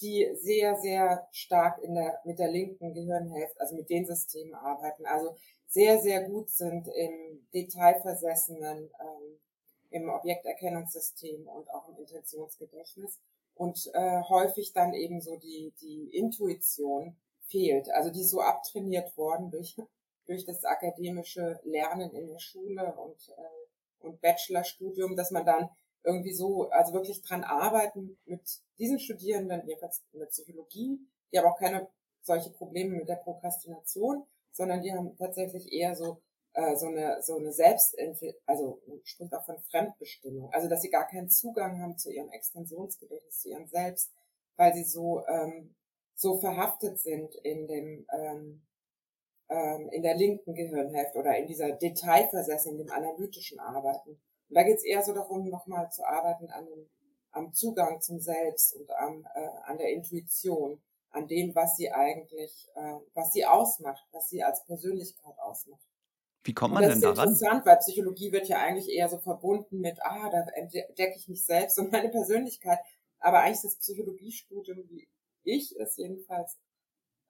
die 0.00 0.28
sehr, 0.34 0.76
sehr 0.76 1.28
stark 1.32 1.82
in 1.82 1.94
der, 1.94 2.20
mit 2.24 2.38
der 2.38 2.50
linken 2.50 2.94
Gehirnhälfte, 2.94 3.60
also 3.60 3.74
mit 3.74 3.90
den 3.90 4.06
Systemen 4.06 4.54
arbeiten, 4.54 5.06
also 5.06 5.34
sehr, 5.66 6.00
sehr 6.00 6.22
gut 6.28 6.50
sind 6.50 6.88
im 6.88 7.46
detailversessenen, 7.52 8.90
ähm, 9.00 9.40
im 9.90 10.08
Objekterkennungssystem 10.08 11.48
und 11.48 11.70
auch 11.70 11.88
im 11.88 11.96
Intentionsgedächtnis 11.96 13.18
und 13.54 13.90
äh, 13.94 14.22
häufig 14.28 14.72
dann 14.72 14.94
eben 14.94 15.20
so 15.20 15.36
die, 15.36 15.72
die 15.80 16.08
Intuition 16.16 17.16
fehlt. 17.46 17.90
Also 17.90 18.10
die 18.10 18.20
ist 18.20 18.30
so 18.30 18.40
abtrainiert 18.40 19.16
worden 19.16 19.50
durch, 19.50 19.76
durch 20.26 20.44
das 20.44 20.64
akademische 20.64 21.60
Lernen 21.64 22.10
in 22.10 22.26
der 22.26 22.38
Schule 22.38 22.94
und 22.94 23.28
äh, 23.36 23.58
und 24.00 24.20
Bachelorstudium, 24.20 25.16
dass 25.16 25.30
man 25.30 25.44
dann 25.44 25.68
irgendwie 26.04 26.32
so, 26.32 26.70
also 26.70 26.92
wirklich 26.92 27.22
dran 27.22 27.44
arbeiten 27.44 28.18
mit 28.24 28.42
diesen 28.78 28.98
Studierenden, 28.98 29.66
jedenfalls 29.66 30.04
in 30.12 30.20
der 30.20 30.26
Psychologie, 30.26 30.98
die 31.32 31.38
haben 31.38 31.46
auch 31.46 31.58
keine 31.58 31.88
solche 32.22 32.50
Probleme 32.50 32.96
mit 32.96 33.08
der 33.08 33.16
Prokrastination, 33.16 34.24
sondern 34.52 34.82
die 34.82 34.92
haben 34.92 35.16
tatsächlich 35.16 35.72
eher 35.72 35.94
so 35.94 36.20
äh, 36.58 36.76
so 36.76 36.86
eine 36.88 37.22
so 37.22 37.36
eine 37.36 37.52
Selbstentwicklung, 37.52 38.42
also 38.46 38.82
spricht 39.04 39.32
auch 39.32 39.44
von 39.44 39.60
Fremdbestimmung, 39.70 40.52
also 40.52 40.68
dass 40.68 40.82
sie 40.82 40.90
gar 40.90 41.06
keinen 41.06 41.30
Zugang 41.30 41.80
haben 41.80 41.96
zu 41.96 42.10
ihrem 42.10 42.30
Extensionsgedächtnis, 42.30 43.38
zu 43.38 43.50
ihrem 43.50 43.68
Selbst, 43.68 44.10
weil 44.56 44.74
sie 44.74 44.82
so 44.82 45.24
ähm, 45.28 45.76
so 46.16 46.36
verhaftet 46.40 46.98
sind 46.98 47.32
in 47.36 47.68
dem 47.68 48.06
ähm, 48.12 48.66
ähm, 49.48 49.88
in 49.90 50.02
der 50.02 50.16
linken 50.16 50.54
Gehirnhälfte 50.54 51.18
oder 51.18 51.38
in 51.38 51.46
dieser 51.46 51.70
Detailversessen, 51.72 52.72
in 52.72 52.78
dem 52.78 52.90
analytischen 52.90 53.60
Arbeiten. 53.60 54.10
Und 54.10 54.54
da 54.54 54.64
geht 54.64 54.78
es 54.78 54.84
eher 54.84 55.02
so 55.02 55.14
darum, 55.14 55.48
nochmal 55.48 55.88
zu 55.92 56.04
arbeiten 56.04 56.50
an 56.50 56.66
dem, 56.66 56.88
am 57.30 57.52
Zugang 57.52 58.00
zum 58.00 58.18
Selbst 58.18 58.74
und 58.74 58.90
am, 58.90 59.24
äh, 59.34 59.48
an 59.64 59.78
der 59.78 59.92
Intuition, 59.92 60.82
an 61.10 61.28
dem, 61.28 61.54
was 61.54 61.76
sie 61.76 61.92
eigentlich, 61.92 62.68
äh, 62.74 62.94
was 63.14 63.32
sie 63.32 63.46
ausmacht, 63.46 64.04
was 64.10 64.28
sie 64.28 64.42
als 64.42 64.64
Persönlichkeit 64.64 65.38
ausmacht. 65.38 65.88
Wie 66.48 66.54
kommt 66.54 66.72
man 66.72 66.82
denn 66.82 66.98
daran? 67.02 67.14
Das 67.14 67.26
ist 67.26 67.42
interessant, 67.42 67.66
weil 67.66 67.76
Psychologie 67.76 68.32
wird 68.32 68.48
ja 68.48 68.56
eigentlich 68.56 68.88
eher 68.88 69.10
so 69.10 69.18
verbunden 69.18 69.80
mit, 69.80 69.98
ah, 70.02 70.30
da 70.30 70.46
entdecke 70.54 71.12
ich 71.14 71.28
mich 71.28 71.44
selbst 71.44 71.78
und 71.78 71.92
meine 71.92 72.08
Persönlichkeit. 72.08 72.78
Aber 73.18 73.40
eigentlich 73.40 73.56
ist 73.56 73.64
das 73.64 73.76
Psychologiestudium, 73.80 74.78
wie 74.88 75.06
ich 75.44 75.76
es 75.76 75.98
jedenflich 75.98 76.46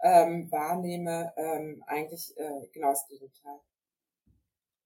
ähm, 0.05 0.49
wahrnehme, 0.53 1.33
ähm, 1.37 1.83
eigentlich 1.89 2.33
äh, 2.37 2.69
genau 2.73 2.91
das 2.91 3.09
Gegenteil. 3.09 3.59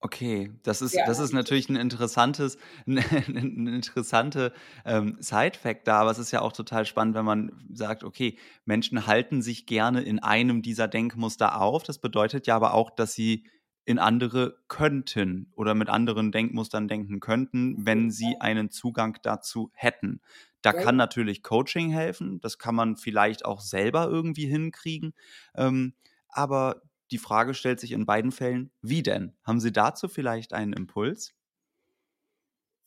Okay, 0.00 0.50
das 0.62 0.80
ist, 0.80 0.94
ja, 0.94 1.04
das 1.04 1.18
ist 1.18 1.34
natürlich 1.34 1.68
ein 1.68 1.76
interessantes, 1.76 2.56
ein, 2.86 2.96
ein 2.96 3.66
interessante 3.66 4.54
ähm, 4.86 5.18
Side-Fact 5.20 5.86
da, 5.86 6.00
aber 6.00 6.10
es 6.10 6.18
ist 6.18 6.30
ja 6.30 6.40
auch 6.40 6.52
total 6.52 6.86
spannend, 6.86 7.14
wenn 7.16 7.26
man 7.26 7.52
sagt, 7.70 8.02
okay, 8.02 8.38
Menschen 8.64 9.06
halten 9.06 9.42
sich 9.42 9.66
gerne 9.66 10.00
in 10.00 10.20
einem 10.20 10.62
dieser 10.62 10.88
Denkmuster 10.88 11.60
auf. 11.60 11.82
Das 11.82 11.98
bedeutet 11.98 12.46
ja 12.46 12.56
aber 12.56 12.72
auch, 12.72 12.88
dass 12.88 13.12
sie 13.12 13.44
in 13.84 13.98
andere 13.98 14.58
könnten 14.68 15.52
oder 15.56 15.74
mit 15.74 15.88
anderen 15.88 16.32
Denkmustern 16.32 16.88
denken 16.88 17.20
könnten, 17.20 17.84
wenn 17.84 18.10
sie 18.10 18.36
einen 18.40 18.70
Zugang 18.70 19.18
dazu 19.22 19.70
hätten. 19.74 20.20
Da 20.62 20.72
kann 20.72 20.94
natürlich 20.94 21.42
Coaching 21.42 21.90
helfen, 21.90 22.40
das 22.40 22.58
kann 22.58 22.76
man 22.76 22.96
vielleicht 22.96 23.44
auch 23.44 23.60
selber 23.60 24.08
irgendwie 24.08 24.46
hinkriegen. 24.46 25.12
Ähm, 25.56 25.94
aber 26.28 26.82
die 27.10 27.18
Frage 27.18 27.54
stellt 27.54 27.80
sich 27.80 27.92
in 27.92 28.06
beiden 28.06 28.32
Fällen, 28.32 28.70
wie 28.80 29.02
denn? 29.02 29.36
Haben 29.44 29.60
Sie 29.60 29.72
dazu 29.72 30.08
vielleicht 30.08 30.52
einen 30.52 30.72
Impuls? 30.72 31.34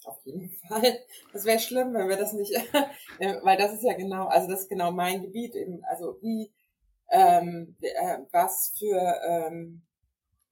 Auf 0.05 0.19
jeden 0.25 0.51
Fall. 0.51 0.99
Das 1.34 1.45
wäre 1.45 1.60
schlimm, 1.60 1.93
wenn 1.93 2.10
wir 2.10 2.17
das 2.17 2.34
nicht, 2.34 2.53
äh, 3.19 3.36
weil 3.43 3.58
das 3.58 3.73
ist 3.73 3.84
ja 3.84 3.93
genau, 3.93 4.27
also 4.27 4.47
das 4.47 4.62
ist 4.62 4.69
genau 4.69 4.91
mein 4.91 5.21
Gebiet 5.21 5.55
eben. 5.55 5.84
Also 5.86 6.17
wie, 6.21 6.51
ähm, 7.12 7.75
äh, 7.81 8.19
was 8.31 8.73
für 8.77 9.19
ähm, 9.27 9.84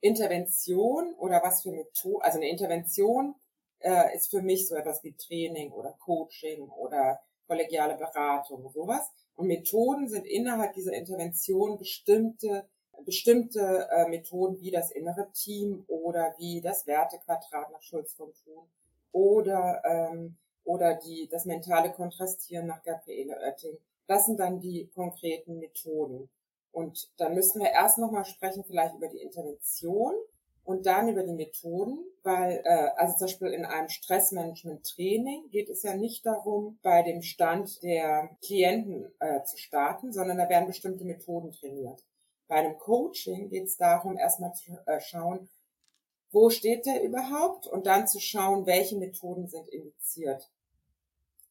Intervention 0.03 1.13
oder 1.15 1.41
was 1.41 1.63
für 1.63 1.71
Methode, 1.71 2.23
also 2.25 2.37
eine 2.37 2.49
Intervention 2.49 3.35
äh, 3.79 4.15
ist 4.15 4.29
für 4.29 4.41
mich 4.41 4.67
so 4.67 4.75
etwas 4.75 5.01
wie 5.03 5.13
Training 5.13 5.71
oder 5.71 5.95
Coaching 5.99 6.67
oder 6.69 7.21
kollegiale 7.47 7.95
Beratung, 7.95 8.69
sowas. 8.71 9.09
Und 9.35 9.47
Methoden 9.47 10.09
sind 10.09 10.25
innerhalb 10.25 10.73
dieser 10.73 10.93
Intervention 10.93 11.77
bestimmte 11.77 12.67
bestimmte 13.05 13.87
äh, 13.91 14.07
Methoden 14.07 14.59
wie 14.59 14.71
das 14.71 14.91
innere 14.91 15.31
Team 15.31 15.83
oder 15.87 16.35
wie 16.37 16.61
das 16.61 16.85
Wertequadrat 16.85 17.71
nach 17.71 17.81
Schulz 17.81 18.13
von 18.13 18.31
Thun 18.43 18.69
oder 19.11 19.81
ähm, 19.83 20.37
oder 20.63 20.95
die 20.95 21.27
das 21.29 21.45
mentale 21.45 21.91
Kontrastieren 21.91 22.67
nach 22.67 22.83
Gabriele 22.83 23.35
Oetting. 23.39 23.77
Das 24.07 24.25
sind 24.25 24.39
dann 24.39 24.59
die 24.59 24.89
konkreten 24.93 25.59
Methoden. 25.59 26.29
Und 26.73 27.12
dann 27.17 27.36
müssen 27.36 27.62
wir 27.62 27.69
erst 27.69 27.99
nochmal 27.99 28.25
sprechen, 28.25 28.63
vielleicht 28.65 28.95
über 28.95 29.07
die 29.07 29.21
Intervention 29.21 30.15
und 30.65 30.88
dann 30.88 31.07
über 31.07 31.21
die 31.21 31.33
Methoden, 31.33 31.99
weil 32.23 32.62
äh, 32.65 32.89
also 32.97 33.15
zum 33.15 33.27
Beispiel 33.27 33.49
in 33.49 33.63
einem 33.63 33.89
Stressmanagement-Training 33.89 35.49
geht 35.51 35.69
es 35.69 35.83
ja 35.83 35.93
nicht 35.95 36.25
darum, 36.25 36.79
bei 36.81 37.03
dem 37.03 37.21
Stand 37.21 37.83
der 37.83 38.36
Klienten 38.43 39.05
äh, 39.19 39.43
zu 39.43 39.57
starten, 39.57 40.12
sondern 40.12 40.39
da 40.39 40.49
werden 40.49 40.65
bestimmte 40.65 41.05
Methoden 41.05 41.51
trainiert. 41.51 42.03
Bei 42.47 42.55
einem 42.55 42.77
Coaching 42.79 43.49
geht 43.49 43.65
es 43.65 43.77
darum, 43.77 44.17
erstmal 44.17 44.53
zu 44.53 44.71
äh, 44.88 44.99
schauen, 44.99 45.49
wo 46.31 46.49
steht 46.49 46.88
der 46.88 47.03
überhaupt 47.03 47.67
und 47.67 47.86
dann 47.86 48.07
zu 48.07 48.19
schauen, 48.19 48.65
welche 48.65 48.97
Methoden 48.97 49.47
sind 49.47 49.69
indiziert. 49.69 50.49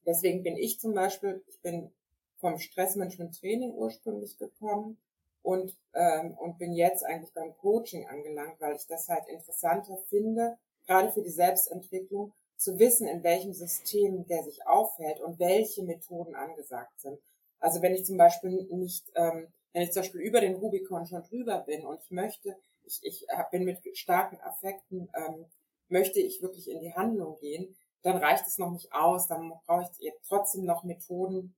Deswegen 0.04 0.42
bin 0.42 0.56
ich 0.56 0.80
zum 0.80 0.94
Beispiel, 0.94 1.44
ich 1.46 1.61
bin 1.61 1.92
vom 2.38 2.58
Stressmanagement-Training 2.58 3.70
ursprünglich 3.70 4.37
gekommen 4.37 4.98
und, 5.42 5.76
ähm, 5.94 6.37
und 6.38 6.59
bin 6.59 6.72
jetzt 6.72 7.05
eigentlich 7.05 7.33
beim 7.33 7.57
Coaching 7.59 8.07
angelangt, 8.07 8.61
weil 8.61 8.76
ich 8.76 8.87
das 8.87 9.09
halt 9.09 9.26
interessanter 9.28 9.96
finde, 10.09 10.57
gerade 10.87 11.11
für 11.12 11.22
die 11.22 11.31
Selbstentwicklung, 11.31 12.33
zu 12.62 12.78
wissen, 12.78 13.09
in 13.09 13.24
welchem 13.24 13.52
System 13.52 14.24
der 14.26 14.44
sich 14.44 14.66
aufhält 14.66 15.20
und 15.20 15.40
welche 15.40 15.83
Methoden 15.83 16.37
angesagt 16.37 17.00
sind. 17.00 17.18
Also 17.59 17.83
wenn 17.83 17.94
ich 17.94 18.05
zum 18.05 18.16
Beispiel 18.16 18.68
nicht, 18.70 19.05
ähm, 19.16 19.48
wenn 19.72 19.83
ich 19.83 19.92
zum 19.92 20.02
Beispiel 20.02 20.20
über 20.20 20.40
den 20.40 20.55
Rubicon 20.55 21.07
schon 21.07 21.22
drüber 21.24 21.59
bin 21.59 21.85
und 21.85 22.00
ich 22.05 22.11
möchte, 22.12 22.57
ich, 22.85 23.00
ich 23.02 23.26
bin 23.50 23.64
mit 23.64 23.81
starken 23.96 24.40
Affekten, 24.40 25.09
ähm, 25.14 25.46
möchte 25.88 26.20
ich 26.20 26.40
wirklich 26.40 26.70
in 26.70 26.81
die 26.81 26.94
Handlung 26.94 27.37
gehen, 27.40 27.74
dann 28.02 28.16
reicht 28.16 28.46
es 28.46 28.59
noch 28.59 28.70
nicht 28.70 28.92
aus, 28.92 29.28
dann 29.28 29.52
brauche 29.66 29.88
ich 29.98 30.12
trotzdem 30.26 30.64
noch 30.64 30.85
Methoden, 30.85 31.55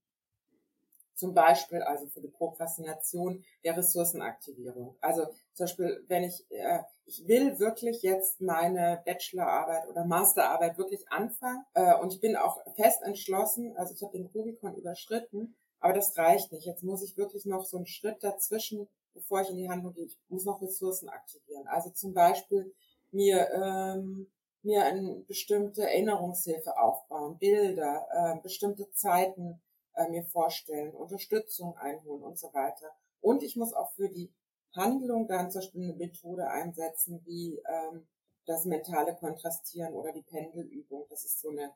zum 1.14 1.34
Beispiel 1.34 1.82
also 1.82 2.06
für 2.06 2.20
die 2.20 2.28
Prokrastination 2.28 3.44
der 3.64 3.76
Ressourcenaktivierung. 3.76 4.96
Also 5.00 5.26
zum 5.52 5.64
Beispiel, 5.64 6.04
wenn 6.08 6.24
ich, 6.24 6.44
äh, 6.50 6.80
ich 7.06 7.26
will 7.26 7.58
wirklich 7.58 8.02
jetzt 8.02 8.40
meine 8.40 9.02
Bachelorarbeit 9.04 9.88
oder 9.88 10.04
Masterarbeit 10.04 10.78
wirklich 10.78 11.08
anfangen 11.10 11.64
äh, 11.74 11.94
und 11.96 12.12
ich 12.12 12.20
bin 12.20 12.36
auch 12.36 12.58
fest 12.76 13.02
entschlossen, 13.02 13.76
also 13.76 13.94
ich 13.94 14.02
habe 14.02 14.16
den 14.16 14.26
Rubikon 14.26 14.74
überschritten, 14.74 15.54
aber 15.80 15.92
das 15.92 16.16
reicht 16.16 16.52
nicht. 16.52 16.66
Jetzt 16.66 16.82
muss 16.82 17.02
ich 17.02 17.16
wirklich 17.16 17.44
noch 17.44 17.64
so 17.64 17.76
einen 17.76 17.86
Schritt 17.86 18.24
dazwischen, 18.24 18.88
bevor 19.12 19.42
ich 19.42 19.50
in 19.50 19.56
die 19.56 19.68
Handlung 19.68 19.92
gehe. 19.92 20.06
Ich 20.06 20.18
muss 20.28 20.44
noch 20.44 20.62
Ressourcen 20.62 21.08
aktivieren. 21.08 21.66
Also 21.68 21.90
zum 21.90 22.14
Beispiel 22.14 22.74
mir 23.10 23.48
ähm, 23.52 24.26
mir 24.64 24.84
eine 24.84 25.16
bestimmte 25.28 25.82
Erinnerungshilfe 25.82 26.78
aufbauen, 26.78 27.38
Bilder, 27.38 28.06
äh, 28.10 28.40
bestimmte 28.42 28.90
Zeiten 28.92 29.60
äh, 29.96 30.08
mir 30.08 30.24
vorstellen, 30.24 30.94
Unterstützung 30.94 31.76
einholen 31.76 32.22
und 32.22 32.38
so 32.38 32.52
weiter. 32.52 32.94
Und 33.20 33.42
ich 33.42 33.56
muss 33.56 33.72
auch 33.72 33.92
für 33.92 34.08
die 34.08 34.32
Handlung 34.72 35.28
dann 35.28 35.50
zum 35.50 35.60
Beispiel 35.60 35.82
eine 35.82 35.94
Methode 35.94 36.48
einsetzen, 36.48 37.22
wie 37.24 37.62
ähm, 37.68 38.06
das 38.46 38.64
mentale 38.64 39.14
Kontrastieren 39.14 39.94
oder 39.94 40.12
die 40.12 40.22
Pendelübung. 40.22 41.06
Das 41.08 41.24
ist 41.24 41.40
so 41.40 41.50
eine 41.50 41.72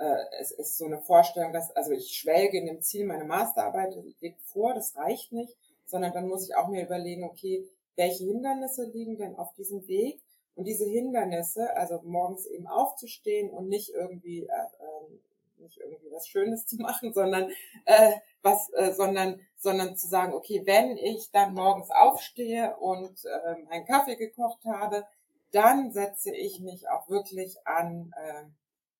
äh, 0.00 0.24
es 0.40 0.50
ist 0.50 0.78
so 0.78 0.86
eine 0.86 0.98
Vorstellung, 0.98 1.52
dass, 1.52 1.70
also 1.72 1.92
ich 1.92 2.16
schwelge 2.16 2.58
in 2.58 2.66
dem 2.66 2.80
Ziel, 2.80 3.04
meine 3.04 3.24
Masterarbeit 3.24 3.94
liegt 4.20 4.42
vor, 4.42 4.74
das 4.74 4.96
reicht 4.96 5.32
nicht, 5.32 5.56
sondern 5.84 6.12
dann 6.12 6.26
muss 6.26 6.48
ich 6.48 6.56
auch 6.56 6.68
mir 6.68 6.84
überlegen, 6.84 7.24
okay, 7.24 7.68
welche 7.96 8.24
Hindernisse 8.24 8.84
liegen 8.84 9.18
denn 9.18 9.36
auf 9.36 9.52
diesem 9.52 9.86
Weg? 9.86 10.22
Und 10.54 10.64
diese 10.64 10.86
Hindernisse, 10.86 11.76
also 11.76 12.00
morgens 12.02 12.46
eben 12.46 12.66
aufzustehen 12.66 13.50
und 13.50 13.68
nicht 13.68 13.90
irgendwie, 13.90 14.44
äh, 14.44 14.46
äh, 14.46 15.18
nicht 15.60 15.78
irgendwie 15.78 16.10
was 16.10 16.26
Schönes 16.26 16.66
zu 16.66 16.76
machen, 16.76 17.12
sondern 17.12 17.50
äh, 17.84 18.12
was, 18.42 18.70
äh, 18.72 18.92
sondern, 18.92 19.40
sondern 19.56 19.96
zu 19.96 20.08
sagen, 20.08 20.34
okay, 20.34 20.62
wenn 20.64 20.96
ich 20.96 21.30
dann 21.30 21.54
morgens 21.54 21.90
aufstehe 21.90 22.76
und 22.78 23.24
äh, 23.24 23.56
meinen 23.68 23.84
Kaffee 23.84 24.16
gekocht 24.16 24.64
habe, 24.64 25.06
dann 25.52 25.92
setze 25.92 26.34
ich 26.34 26.60
mich 26.60 26.88
auch 26.88 27.08
wirklich 27.08 27.56
an 27.66 28.14
äh, 28.16 28.44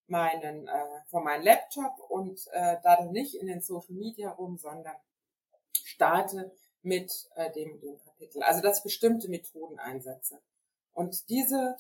meinen, 0.07 0.67
äh, 0.67 0.85
vor 1.07 1.23
meinen 1.23 1.45
Laptop 1.45 1.99
und 2.09 2.47
äh, 2.53 2.77
da 2.83 3.05
nicht 3.05 3.35
in 3.35 3.47
den 3.47 3.61
Social 3.61 3.95
Media 3.95 4.31
rum, 4.31 4.59
sondern 4.59 4.97
starte 5.85 6.53
mit 6.83 7.29
äh, 7.37 7.51
dem, 7.53 7.81
dem 7.81 7.99
Kapitel. 7.99 8.43
Also 8.43 8.63
dass 8.63 8.79
ich 8.79 8.85
bestimmte 8.85 9.29
Methoden 9.29 9.79
einsetze. 9.79 10.41
Und 10.93 11.29
diese 11.29 11.77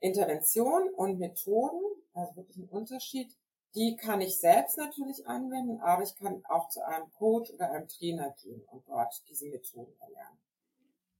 Intervention 0.00 0.90
und 0.90 1.18
Methoden, 1.18 1.82
also 2.12 2.36
wirklich 2.36 2.58
ein 2.58 2.68
Unterschied, 2.68 3.34
die 3.74 3.96
kann 3.96 4.20
ich 4.20 4.38
selbst 4.38 4.78
natürlich 4.78 5.26
anwenden, 5.26 5.80
aber 5.80 6.02
ich 6.02 6.14
kann 6.14 6.44
auch 6.46 6.68
zu 6.68 6.86
einem 6.86 7.10
Coach 7.12 7.50
oder 7.50 7.70
einem 7.70 7.88
Trainer 7.88 8.34
gehen 8.42 8.62
und 8.70 8.86
dort 8.88 9.22
diese 9.28 9.46
Methoden 9.46 9.92
erlernen. 10.00 10.38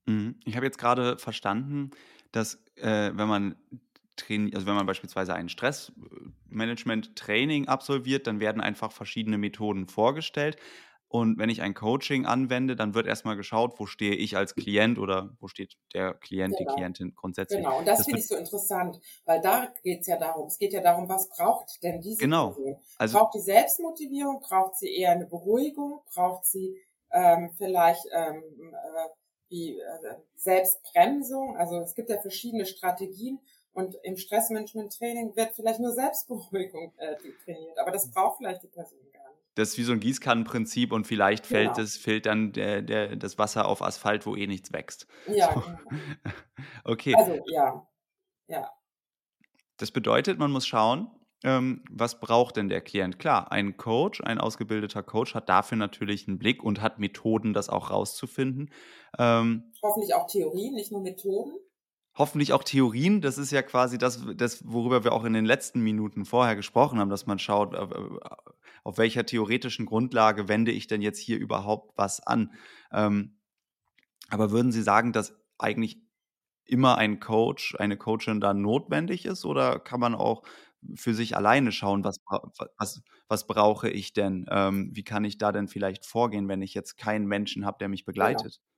Mhm. 0.07 0.39
Ich 0.45 0.57
habe 0.57 0.67
jetzt 0.67 0.79
gerade 0.79 1.19
verstanden, 1.19 1.91
dass 2.33 2.63
äh, 2.77 3.11
wenn 3.15 3.29
man 3.29 3.57
also 4.31 4.67
wenn 4.67 4.77
man 4.77 4.87
beispielsweise 4.87 5.35
ein 5.35 5.49
Stressmanagement-Training 5.49 7.67
absolviert, 7.67 8.29
dann 8.29 8.39
werden 8.39 8.63
einfach 8.63 8.93
verschiedene 8.93 9.39
Methoden 9.39 9.89
vorgestellt. 9.89 10.57
Und 11.15 11.39
wenn 11.39 11.49
ich 11.49 11.63
ein 11.63 11.75
Coaching 11.75 12.27
anwende, 12.27 12.75
dann 12.75 12.93
wird 12.97 13.07
erstmal 13.07 13.37
geschaut, 13.37 13.79
wo 13.79 13.87
stehe 13.87 14.17
ich 14.17 14.37
als 14.37 14.57
Klient 14.57 14.99
oder 14.99 15.31
wo 15.39 15.47
steht 15.47 15.77
der 15.95 16.15
Klient, 16.15 16.57
genau. 16.57 16.73
die 16.73 16.75
Klientin 16.75 17.15
grundsätzlich. 17.15 17.61
Genau, 17.61 17.79
und 17.79 17.87
das, 17.87 17.99
das 17.99 18.07
finde 18.07 18.21
ich 18.21 18.27
so 18.27 18.35
interessant, 18.35 19.01
weil 19.25 19.41
da 19.41 19.73
geht 19.85 20.01
es 20.01 20.09
ja 20.09 20.19
darum, 20.19 20.49
es 20.49 20.59
geht 20.59 20.73
ja 20.73 20.81
darum, 20.81 21.09
was 21.09 21.29
braucht 21.29 21.81
denn 21.85 22.01
diese 22.01 22.17
genau. 22.17 22.49
Person? 22.49 22.81
Also, 22.99 23.17
braucht 23.17 23.35
die 23.37 23.43
Selbstmotivierung, 23.43 24.41
braucht 24.41 24.75
sie 24.75 24.93
eher 24.93 25.13
eine 25.13 25.27
Beruhigung, 25.27 26.01
braucht 26.13 26.47
sie 26.47 26.83
ähm, 27.13 27.53
vielleicht 27.59 28.05
ähm, 28.13 28.43
äh, 28.73 29.09
wie 29.51 29.79
äh, 29.79 30.17
Selbstbremsung? 30.35 31.57
Also 31.57 31.79
es 31.79 31.95
gibt 31.95 32.11
ja 32.11 32.21
verschiedene 32.21 32.67
Strategien 32.67 33.39
und 33.73 33.95
im 34.03 34.17
Stressmanagement-Training 34.17 35.37
wird 35.37 35.53
vielleicht 35.55 35.79
nur 35.79 35.93
Selbstberuhigung 35.93 36.93
äh, 36.97 37.15
trainiert, 37.45 37.79
aber 37.79 37.93
das 37.93 38.11
braucht 38.11 38.39
vielleicht 38.39 38.65
die 38.65 38.67
Person 38.67 38.99
das 39.55 39.71
ist 39.71 39.79
wie 39.79 39.85
so 39.85 39.93
ein 39.93 40.01
Gießkannenprinzip 40.01 40.93
und 40.93 41.07
vielleicht 41.07 41.47
fällt, 41.47 41.75
genau. 41.75 41.77
das, 41.77 41.97
fällt 41.97 42.27
dann 42.27 42.53
der, 42.53 42.83
der, 42.83 43.17
das 43.17 43.39
Wasser 43.39 43.69
auf 43.69 43.83
Asphalt, 43.83 44.27
wo 44.27 44.35
eh 44.35 44.47
nichts 44.47 44.73
wächst. 44.73 45.07
Ja. 45.29 45.53
So. 45.55 45.61
Genau. 45.61 45.79
okay. 46.85 47.15
Also, 47.15 47.41
ja. 47.47 47.87
Ja. 48.49 48.71
Das 49.77 49.91
bedeutet, 49.91 50.39
man 50.39 50.51
muss 50.51 50.67
schauen, 50.67 51.11
ähm, 51.45 51.85
was 51.91 52.21
braucht 52.21 52.57
denn 52.57 52.69
der 52.69 52.81
Klient? 52.81 53.19
Klar, 53.19 53.53
ein 53.53 53.77
Coach, 53.77 54.21
ein 54.23 54.39
ausgebildeter 54.39 55.03
Coach 55.03 55.35
hat 55.35 55.49
dafür 55.49 55.77
natürlich 55.77 56.27
einen 56.27 56.39
Blick 56.39 56.63
und 56.63 56.81
hat 56.81 56.99
Methoden, 56.99 57.53
das 57.53 57.69
auch 57.69 57.91
rauszufinden. 57.91 58.71
Ähm, 59.19 59.73
Hoffentlich 59.83 60.15
auch 60.15 60.27
Theorien, 60.27 60.75
nicht 60.75 60.91
nur 60.91 61.03
Methoden 61.03 61.55
hoffentlich 62.17 62.53
auch 62.53 62.63
Theorien. 62.63 63.21
Das 63.21 63.39
ist 63.39 63.51
ja 63.51 63.63
quasi 63.63 63.99
das, 63.99 64.23
das, 64.37 64.63
worüber 64.67 65.05
wir 65.05 65.13
auch 65.13 65.25
in 65.25 65.33
den 65.33 65.45
letzten 65.45 65.81
Minuten 65.81 66.25
vorher 66.25 66.57
gesprochen 66.57 66.99
haben, 66.99 67.11
dass 67.11 67.27
man 67.27 67.39
schaut, 67.39 67.75
auf 68.85 68.99
welcher 68.99 69.27
theoretischen 69.27 69.87
Grundlage 69.87 70.47
wende 70.47 70.71
ich 70.71 70.87
denn 70.87 71.03
jetzt 71.03 71.19
hier 71.19 71.39
überhaupt 71.39 71.97
was 71.97 72.21
an. 72.21 72.53
Ähm, 72.93 73.39
aber 74.29 74.51
würden 74.51 74.73
Sie 74.73 74.83
sagen, 74.83 75.13
dass 75.13 75.35
eigentlich 75.59 76.01
immer 76.67 76.97
ein 76.97 77.19
Coach, 77.21 77.75
eine 77.79 77.97
Coachin 77.97 78.41
da 78.41 78.55
notwendig 78.55 79.27
ist 79.27 79.45
oder 79.45 79.79
kann 79.79 80.01
man 80.01 80.15
auch 80.15 80.43
für 80.95 81.15
sich 81.15 81.37
alleine 81.37 81.73
schauen, 81.73 82.05
was, 82.05 82.19
was, 82.77 83.03
was 83.29 83.47
brauche 83.47 83.89
ich 83.89 84.13
denn? 84.13 84.47
Ähm, 84.51 84.91
wie 84.93 85.05
kann 85.05 85.25
ich 85.25 85.39
da 85.39 85.51
denn 85.51 85.69
vielleicht 85.69 86.05
vorgehen, 86.05 86.49
wenn 86.49 86.63
ich 86.63 86.75
jetzt 86.75 86.97
keinen 86.97 87.27
Menschen 87.27 87.65
habe, 87.65 87.79
der 87.79 87.89
mich 87.89 88.05
genau. 88.05 88.13
begleitet? 88.13 88.61
Genau. 88.61 88.75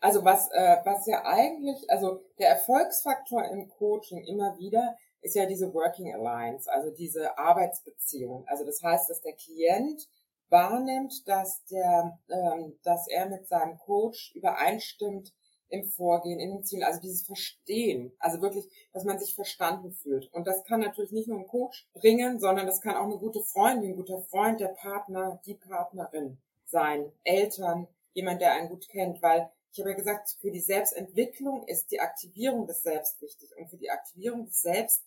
Also 0.00 0.24
was, 0.24 0.50
äh, 0.52 0.76
was 0.84 1.06
ja 1.06 1.24
eigentlich, 1.24 1.88
also 1.88 2.24
der 2.38 2.50
Erfolgsfaktor 2.50 3.44
im 3.50 3.68
Coaching 3.68 4.24
immer 4.24 4.58
wieder 4.58 4.96
ist 5.26 5.34
ja 5.34 5.44
diese 5.44 5.74
Working 5.74 6.14
Alliance, 6.14 6.72
also 6.72 6.90
diese 6.90 7.36
Arbeitsbeziehung. 7.36 8.46
Also 8.46 8.64
das 8.64 8.80
heißt, 8.80 9.10
dass 9.10 9.20
der 9.20 9.32
Klient 9.32 10.08
wahrnimmt, 10.50 11.26
dass 11.26 11.64
der, 11.64 12.16
ähm, 12.30 12.78
dass 12.84 13.08
er 13.08 13.28
mit 13.28 13.48
seinem 13.48 13.76
Coach 13.78 14.32
übereinstimmt 14.36 15.34
im 15.68 15.84
Vorgehen, 15.84 16.38
in 16.38 16.50
den 16.50 16.64
Zielen, 16.64 16.84
also 16.84 17.00
dieses 17.00 17.26
Verstehen, 17.26 18.12
also 18.20 18.40
wirklich, 18.40 18.68
dass 18.92 19.02
man 19.02 19.18
sich 19.18 19.34
verstanden 19.34 19.90
fühlt. 19.90 20.32
Und 20.32 20.46
das 20.46 20.62
kann 20.62 20.78
natürlich 20.78 21.10
nicht 21.10 21.26
nur 21.26 21.40
ein 21.40 21.48
Coach 21.48 21.88
bringen, 21.92 22.38
sondern 22.38 22.66
das 22.66 22.80
kann 22.80 22.94
auch 22.94 23.06
eine 23.06 23.18
gute 23.18 23.42
Freundin, 23.42 23.90
ein 23.90 23.96
guter 23.96 24.22
Freund, 24.22 24.60
der 24.60 24.68
Partner, 24.68 25.40
die 25.44 25.54
Partnerin 25.54 26.38
sein, 26.66 27.10
Eltern, 27.24 27.88
jemand, 28.14 28.40
der 28.40 28.52
einen 28.52 28.68
gut 28.68 28.88
kennt, 28.88 29.20
weil 29.22 29.50
ich 29.72 29.80
habe 29.80 29.90
ja 29.90 29.96
gesagt, 29.96 30.36
für 30.40 30.50
die 30.50 30.60
Selbstentwicklung 30.60 31.66
ist 31.66 31.90
die 31.90 32.00
Aktivierung 32.00 32.66
des 32.66 32.82
Selbst 32.82 33.20
wichtig. 33.20 33.50
Und 33.58 33.68
für 33.68 33.76
die 33.76 33.90
Aktivierung 33.90 34.46
des 34.46 34.62
Selbst 34.62 35.04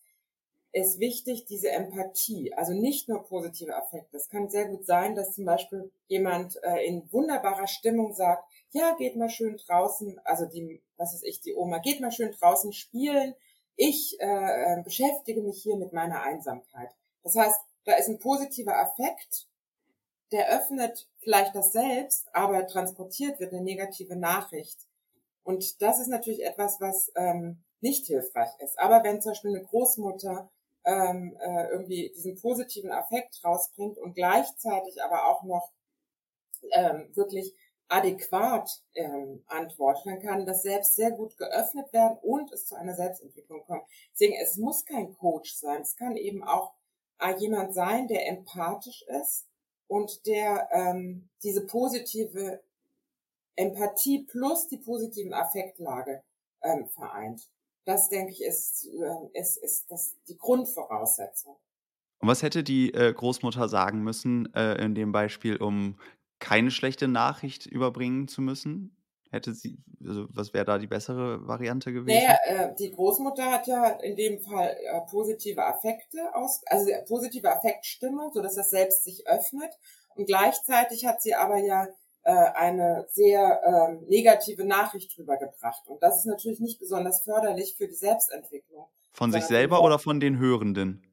ist 0.72 1.00
wichtig 1.00 1.46
diese 1.46 1.72
Empathie, 1.72 2.54
also 2.54 2.74
nicht 2.74 3.10
nur 3.10 3.24
positive 3.24 3.76
Affekte. 3.76 4.18
Es 4.18 4.30
kann 4.30 4.50
sehr 4.50 4.66
gut 4.68 4.86
sein, 4.86 5.16
dass 5.16 5.34
zum 5.34 5.46
Beispiel 5.46 5.92
jemand 6.08 6.62
äh, 6.64 6.86
in 6.86 7.12
wunderbarer 7.12 7.68
Stimmung 7.68 8.14
sagt, 8.14 8.44
ja, 8.72 8.96
geht 8.96 9.16
mal 9.16 9.30
schön 9.30 9.58
draußen, 9.58 10.20
also 10.24 10.46
die, 10.46 10.82
was 10.98 11.14
ist 11.14 11.24
ich, 11.24 11.42
die 11.42 11.56
Oma, 11.56 11.80
geht 11.80 12.02
mal 12.02 12.12
schön 12.12 12.32
draußen 12.32 12.72
spielen. 12.72 13.34
Ich 13.76 14.20
äh, 14.20 14.26
äh, 14.26 14.84
beschäftige 14.84 15.42
mich 15.42 15.64
hier 15.64 15.76
mit 15.76 15.92
meiner 15.92 16.22
Einsamkeit. 16.22 16.90
Das 17.24 17.36
heißt, 17.36 17.60
da 17.86 17.96
ist 17.96 18.08
ein 18.08 18.20
positiver 18.20 18.78
Affekt, 18.78 19.48
der 20.32 20.50
öffnet 20.50 21.10
vielleicht 21.18 21.56
das 21.56 21.72
Selbst, 21.72 22.28
aber 22.34 22.68
transportiert 22.68 23.40
wird 23.40 23.54
eine 23.54 23.64
negative 23.64 24.16
Nachricht. 24.16 24.78
Und 25.44 25.82
das 25.82 26.00
ist 26.00 26.10
natürlich 26.10 26.46
etwas, 26.46 26.80
was 26.80 27.12
ähm, 27.16 27.64
nicht 27.82 28.06
hilfreich 28.06 28.50
ist. 28.60 28.78
Aber 28.78 29.04
wenn 29.04 29.22
zum 29.22 29.32
Beispiel 29.32 29.56
eine 29.56 29.66
Großmutter 29.66 30.52
ähm, 30.86 31.38
äh, 31.40 31.70
irgendwie 31.70 32.12
diesen 32.16 32.40
positiven 32.40 32.92
Affekt 32.92 33.44
rausbringt 33.44 33.98
und 33.98 34.14
gleichzeitig 34.16 35.04
aber 35.04 35.28
auch 35.28 35.44
noch 35.44 35.72
ähm, 36.72 37.10
wirklich 37.16 37.54
adäquat 37.90 38.84
ähm, 38.94 39.44
antwortet, 39.48 40.22
kann 40.22 40.46
das 40.46 40.62
selbst 40.62 40.96
sehr 40.96 41.12
gut 41.12 41.38
geöffnet 41.38 41.92
werden 41.92 42.18
und 42.22 42.52
es 42.54 42.68
zu 42.68 42.76
einer 42.76 42.94
Selbstentwicklung 42.94 43.66
kommt. 43.66 43.84
Deswegen, 44.14 44.36
es 44.42 44.58
muss 44.58 44.86
kein 44.86 45.14
Coach 45.18 45.56
sein, 45.56 45.82
es 45.82 45.96
kann 45.96 46.16
eben 46.16 46.44
auch 46.44 46.74
äh, 47.20 47.36
jemand 47.38 47.74
sein, 47.74 48.08
der 48.08 48.28
empathisch 48.28 49.04
ist 49.22 49.48
und 49.88 50.26
der 50.28 50.70
ähm, 50.72 51.30
diese 51.44 51.66
positive 51.66 52.62
Empathie 53.56 54.20
plus 54.24 54.68
die 54.68 54.78
positiven 54.78 55.34
Affektlage 55.34 56.24
ähm, 56.62 56.88
vereint. 56.90 57.50
Das, 57.86 58.10
denke 58.10 58.32
ich, 58.32 58.44
ist, 58.44 58.88
äh, 58.88 59.40
ist, 59.40 59.58
ist 59.58 59.92
das 59.92 60.16
die 60.28 60.38
Grundvoraussetzung. 60.38 61.58
Und 62.20 62.28
was 62.28 62.44
hätte 62.44 62.64
die 62.64 62.94
äh, 62.94 63.14
Großmutter 63.14 63.70
sagen 63.70 64.04
müssen 64.04 64.54
äh, 64.54 64.76
in 64.84 64.94
dem 64.94 65.12
Beispiel, 65.12 65.58
um 65.58 65.98
keine 66.40 66.72
schlechte 66.72 67.08
Nachricht 67.08 67.66
überbringen 67.66 68.28
zu 68.28 68.42
müssen? 68.42 68.96
Hätte 69.32 69.54
sie, 69.54 69.78
also 70.04 70.26
was 70.32 70.54
wäre 70.54 70.66
da 70.66 70.80
die 70.80 70.88
bessere 70.88 71.48
Variante 71.48 71.94
gewesen? 71.94 72.18
Naja, 72.18 72.38
äh, 72.46 72.76
die 72.76 72.90
Großmutter 72.90 73.46
hat 73.52 73.68
ja 73.68 73.90
in 73.90 74.16
dem 74.16 74.40
Fall 74.40 74.76
äh, 74.82 75.02
positive 75.10 75.64
Affekte 75.66 76.34
aus, 76.34 76.62
also 76.66 76.92
positive 77.08 77.52
Affektstimmung, 77.52 78.32
so 78.34 78.42
dass 78.42 78.56
das 78.56 78.72
Selbst 78.72 79.04
sich 79.04 79.28
öffnet. 79.28 79.72
Und 80.16 80.26
gleichzeitig 80.26 81.06
hat 81.06 81.22
sie 81.22 81.36
aber 81.36 81.58
ja 81.58 81.88
eine 82.30 83.06
sehr 83.10 83.62
ähm, 83.64 84.06
negative 84.08 84.66
Nachricht 84.66 85.18
rübergebracht. 85.18 85.88
Und 85.88 86.02
das 86.04 86.20
ist 86.20 86.26
natürlich 86.26 86.60
nicht 86.60 86.80
besonders 86.80 87.24
förderlich 87.24 87.76
für 87.78 87.88
die 87.88 87.96
Selbstentwicklung. 87.96 88.88
Von 89.12 89.32
sich 89.32 89.46
selber 89.46 89.84
oder 89.84 90.00
von 90.00 90.20
den 90.20 90.40
Hörenden? 90.40 91.04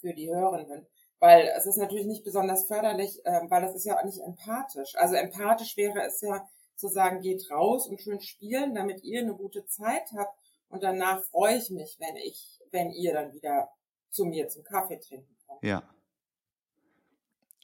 Für 0.00 0.12
die 0.12 0.28
Hörenden. 0.28 0.86
Weil 1.18 1.50
es 1.56 1.66
ist 1.66 1.76
natürlich 1.76 2.06
nicht 2.06 2.24
besonders 2.24 2.66
förderlich, 2.66 3.24
äh, 3.24 3.40
weil 3.48 3.62
das 3.62 3.74
ist 3.74 3.86
ja 3.86 3.98
auch 3.98 4.04
nicht 4.04 4.20
empathisch. 4.20 4.94
Also 4.96 5.14
empathisch 5.14 5.76
wäre 5.76 6.02
es 6.02 6.20
ja 6.20 6.46
zu 6.74 6.88
sagen, 6.88 7.20
geht 7.20 7.50
raus 7.50 7.86
und 7.86 8.00
schön 8.00 8.20
spielen, 8.20 8.74
damit 8.74 9.02
ihr 9.02 9.20
eine 9.20 9.34
gute 9.34 9.64
Zeit 9.66 10.10
habt. 10.16 10.38
Und 10.68 10.82
danach 10.82 11.22
freue 11.24 11.56
ich 11.56 11.70
mich, 11.70 11.96
wenn 12.00 12.16
ich, 12.16 12.60
wenn 12.70 12.90
ihr 12.90 13.14
dann 13.14 13.32
wieder 13.32 13.70
zu 14.10 14.24
mir 14.24 14.48
zum 14.48 14.64
Kaffee 14.64 14.98
trinken 14.98 15.36
kommt. 15.46 15.62
Ja. 15.62 15.82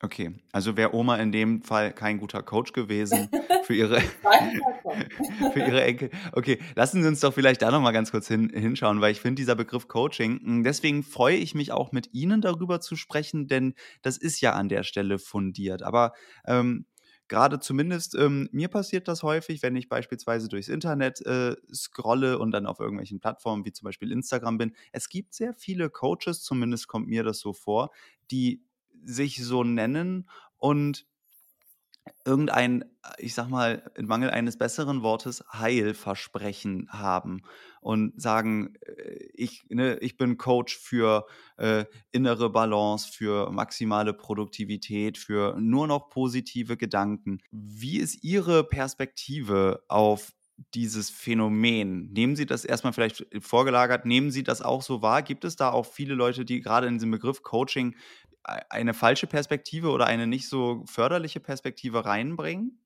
Okay, 0.05 0.35
also 0.51 0.77
wäre 0.77 0.97
Oma 0.97 1.17
in 1.19 1.31
dem 1.31 1.62
Fall 1.62 1.93
kein 1.93 2.19
guter 2.19 2.43
Coach 2.43 2.73
gewesen 2.73 3.29
für 3.62 3.75
ihre, 3.75 4.01
für 5.53 5.61
ihre 5.61 5.85
Enkel. 5.85 6.11
Okay, 6.33 6.59
lassen 6.75 7.03
Sie 7.03 7.09
uns 7.09 7.21
doch 7.21 7.33
vielleicht 7.33 7.62
da 7.62 7.71
nochmal 7.71 7.93
ganz 7.93 8.11
kurz 8.11 8.27
hin, 8.27 8.51
hinschauen, 8.53 9.01
weil 9.01 9.12
ich 9.12 9.21
finde 9.21 9.41
dieser 9.41 9.55
Begriff 9.55 9.87
Coaching, 9.87 10.41
hm, 10.41 10.65
deswegen 10.65 11.05
freue 11.05 11.37
ich 11.37 11.55
mich 11.55 11.71
auch 11.71 11.93
mit 11.93 12.12
Ihnen 12.12 12.41
darüber 12.41 12.81
zu 12.81 12.97
sprechen, 12.97 13.47
denn 13.47 13.75
das 14.03 14.17
ist 14.17 14.41
ja 14.41 14.55
an 14.55 14.69
der 14.69 14.83
Stelle 14.83 15.21
fundiert. 15.21 15.85
Aber 15.85 16.15
ähm, 16.49 16.87
gerade 17.29 17.61
zumindest 17.61 18.17
ähm, 18.17 18.49
mir 18.51 18.67
passiert 18.67 19.07
das 19.07 19.23
häufig, 19.23 19.62
wenn 19.62 19.77
ich 19.77 19.88
beispielsweise 19.88 20.49
durchs 20.49 20.67
Internet 20.67 21.25
äh, 21.25 21.55
scrolle 21.73 22.41
und 22.41 22.51
dann 22.51 22.67
auf 22.67 22.81
irgendwelchen 22.81 23.21
Plattformen 23.21 23.65
wie 23.65 23.73
zum 23.73 23.85
Beispiel 23.85 24.11
Instagram 24.11 24.59
bin. 24.59 24.73
Es 24.91 25.09
gibt 25.09 25.33
sehr 25.33 25.55
viele 25.55 25.91
Coaches, 25.91 26.43
zumindest 26.43 26.88
kommt 26.88 27.07
mir 27.07 27.23
das 27.23 27.38
so 27.38 27.53
vor, 27.53 27.91
die 28.33 28.65
sich 29.05 29.45
so 29.45 29.65
nennen 29.65 30.29
und 30.57 31.07
irgendein, 32.25 32.85
ich 33.19 33.35
sag 33.35 33.49
mal, 33.49 33.91
in 33.97 34.07
Mangel 34.07 34.31
eines 34.31 34.59
besseren 34.59 35.03
Wortes, 35.03 35.45
Heilversprechen 35.53 36.88
haben 36.91 37.43
und 37.81 38.21
sagen, 38.21 38.75
äh, 38.81 39.29
ich, 39.35 39.65
ne, 39.69 39.99
ich 39.99 40.17
bin 40.17 40.37
Coach 40.37 40.77
für 40.77 41.27
äh, 41.57 41.85
innere 42.11 42.51
Balance, 42.51 43.11
für 43.12 43.51
maximale 43.51 44.15
Produktivität, 44.15 45.19
für 45.19 45.57
nur 45.61 45.87
noch 45.87 46.11
positive 46.11 46.77
Gedanken. 46.77 47.38
Wie 47.51 47.99
ist 47.99 48.23
Ihre 48.23 48.65
Perspektive 48.65 49.83
auf 49.88 50.33
dieses 50.75 51.11
Phänomen? 51.11 52.12
Nehmen 52.12 52.37
Sie 52.37 52.47
das 52.47 52.65
erstmal 52.65 52.93
vielleicht 52.93 53.27
vorgelagert, 53.41 54.07
nehmen 54.07 54.31
Sie 54.31 54.43
das 54.43 54.62
auch 54.62 54.83
so 54.83 55.03
wahr? 55.03 55.23
Gibt 55.23 55.45
es 55.45 55.57
da 55.57 55.71
auch 55.71 55.87
viele 55.87 56.15
Leute, 56.15 56.45
die 56.45 56.61
gerade 56.61 56.87
in 56.87 56.95
diesem 56.95 57.11
Begriff 57.11 57.43
Coaching 57.43 57.97
eine 58.44 58.94
falsche 58.94 59.26
Perspektive 59.26 59.90
oder 59.90 60.07
eine 60.07 60.26
nicht 60.26 60.48
so 60.48 60.83
förderliche 60.87 61.40
Perspektive 61.40 62.05
reinbringen? 62.05 62.78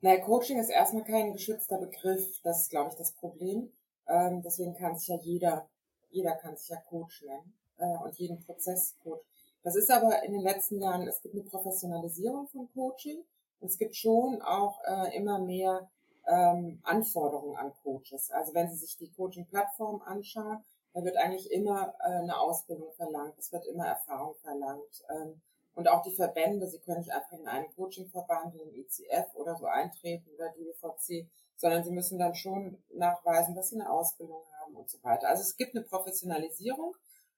Naja, 0.00 0.20
Coaching 0.24 0.58
ist 0.58 0.70
erstmal 0.70 1.04
kein 1.04 1.32
geschützter 1.32 1.78
Begriff. 1.78 2.40
Das 2.42 2.62
ist, 2.62 2.70
glaube 2.70 2.90
ich, 2.90 2.96
das 2.96 3.12
Problem. 3.12 3.70
Ähm, 4.08 4.42
deswegen 4.42 4.76
kann 4.76 4.96
sich 4.96 5.08
ja 5.08 5.16
jeder, 5.16 5.68
jeder 6.10 6.34
kann 6.36 6.56
sich 6.56 6.68
ja 6.68 6.76
Coach 6.76 7.22
nennen 7.22 7.54
äh, 7.78 8.04
und 8.04 8.16
jeden 8.18 8.40
Prozess 8.40 8.94
Coach. 9.02 9.24
Das 9.62 9.74
ist 9.74 9.90
aber 9.90 10.22
in 10.22 10.32
den 10.32 10.42
letzten 10.42 10.80
Jahren, 10.80 11.08
es 11.08 11.20
gibt 11.22 11.34
eine 11.34 11.44
Professionalisierung 11.44 12.46
von 12.48 12.68
Coaching 12.72 13.24
und 13.60 13.68
es 13.68 13.78
gibt 13.78 13.96
schon 13.96 14.40
auch 14.42 14.80
äh, 14.84 15.16
immer 15.16 15.40
mehr 15.40 15.90
ähm, 16.28 16.78
Anforderungen 16.84 17.56
an 17.56 17.72
Coaches. 17.82 18.30
Also 18.30 18.54
wenn 18.54 18.70
Sie 18.70 18.76
sich 18.76 18.96
die 18.96 19.10
Coaching-Plattform 19.10 20.02
anschauen, 20.02 20.64
da 20.96 21.04
wird 21.04 21.18
eigentlich 21.18 21.52
immer 21.52 21.94
äh, 22.00 22.22
eine 22.22 22.40
Ausbildung 22.40 22.90
verlangt, 22.94 23.38
es 23.38 23.52
wird 23.52 23.66
immer 23.66 23.86
Erfahrung 23.86 24.34
verlangt. 24.36 25.04
Ähm, 25.10 25.42
und 25.74 25.88
auch 25.88 26.00
die 26.00 26.14
Verbände, 26.14 26.66
sie 26.68 26.78
können 26.78 27.00
nicht 27.00 27.12
einfach 27.12 27.32
in 27.32 27.46
einen 27.46 27.70
Coachingverband, 27.74 28.54
in 28.54 28.60
den 28.60 28.74
ICF 28.74 29.34
oder 29.34 29.56
so 29.56 29.66
eintreten 29.66 30.30
oder 30.34 30.50
die 30.56 30.66
UVC, 30.66 31.28
sondern 31.54 31.84
sie 31.84 31.90
müssen 31.90 32.18
dann 32.18 32.34
schon 32.34 32.82
nachweisen, 32.94 33.54
dass 33.54 33.68
sie 33.68 33.74
eine 33.74 33.90
Ausbildung 33.90 34.40
haben 34.58 34.74
und 34.74 34.88
so 34.88 34.96
weiter. 35.02 35.28
Also 35.28 35.42
es 35.42 35.58
gibt 35.58 35.76
eine 35.76 35.84
Professionalisierung, 35.84 36.96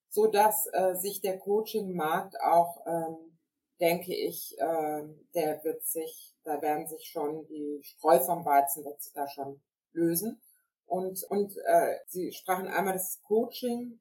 so 0.08 0.28
dass 0.28 0.68
äh, 0.72 0.94
sich 0.94 1.20
der 1.20 1.40
Coaching-Markt 1.40 2.40
auch, 2.40 2.86
ähm, 2.86 3.38
denke 3.80 4.14
ich, 4.14 4.56
äh, 4.60 5.02
der 5.34 5.64
wird 5.64 5.84
sich, 5.84 6.32
da 6.44 6.62
werden 6.62 6.86
sich 6.86 7.08
schon 7.10 7.44
die 7.48 7.80
Streu 7.82 8.20
vom 8.20 8.44
Weizen 8.44 8.84
wird 8.84 9.02
sich 9.02 9.12
da 9.14 9.26
schon 9.26 9.60
lösen. 9.92 10.40
Und, 10.88 11.22
und 11.24 11.56
äh, 11.58 11.96
sie 12.06 12.32
sprachen 12.32 12.66
einmal 12.66 12.94
das 12.94 13.20
Coaching 13.22 14.00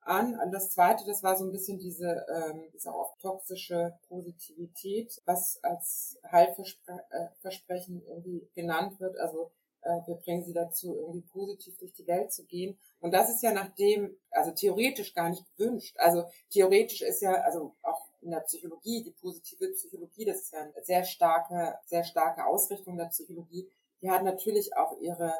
an. 0.00 0.38
Und 0.40 0.50
das 0.50 0.70
zweite, 0.70 1.04
das 1.04 1.22
war 1.22 1.36
so 1.36 1.44
ein 1.44 1.52
bisschen 1.52 1.78
diese, 1.78 2.26
ähm, 2.28 2.64
diese 2.74 2.92
auch 2.92 3.16
toxische 3.18 3.94
Positivität, 4.08 5.20
was 5.26 5.62
als 5.62 6.18
Heilversprechen 6.30 8.02
äh, 8.02 8.08
irgendwie 8.08 8.48
genannt 8.54 8.98
wird. 8.98 9.18
Also 9.18 9.52
äh, 9.82 10.00
wir 10.06 10.14
bringen 10.16 10.42
sie 10.42 10.54
dazu, 10.54 10.96
irgendwie 10.96 11.26
positiv 11.32 11.76
durch 11.78 11.92
die 11.92 12.06
Welt 12.06 12.32
zu 12.32 12.44
gehen. 12.44 12.78
Und 13.00 13.12
das 13.12 13.30
ist 13.30 13.42
ja 13.42 13.52
nachdem, 13.52 14.16
also 14.30 14.52
theoretisch 14.52 15.14
gar 15.14 15.28
nicht 15.28 15.44
gewünscht. 15.56 15.94
Also 15.98 16.24
theoretisch 16.50 17.02
ist 17.02 17.20
ja, 17.20 17.32
also 17.42 17.74
auch 17.82 18.08
in 18.22 18.30
der 18.30 18.40
Psychologie, 18.40 19.02
die 19.02 19.10
positive 19.10 19.68
Psychologie, 19.72 20.24
das 20.24 20.42
ist 20.42 20.52
ja 20.52 20.60
eine 20.60 20.72
sehr 20.82 21.04
starke, 21.04 21.78
sehr 21.86 22.04
starke 22.04 22.46
Ausrichtung 22.46 22.96
der 22.96 23.06
Psychologie, 23.06 23.68
die 24.00 24.10
hat 24.10 24.24
natürlich 24.24 24.76
auch 24.76 24.98
ihre 25.00 25.32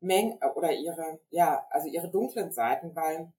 Menge 0.00 0.38
oder 0.54 0.72
ihre, 0.72 1.18
ja, 1.30 1.66
also 1.70 1.88
ihre 1.88 2.08
dunklen 2.08 2.52
Seiten, 2.52 2.94
weil, 2.94 3.32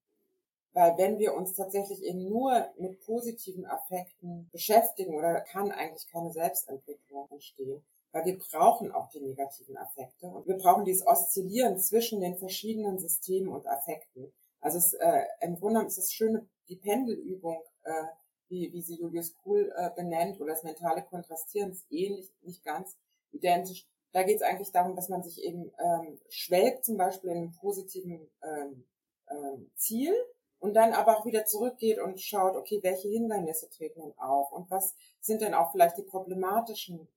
weil 0.73 0.97
wenn 0.97 1.19
wir 1.19 1.33
uns 1.33 1.53
tatsächlich 1.53 2.03
eben 2.03 2.27
nur 2.27 2.67
mit 2.77 2.99
positiven 3.01 3.65
Affekten 3.65 4.49
beschäftigen 4.51 5.15
oder 5.15 5.41
kann 5.41 5.71
eigentlich 5.71 6.07
keine 6.07 6.31
Selbstentwicklung 6.31 7.27
entstehen, 7.31 7.83
weil 8.11 8.25
wir 8.25 8.37
brauchen 8.37 8.91
auch 8.91 9.09
die 9.09 9.21
negativen 9.21 9.77
Affekte 9.77 10.27
und 10.27 10.47
wir 10.47 10.57
brauchen 10.57 10.85
dieses 10.85 11.05
Oszillieren 11.05 11.79
zwischen 11.79 12.21
den 12.21 12.37
verschiedenen 12.37 12.99
Systemen 12.99 13.49
und 13.49 13.67
Affekten. 13.67 14.31
Also 14.61 14.77
es, 14.77 14.93
äh, 14.93 15.23
im 15.41 15.55
Grunde 15.55 15.85
ist 15.85 15.97
es 15.97 16.11
schöne, 16.11 16.45
die 16.67 16.75
Pendelübung, 16.75 17.61
äh, 17.83 18.03
wie, 18.49 18.73
wie 18.73 18.81
sie 18.81 18.95
Julius 18.95 19.37
Kuhl 19.37 19.71
äh, 19.75 19.91
benennt, 19.95 20.41
oder 20.41 20.53
das 20.53 20.63
mentale 20.63 21.03
Kontrastieren 21.03 21.71
ist 21.71 21.85
ähnlich, 21.91 22.31
nicht 22.41 22.63
ganz 22.63 22.97
identisch. 23.31 23.87
Da 24.11 24.23
geht 24.23 24.37
es 24.37 24.41
eigentlich 24.41 24.71
darum, 24.71 24.95
dass 24.95 25.09
man 25.09 25.23
sich 25.23 25.43
eben 25.43 25.71
ähm, 25.79 26.19
schwelgt, 26.29 26.85
zum 26.85 26.97
Beispiel 26.97 27.29
in 27.31 27.37
einem 27.37 27.51
positiven 27.53 28.27
ähm, 28.43 28.85
ähm, 29.29 29.69
Ziel 29.75 30.13
und 30.59 30.73
dann 30.73 30.93
aber 30.93 31.17
auch 31.17 31.25
wieder 31.25 31.45
zurückgeht 31.45 31.99
und 31.99 32.19
schaut, 32.19 32.55
okay, 32.55 32.79
welche 32.81 33.07
Hindernisse 33.07 33.69
treten 33.69 34.01
denn 34.01 34.17
auf 34.17 34.51
und 34.51 34.69
was 34.71 34.95
sind 35.21 35.41
denn 35.41 35.53
auch 35.53 35.71
vielleicht 35.71 35.97
die 35.97 36.03
problematischen 36.03 37.07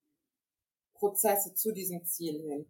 Prozesse 0.94 1.54
zu 1.54 1.72
diesem 1.72 2.04
Ziel 2.04 2.40
hin, 2.40 2.66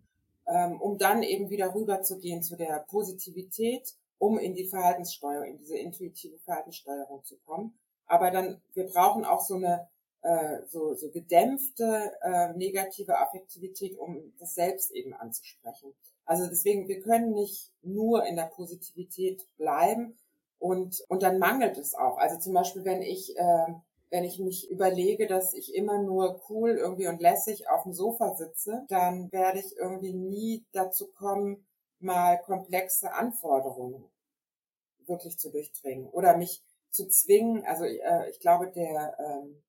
ähm, 0.47 0.81
um 0.81 0.99
dann 0.99 1.23
eben 1.23 1.51
wieder 1.51 1.75
rüber 1.75 2.03
zu 2.03 2.19
gehen 2.19 2.43
zu 2.43 2.57
der 2.57 2.85
Positivität, 2.89 3.95
um 4.19 4.39
in 4.39 4.55
die 4.55 4.69
Verhaltenssteuerung, 4.69 5.47
in 5.47 5.59
diese 5.59 5.77
intuitive 5.77 6.39
Verhaltenssteuerung 6.39 7.25
zu 7.25 7.37
kommen. 7.45 7.79
Aber 8.07 8.31
dann, 8.31 8.63
wir 8.73 8.87
brauchen 8.87 9.25
auch 9.25 9.43
so 9.43 9.57
eine 9.57 9.89
äh, 10.23 10.59
so, 10.69 10.95
so 10.95 11.11
gedämpfte 11.11 12.13
äh, 12.23 12.53
negative 12.55 13.19
Affektivität, 13.19 13.99
um 13.99 14.33
das 14.39 14.55
selbst 14.55 14.93
eben 14.93 15.15
anzusprechen. 15.15 15.93
Also 16.25 16.47
deswegen, 16.47 16.89
wir 16.89 17.01
können 17.01 17.33
nicht 17.33 17.73
nur 17.83 18.25
in 18.25 18.37
der 18.37 18.45
Positivität 18.45 19.47
bleiben 19.57 20.19
und, 20.59 21.05
und 21.09 21.23
dann 21.23 21.39
mangelt 21.39 21.77
es 21.77 21.95
auch. 21.95 22.19
Also 22.19 22.39
zum 22.39 22.55
Beispiel, 22.55 22.85
wenn 22.85 23.03
ich, 23.03 23.37
äh, 23.37 23.67
wenn 24.11 24.25
ich 24.25 24.39
mich 24.39 24.71
überlege, 24.71 25.27
dass 25.27 25.55
ich 25.55 25.75
immer 25.75 26.01
nur 26.01 26.41
cool 26.49 26.71
irgendwie 26.71 27.09
und 27.09 27.21
lässig 27.21 27.69
auf 27.69 27.83
dem 27.83 27.93
Sofa 27.93 28.35
sitze, 28.37 28.85
dann 28.89 29.33
werde 29.33 29.59
ich 29.59 29.77
irgendwie 29.77 30.13
nie 30.13 30.65
dazu 30.73 31.09
kommen, 31.09 31.67
mal 31.99 32.41
komplexe 32.41 33.13
Anforderungen 33.13 34.05
wirklich 35.07 35.39
zu 35.39 35.51
durchdringen 35.51 36.09
oder 36.11 36.37
mich 36.37 36.63
zu 36.91 37.09
zwingen. 37.09 37.65
Also 37.65 37.85
äh, 37.85 38.31
ich 38.31 38.39
glaube, 38.39 38.69
der 38.69 39.17
ähm, 39.19 39.63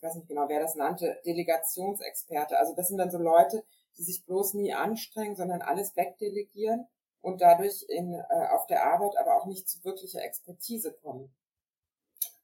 ich 0.00 0.06
weiß 0.06 0.14
nicht 0.14 0.28
genau, 0.28 0.48
wer 0.48 0.60
das 0.60 0.76
nannte, 0.76 1.20
Delegationsexperte. 1.26 2.58
Also 2.58 2.74
das 2.74 2.88
sind 2.88 2.96
dann 2.96 3.10
so 3.10 3.18
Leute, 3.18 3.62
die 3.98 4.02
sich 4.02 4.24
bloß 4.24 4.54
nie 4.54 4.72
anstrengen, 4.72 5.36
sondern 5.36 5.60
alles 5.60 5.94
wegdelegieren 5.94 6.86
und 7.20 7.42
dadurch 7.42 7.84
in, 7.86 8.14
äh, 8.14 8.46
auf 8.50 8.66
der 8.66 8.82
Arbeit 8.82 9.18
aber 9.18 9.36
auch 9.36 9.44
nicht 9.44 9.68
zu 9.68 9.84
wirklicher 9.84 10.22
Expertise 10.22 10.94
kommen. 11.02 11.30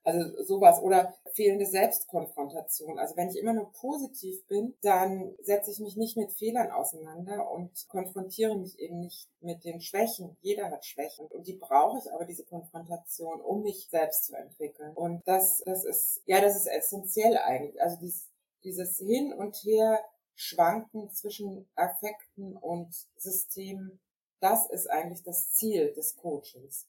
Also 0.06 0.44
sowas 0.44 0.80
oder 0.80 1.12
fehlende 1.32 1.66
Selbstkonfrontation. 1.66 3.00
Also 3.00 3.16
wenn 3.16 3.28
ich 3.28 3.36
immer 3.38 3.52
nur 3.52 3.72
positiv 3.72 4.46
bin, 4.46 4.72
dann 4.80 5.34
setze 5.42 5.72
ich 5.72 5.80
mich 5.80 5.96
nicht 5.96 6.16
mit 6.16 6.32
Fehlern 6.32 6.70
auseinander 6.70 7.50
und 7.50 7.88
konfrontiere 7.88 8.56
mich 8.56 8.78
eben 8.78 9.00
nicht 9.00 9.28
mit 9.40 9.64
den 9.64 9.80
Schwächen. 9.80 10.36
Jeder 10.42 10.70
hat 10.70 10.86
Schwächen 10.86 11.26
und 11.26 11.48
die 11.48 11.54
brauche 11.54 11.98
ich 11.98 12.12
aber 12.12 12.24
diese 12.24 12.44
Konfrontation, 12.44 13.40
um 13.40 13.64
mich 13.64 13.88
selbst 13.90 14.26
zu 14.26 14.36
entwickeln. 14.36 14.92
Und 14.94 15.26
das, 15.26 15.60
das 15.66 15.84
ist, 15.84 16.22
ja, 16.24 16.40
das 16.40 16.54
ist 16.54 16.66
essentiell 16.66 17.36
eigentlich. 17.38 17.82
Also 17.82 17.96
dieses, 17.98 18.28
dieses 18.62 18.98
Hin 18.98 19.32
und 19.32 19.56
Her 19.56 19.98
Schwanken 20.36 21.10
zwischen 21.10 21.68
Affekten 21.74 22.56
und 22.56 22.94
Systemen, 23.16 23.98
das 24.38 24.70
ist 24.70 24.88
eigentlich 24.88 25.24
das 25.24 25.52
Ziel 25.52 25.92
des 25.94 26.14
Coachings. 26.14 26.86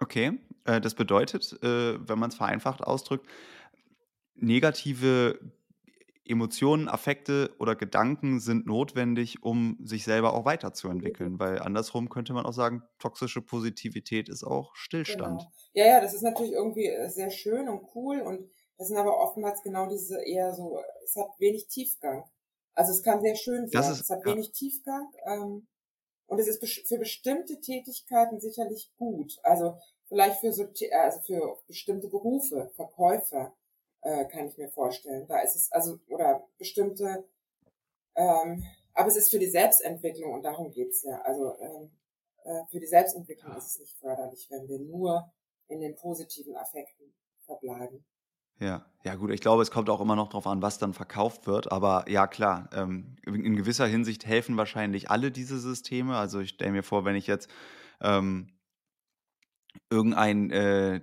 Okay, 0.00 0.38
äh, 0.64 0.80
das 0.80 0.94
bedeutet, 0.94 1.52
äh, 1.62 2.08
wenn 2.08 2.18
man 2.18 2.30
es 2.30 2.36
vereinfacht 2.36 2.82
ausdrückt, 2.82 3.26
negative 4.34 5.38
Emotionen, 6.30 6.88
Affekte 6.88 7.50
oder 7.58 7.74
Gedanken 7.74 8.38
sind 8.38 8.64
notwendig, 8.64 9.42
um 9.42 9.78
sich 9.82 10.04
selber 10.04 10.34
auch 10.34 10.44
weiterzuentwickeln. 10.44 11.40
Weil 11.40 11.58
andersrum 11.58 12.08
könnte 12.08 12.32
man 12.32 12.46
auch 12.46 12.52
sagen, 12.52 12.82
toxische 12.98 13.42
Positivität 13.42 14.28
ist 14.28 14.44
auch 14.44 14.74
Stillstand. 14.76 15.40
Genau. 15.40 15.52
Ja, 15.72 15.86
ja, 15.86 16.00
das 16.00 16.14
ist 16.14 16.22
natürlich 16.22 16.52
irgendwie 16.52 16.86
äh, 16.86 17.08
sehr 17.08 17.30
schön 17.30 17.68
und 17.68 17.82
cool 17.94 18.20
und 18.20 18.48
das 18.78 18.88
sind 18.88 18.96
aber 18.96 19.18
oftmals 19.18 19.62
genau 19.62 19.88
diese 19.88 20.22
eher 20.22 20.54
so, 20.54 20.80
es 21.04 21.16
hat 21.16 21.28
wenig 21.38 21.66
Tiefgang. 21.66 22.24
Also 22.74 22.92
es 22.92 23.02
kann 23.02 23.20
sehr 23.20 23.34
schön 23.34 23.68
sein, 23.68 23.92
ist, 23.92 24.00
es 24.00 24.08
hat 24.08 24.24
ja. 24.24 24.32
wenig 24.32 24.52
Tiefgang. 24.52 25.12
Ähm, 25.26 25.66
und 26.26 26.38
es 26.38 26.46
ist 26.46 26.64
für 26.86 26.98
bestimmte 26.98 27.60
Tätigkeiten 27.60 28.38
sicherlich 28.38 28.92
gut. 28.96 29.38
Also 29.42 29.76
vielleicht 30.10 30.40
für 30.40 30.52
so, 30.52 30.64
also 30.92 31.20
für 31.20 31.56
bestimmte 31.66 32.08
Berufe, 32.08 32.70
Verkäufer. 32.76 33.54
äh, 34.02 34.24
kann 34.26 34.46
ich 34.46 34.58
mir 34.58 34.68
vorstellen. 34.70 35.26
Da 35.28 35.40
ist 35.40 35.56
es, 35.56 35.72
also, 35.72 35.98
oder 36.08 36.46
bestimmte, 36.58 37.24
ähm, 38.16 38.64
aber 38.94 39.08
es 39.08 39.16
ist 39.16 39.30
für 39.30 39.38
die 39.38 39.48
Selbstentwicklung 39.48 40.32
und 40.34 40.42
darum 40.42 40.70
geht's 40.70 41.02
ja. 41.04 41.20
Also 41.22 41.56
ähm, 41.60 41.90
äh, 42.44 42.64
für 42.70 42.80
die 42.80 42.86
Selbstentwicklung 42.86 43.56
ist 43.56 43.66
es 43.66 43.78
nicht 43.78 43.98
förderlich, 43.98 44.46
wenn 44.50 44.68
wir 44.68 44.78
nur 44.78 45.30
in 45.68 45.80
den 45.80 45.94
positiven 45.96 46.56
Affekten 46.56 47.14
verbleiben. 47.44 48.04
Ja, 48.58 48.84
ja 49.04 49.14
gut, 49.14 49.30
ich 49.30 49.40
glaube, 49.40 49.62
es 49.62 49.70
kommt 49.70 49.88
auch 49.88 50.00
immer 50.00 50.16
noch 50.16 50.28
darauf 50.28 50.46
an, 50.46 50.60
was 50.60 50.78
dann 50.78 50.92
verkauft 50.92 51.46
wird. 51.46 51.70
Aber 51.72 52.04
ja, 52.08 52.26
klar, 52.26 52.68
ähm, 52.74 53.16
in 53.24 53.56
gewisser 53.56 53.86
Hinsicht 53.86 54.26
helfen 54.26 54.56
wahrscheinlich 54.56 55.10
alle 55.10 55.30
diese 55.30 55.58
Systeme. 55.58 56.16
Also 56.16 56.40
ich 56.40 56.50
stelle 56.50 56.72
mir 56.72 56.82
vor, 56.82 57.04
wenn 57.04 57.16
ich 57.16 57.26
jetzt 57.26 57.48
ähm, 58.02 58.52
irgendein 59.90 60.50
äh, 60.50 61.00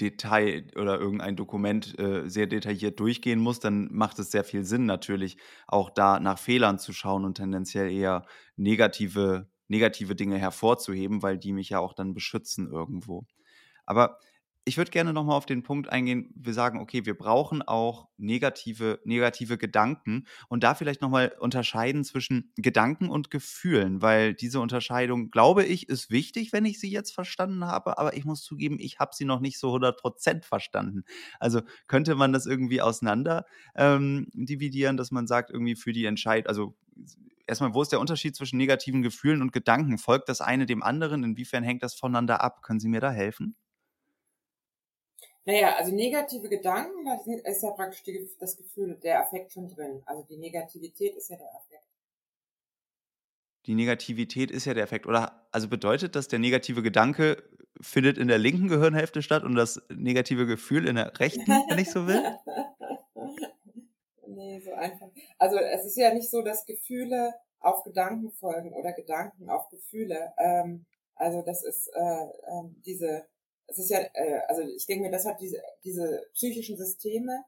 Detail 0.00 0.66
oder 0.76 0.98
irgendein 1.00 1.36
Dokument 1.36 1.98
äh, 1.98 2.28
sehr 2.28 2.46
detailliert 2.46 3.00
durchgehen 3.00 3.40
muss, 3.40 3.60
dann 3.60 3.88
macht 3.92 4.18
es 4.18 4.30
sehr 4.30 4.44
viel 4.44 4.64
Sinn 4.64 4.84
natürlich, 4.86 5.38
auch 5.66 5.90
da 5.90 6.20
nach 6.20 6.38
Fehlern 6.38 6.78
zu 6.78 6.92
schauen 6.92 7.24
und 7.24 7.34
tendenziell 7.34 7.90
eher 7.90 8.26
negative, 8.56 9.48
negative 9.68 10.14
Dinge 10.14 10.38
hervorzuheben, 10.38 11.22
weil 11.22 11.38
die 11.38 11.52
mich 11.52 11.70
ja 11.70 11.78
auch 11.78 11.94
dann 11.94 12.14
beschützen 12.14 12.70
irgendwo. 12.70 13.26
Aber 13.86 14.18
ich 14.68 14.76
würde 14.78 14.90
gerne 14.90 15.12
nochmal 15.12 15.36
auf 15.36 15.46
den 15.46 15.62
Punkt 15.62 15.88
eingehen, 15.90 16.28
wir 16.34 16.52
sagen, 16.52 16.80
okay, 16.80 17.06
wir 17.06 17.16
brauchen 17.16 17.62
auch 17.62 18.08
negative, 18.16 18.98
negative 19.04 19.58
Gedanken 19.58 20.26
und 20.48 20.64
da 20.64 20.74
vielleicht 20.74 21.00
nochmal 21.00 21.32
unterscheiden 21.38 22.02
zwischen 22.02 22.50
Gedanken 22.56 23.08
und 23.08 23.30
Gefühlen, 23.30 24.02
weil 24.02 24.34
diese 24.34 24.58
Unterscheidung, 24.58 25.30
glaube 25.30 25.64
ich, 25.64 25.88
ist 25.88 26.10
wichtig, 26.10 26.52
wenn 26.52 26.64
ich 26.64 26.80
sie 26.80 26.90
jetzt 26.90 27.14
verstanden 27.14 27.64
habe, 27.64 27.96
aber 27.96 28.16
ich 28.16 28.24
muss 28.24 28.42
zugeben, 28.42 28.78
ich 28.80 28.98
habe 28.98 29.12
sie 29.14 29.24
noch 29.24 29.38
nicht 29.38 29.60
so 29.60 29.72
100% 29.72 30.44
verstanden. 30.44 31.04
Also 31.38 31.60
könnte 31.86 32.16
man 32.16 32.32
das 32.32 32.46
irgendwie 32.46 32.82
auseinander 32.82 33.46
ähm, 33.76 34.26
dividieren, 34.34 34.96
dass 34.96 35.12
man 35.12 35.28
sagt, 35.28 35.50
irgendwie 35.52 35.76
für 35.76 35.92
die 35.92 36.06
Entscheidung, 36.06 36.48
also 36.48 36.74
erstmal, 37.46 37.72
wo 37.72 37.82
ist 37.82 37.92
der 37.92 38.00
Unterschied 38.00 38.34
zwischen 38.34 38.56
negativen 38.56 39.02
Gefühlen 39.02 39.42
und 39.42 39.52
Gedanken? 39.52 39.96
Folgt 39.96 40.28
das 40.28 40.40
eine 40.40 40.66
dem 40.66 40.82
anderen? 40.82 41.22
Inwiefern 41.22 41.62
hängt 41.62 41.84
das 41.84 41.94
voneinander 41.94 42.42
ab? 42.42 42.62
Können 42.62 42.80
Sie 42.80 42.88
mir 42.88 43.00
da 43.00 43.12
helfen? 43.12 43.54
Naja, 45.46 45.76
also 45.76 45.94
negative 45.94 46.48
Gedanken, 46.48 47.04
da 47.04 47.20
ist 47.48 47.62
ja 47.62 47.70
praktisch 47.70 48.02
die, 48.02 48.28
das 48.40 48.56
Gefühl, 48.56 48.96
der 48.96 49.20
Affekt 49.20 49.52
schon 49.52 49.68
drin. 49.68 50.02
Also 50.04 50.24
die 50.24 50.36
Negativität 50.36 51.14
ist 51.14 51.30
ja 51.30 51.36
der 51.36 51.54
Affekt. 51.54 51.84
Die 53.66 53.74
Negativität 53.74 54.50
ist 54.50 54.64
ja 54.64 54.74
der 54.74 54.82
Effekt. 54.82 55.06
Oder 55.06 55.46
also 55.52 55.68
bedeutet 55.68 56.16
das, 56.16 56.26
der 56.26 56.40
negative 56.40 56.82
Gedanke 56.82 57.44
findet 57.80 58.18
in 58.18 58.26
der 58.26 58.38
linken 58.38 58.66
Gehirnhälfte 58.66 59.22
statt 59.22 59.44
und 59.44 59.54
das 59.54 59.80
negative 59.88 60.46
Gefühl 60.46 60.88
in 60.88 60.96
der 60.96 61.18
rechten, 61.20 61.46
wenn 61.46 61.78
ich 61.78 61.90
so 61.90 62.08
will? 62.08 62.24
nee, 64.26 64.58
so 64.58 64.72
einfach. 64.72 65.08
Also 65.38 65.58
es 65.58 65.84
ist 65.84 65.96
ja 65.96 66.12
nicht 66.12 66.28
so, 66.28 66.42
dass 66.42 66.66
Gefühle 66.66 67.34
auf 67.60 67.84
Gedanken 67.84 68.32
folgen 68.32 68.72
oder 68.72 68.92
Gedanken 68.92 69.48
auf 69.48 69.68
Gefühle. 69.68 70.32
Ähm, 70.38 70.86
also 71.14 71.42
das 71.42 71.64
ist 71.64 71.86
äh, 71.94 72.00
äh, 72.00 72.68
diese 72.84 73.26
es 73.68 73.78
ist 73.78 73.90
ja, 73.90 74.00
äh, 74.14 74.40
also 74.48 74.62
ich 74.62 74.86
denke 74.86 75.04
mir, 75.04 75.10
das 75.10 75.26
hat 75.26 75.40
diese, 75.40 75.62
diese 75.84 76.26
psychischen 76.32 76.76
Systeme, 76.76 77.44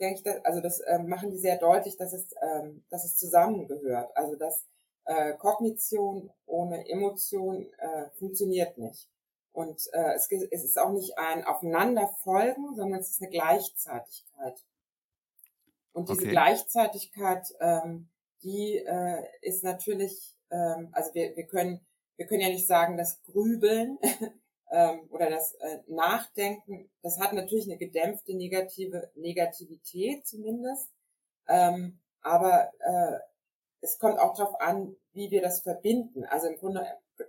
denke 0.00 0.16
ich, 0.16 0.22
dass, 0.22 0.44
also 0.44 0.60
das 0.60 0.80
äh, 0.80 0.98
machen 0.98 1.30
die 1.30 1.38
sehr 1.38 1.58
deutlich, 1.58 1.96
dass 1.96 2.12
es, 2.12 2.34
ähm, 2.42 2.84
dass 2.90 3.04
es 3.04 3.16
zusammengehört. 3.16 4.16
Also 4.16 4.36
dass 4.36 4.64
äh, 5.04 5.34
Kognition 5.34 6.30
ohne 6.46 6.88
Emotion 6.88 7.72
äh, 7.78 8.08
funktioniert 8.18 8.78
nicht. 8.78 9.08
Und 9.52 9.88
äh, 9.92 10.14
es, 10.14 10.28
es 10.30 10.64
ist 10.64 10.78
auch 10.78 10.90
nicht 10.90 11.16
ein 11.16 11.44
Aufeinanderfolgen, 11.44 12.74
sondern 12.74 13.00
es 13.00 13.10
ist 13.10 13.22
eine 13.22 13.30
Gleichzeitigkeit. 13.30 14.64
Und 15.92 16.08
diese 16.08 16.22
okay. 16.22 16.30
Gleichzeitigkeit, 16.30 17.54
ähm, 17.60 18.08
die 18.42 18.78
äh, 18.78 19.22
ist 19.42 19.62
natürlich, 19.62 20.34
ähm, 20.50 20.88
also 20.92 21.14
wir, 21.14 21.36
wir 21.36 21.46
können, 21.46 21.86
wir 22.16 22.26
können 22.26 22.40
ja 22.40 22.48
nicht 22.48 22.66
sagen, 22.66 22.96
dass 22.96 23.22
Grübeln 23.22 23.98
ähm, 24.70 25.08
oder 25.10 25.30
das 25.30 25.54
äh, 25.54 25.78
Nachdenken, 25.86 26.90
das 27.02 27.18
hat 27.18 27.32
natürlich 27.32 27.66
eine 27.66 27.78
gedämpfte 27.78 28.34
negative 28.34 29.10
Negativität 29.14 30.26
zumindest, 30.26 30.90
ähm, 31.48 32.00
aber 32.22 32.70
äh, 32.80 33.18
es 33.80 33.98
kommt 33.98 34.18
auch 34.18 34.34
darauf 34.36 34.60
an, 34.60 34.96
wie 35.12 35.30
wir 35.30 35.42
das 35.42 35.60
verbinden. 35.60 36.24
Also 36.24 36.46
im 36.48 36.56
Grunde, 36.56 36.86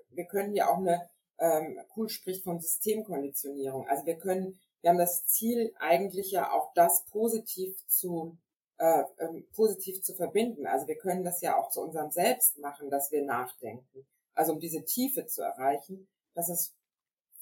wir 0.09 0.25
können 0.25 0.55
ja 0.55 0.69
auch 0.69 0.77
eine, 0.77 1.09
ähm, 1.37 1.79
cool 1.97 2.07
spricht 2.07 2.45
von 2.45 2.61
Systemkonditionierung. 2.61 3.87
Also 3.89 4.05
wir 4.05 4.17
können, 4.17 4.57
wir 4.81 4.91
haben 4.91 4.97
das 4.97 5.25
Ziel 5.25 5.73
eigentlich 5.79 6.31
ja 6.31 6.51
auch 6.51 6.71
das 6.73 7.05
positiv 7.07 7.75
zu 7.87 8.37
äh, 8.77 9.03
ähm, 9.19 9.47
positiv 9.53 10.01
zu 10.01 10.13
verbinden. 10.13 10.67
Also 10.67 10.87
wir 10.87 10.97
können 10.97 11.23
das 11.23 11.41
ja 11.41 11.57
auch 11.57 11.69
zu 11.69 11.81
unserem 11.81 12.11
Selbst 12.11 12.57
machen, 12.57 12.89
dass 12.89 13.11
wir 13.11 13.23
nachdenken. 13.23 14.05
Also 14.33 14.53
um 14.53 14.59
diese 14.59 14.83
Tiefe 14.83 15.25
zu 15.27 15.41
erreichen, 15.41 16.07
dass 16.33 16.49
es 16.49 16.74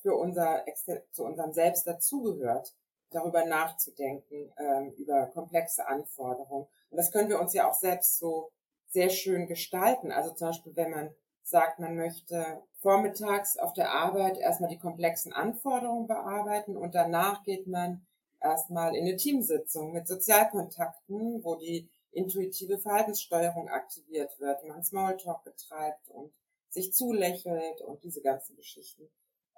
für 0.04 0.16
unser, 0.16 0.64
zu 1.12 1.24
unserem 1.24 1.54
Selbst 1.54 1.88
dazugehört, 1.88 2.76
darüber 3.10 3.45
nachzudenken, 3.45 4.51
ähm, 4.58 4.91
über 4.97 5.28
komplexe 5.28 5.88
Anforderungen. 5.88 6.68
Und 6.91 6.97
das 6.97 7.12
können 7.12 7.30
wir 7.30 7.39
uns 7.39 7.54
ja 7.54 7.70
auch 7.70 7.74
selbst 7.74 8.20
so 8.20 8.51
sehr 8.89 9.10
schön 9.10 9.47
gestalten. 9.47 10.12
Also 10.12 10.34
zum 10.34 10.49
Beispiel, 10.49 10.76
wenn 10.76 10.91
man 10.91 11.16
sagt, 11.41 11.80
man 11.80 11.95
möchte 11.95 12.62
vormittags 12.80 13.58
auf 13.58 13.74
der 13.74 13.91
Arbeit 13.91 14.38
erstmal 14.38 14.70
die 14.70 14.78
komplexen 14.78 15.34
Anforderungen 15.34 16.08
bearbeiten 16.08 16.78
und 16.78 16.95
danach 16.95 17.43
geht 17.43 17.66
man 17.66 18.06
erstmal 18.41 18.95
in 18.95 19.06
eine 19.06 19.16
Teamsitzung 19.16 19.93
mit 19.93 20.08
Sozialkontakten, 20.08 21.43
wo 21.43 21.56
die 21.56 21.89
intuitive 22.12 22.78
Verhaltenssteuerung 22.78 23.70
aktiviert 23.70 24.39
wird, 24.39 24.64
man 24.66 24.84
Smalltalk 24.84 25.43
betreibt 25.43 26.10
und 26.10 26.34
sich 26.70 26.93
zulächelt 26.93 27.82
und 27.82 28.04
diese 28.04 28.22
ganzen 28.22 28.56
Geschichten. 28.56 29.10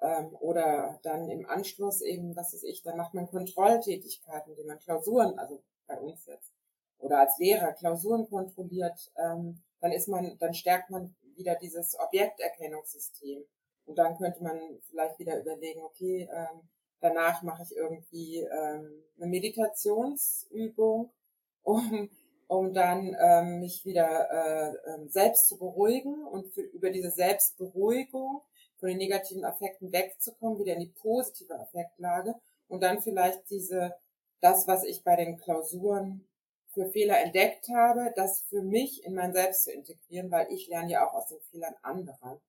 Ähm, 0.02 0.36
oder 0.39 1.00
dann 1.04 1.30
im 1.30 1.48
Anschluss 1.48 2.02
eben, 2.02 2.36
was 2.36 2.54
weiß 2.54 2.64
ich, 2.64 2.84
dann 2.84 2.98
macht 2.98 3.14
man 3.14 3.28
Kontrolltätigkeiten, 3.28 4.52
indem 4.52 4.68
man 4.68 4.80
Klausuren, 4.80 5.38
also 5.39 5.62
bei 5.88 5.98
uns 5.98 6.26
jetzt, 6.26 6.52
oder 7.00 7.20
als 7.20 7.38
Lehrer 7.38 7.74
Klausuren 7.74 8.28
kontrolliert, 8.30 9.12
ähm, 9.18 9.62
dann 9.80 9.91
ist 9.91 10.08
man, 10.08 10.38
dann 10.39 10.54
stärkt 10.54 10.89
man 10.89 11.16
wieder 11.36 11.56
dieses 11.56 11.98
Objekterkennungssystem. 12.00 13.43
Und 13.86 13.98
dann 13.98 14.18
könnte 14.18 14.41
man 14.41 14.60
vielleicht 14.89 15.20
wieder 15.20 15.39
überlegen, 15.39 15.84
okay, 15.84 16.28
ähm, 16.32 16.62
danach 17.02 17.43
mache 17.43 17.64
ich 17.64 17.76
irgendwie 17.76 18.39
ähm, 18.39 19.04
eine 19.18 19.28
Meditationsübung, 19.28 21.12
um, 21.64 22.10
um 22.48 22.74
dann 22.74 23.16
ähm, 23.20 23.60
mich 23.60 23.86
wieder 23.86 24.30
äh, 24.32 24.76
ähm, 24.91 25.10
selbst 25.10 25.48
zu 25.48 25.58
beruhigen 25.58 26.26
und 26.26 26.48
für, 26.54 26.62
über 26.62 26.89
diese 26.89 27.12
Selbstberuhigung 27.12 28.41
von 28.86 28.90
den 28.90 28.98
negativen 29.00 29.44
Affekten 29.44 29.92
wegzukommen, 29.92 30.60
wieder 30.60 30.74
in 30.74 30.82
die 30.82 30.94
positive 31.02 31.60
Affektlage 31.60 32.36
und 32.68 32.84
dann 32.84 33.02
vielleicht 33.02 33.50
diese, 33.50 33.96
das, 34.42 34.68
was 34.68 34.84
ich 34.84 35.04
bei 35.04 35.16
den 35.16 35.38
Klausuren 35.38 36.28
für 36.72 36.86
Fehler 36.92 37.20
entdeckt 37.20 37.68
habe, 37.70 38.14
das 38.16 38.42
für 38.42 38.62
mich 38.62 39.04
in 39.04 39.16
mein 39.16 39.34
Selbst 39.34 39.64
zu 39.64 39.72
integrieren, 39.72 40.30
weil 40.30 40.52
ich 40.52 40.68
lerne 40.68 40.92
ja 40.92 41.08
auch 41.08 41.16
aus 41.16 41.30
den 41.30 41.40
Fehlern 41.50 41.74
anderer. 41.82 42.40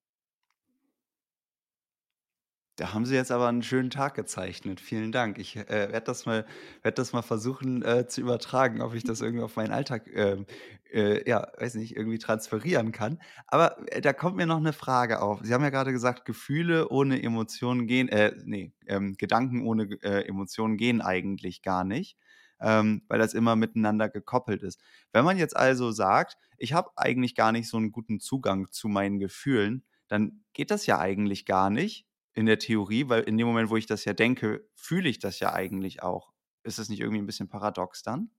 Da 2.76 2.92
haben 2.92 3.06
Sie 3.06 3.14
jetzt 3.14 3.32
aber 3.32 3.48
einen 3.48 3.62
schönen 3.62 3.88
Tag 3.88 4.14
gezeichnet. 4.14 4.80
Vielen 4.80 5.10
Dank. 5.10 5.38
Ich 5.38 5.56
äh, 5.56 5.66
werde 5.68 6.02
das 6.02 6.26
mal, 6.26 6.44
werde 6.82 6.94
das 6.96 7.14
mal 7.14 7.22
versuchen 7.22 7.82
äh, 7.82 8.06
zu 8.06 8.20
übertragen, 8.20 8.82
ob 8.82 8.94
ich 8.94 9.02
das 9.02 9.22
irgendwie 9.22 9.42
auf 9.44 9.56
meinen 9.56 9.72
Alltag, 9.72 10.06
äh, 10.08 10.44
äh, 10.92 11.26
ja, 11.26 11.50
weiß 11.58 11.76
nicht, 11.76 11.96
irgendwie 11.96 12.18
transferieren 12.18 12.92
kann. 12.92 13.18
Aber 13.46 13.78
äh, 13.90 14.02
da 14.02 14.12
kommt 14.12 14.36
mir 14.36 14.44
noch 14.46 14.58
eine 14.58 14.74
Frage 14.74 15.22
auf. 15.22 15.40
Sie 15.42 15.54
haben 15.54 15.62
ja 15.64 15.70
gerade 15.70 15.90
gesagt, 15.92 16.26
Gefühle 16.26 16.90
ohne 16.90 17.22
Emotionen 17.22 17.86
gehen, 17.86 18.10
äh, 18.10 18.32
nee, 18.44 18.74
ähm, 18.86 19.14
Gedanken 19.16 19.66
ohne 19.66 19.84
äh, 20.02 20.26
Emotionen 20.28 20.76
gehen 20.76 21.00
eigentlich 21.00 21.62
gar 21.62 21.82
nicht, 21.84 22.18
ähm, 22.60 23.04
weil 23.08 23.18
das 23.18 23.32
immer 23.32 23.56
miteinander 23.56 24.10
gekoppelt 24.10 24.62
ist. 24.62 24.82
Wenn 25.12 25.24
man 25.24 25.38
jetzt 25.38 25.56
also 25.56 25.92
sagt, 25.92 26.36
ich 26.58 26.74
habe 26.74 26.90
eigentlich 26.96 27.34
gar 27.34 27.52
nicht 27.52 27.70
so 27.70 27.78
einen 27.78 27.90
guten 27.90 28.20
Zugang 28.20 28.70
zu 28.70 28.88
meinen 28.88 29.18
Gefühlen, 29.18 29.82
dann 30.08 30.44
geht 30.52 30.70
das 30.70 30.84
ja 30.84 30.98
eigentlich 30.98 31.46
gar 31.46 31.70
nicht 31.70 32.06
in 32.36 32.46
der 32.46 32.58
Theorie, 32.58 33.08
weil 33.08 33.22
in 33.22 33.38
dem 33.38 33.46
Moment, 33.46 33.70
wo 33.70 33.76
ich 33.76 33.86
das 33.86 34.04
ja 34.04 34.12
denke, 34.12 34.68
fühle 34.74 35.08
ich 35.08 35.18
das 35.18 35.40
ja 35.40 35.54
eigentlich 35.54 36.02
auch. 36.02 36.32
Ist 36.62 36.78
das 36.78 36.90
nicht 36.90 37.00
irgendwie 37.00 37.22
ein 37.22 37.26
bisschen 37.26 37.48
paradox 37.48 38.02
dann? 38.02 38.30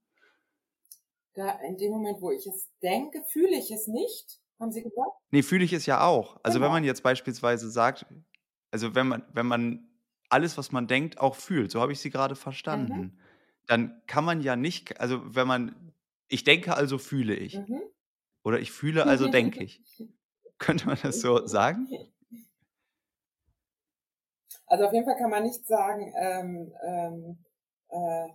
Da, 1.34 1.50
in 1.66 1.76
dem 1.76 1.90
Moment, 1.90 2.20
wo 2.20 2.30
ich 2.30 2.46
es 2.46 2.70
denke, 2.80 3.24
fühle 3.28 3.58
ich 3.58 3.72
es 3.72 3.88
nicht, 3.88 4.40
haben 4.60 4.70
Sie 4.70 4.82
gesagt? 4.82 5.10
Nee, 5.32 5.42
fühle 5.42 5.64
ich 5.64 5.72
es 5.72 5.84
ja 5.84 6.06
auch. 6.06 6.38
Also 6.44 6.58
genau. 6.58 6.66
wenn 6.66 6.74
man 6.74 6.84
jetzt 6.84 7.02
beispielsweise 7.02 7.70
sagt, 7.70 8.06
also 8.70 8.94
wenn 8.94 9.08
man, 9.08 9.24
wenn 9.32 9.46
man 9.46 9.88
alles, 10.28 10.56
was 10.56 10.70
man 10.70 10.86
denkt, 10.86 11.18
auch 11.18 11.34
fühlt, 11.34 11.72
so 11.72 11.80
habe 11.80 11.92
ich 11.92 11.98
Sie 11.98 12.10
gerade 12.10 12.36
verstanden, 12.36 12.98
mhm. 12.98 13.18
dann 13.66 14.02
kann 14.06 14.24
man 14.24 14.40
ja 14.40 14.54
nicht, 14.54 15.00
also 15.00 15.22
wenn 15.34 15.48
man, 15.48 15.92
ich 16.28 16.44
denke, 16.44 16.76
also 16.76 16.98
fühle 16.98 17.34
ich. 17.34 17.58
Mhm. 17.58 17.82
Oder 18.44 18.60
ich 18.60 18.70
fühle, 18.70 19.06
also 19.06 19.26
denke 19.26 19.64
ich. 19.64 19.82
Könnte 20.58 20.86
man 20.86 20.98
das 21.02 21.20
so 21.20 21.44
sagen? 21.48 21.88
Also 24.68 24.84
auf 24.84 24.92
jeden 24.92 25.04
Fall 25.04 25.16
kann 25.16 25.30
man 25.30 25.44
nicht 25.44 25.66
sagen, 25.66 26.12
ähm, 26.16 26.74
ähm, 26.82 27.44
äh, 27.88 28.28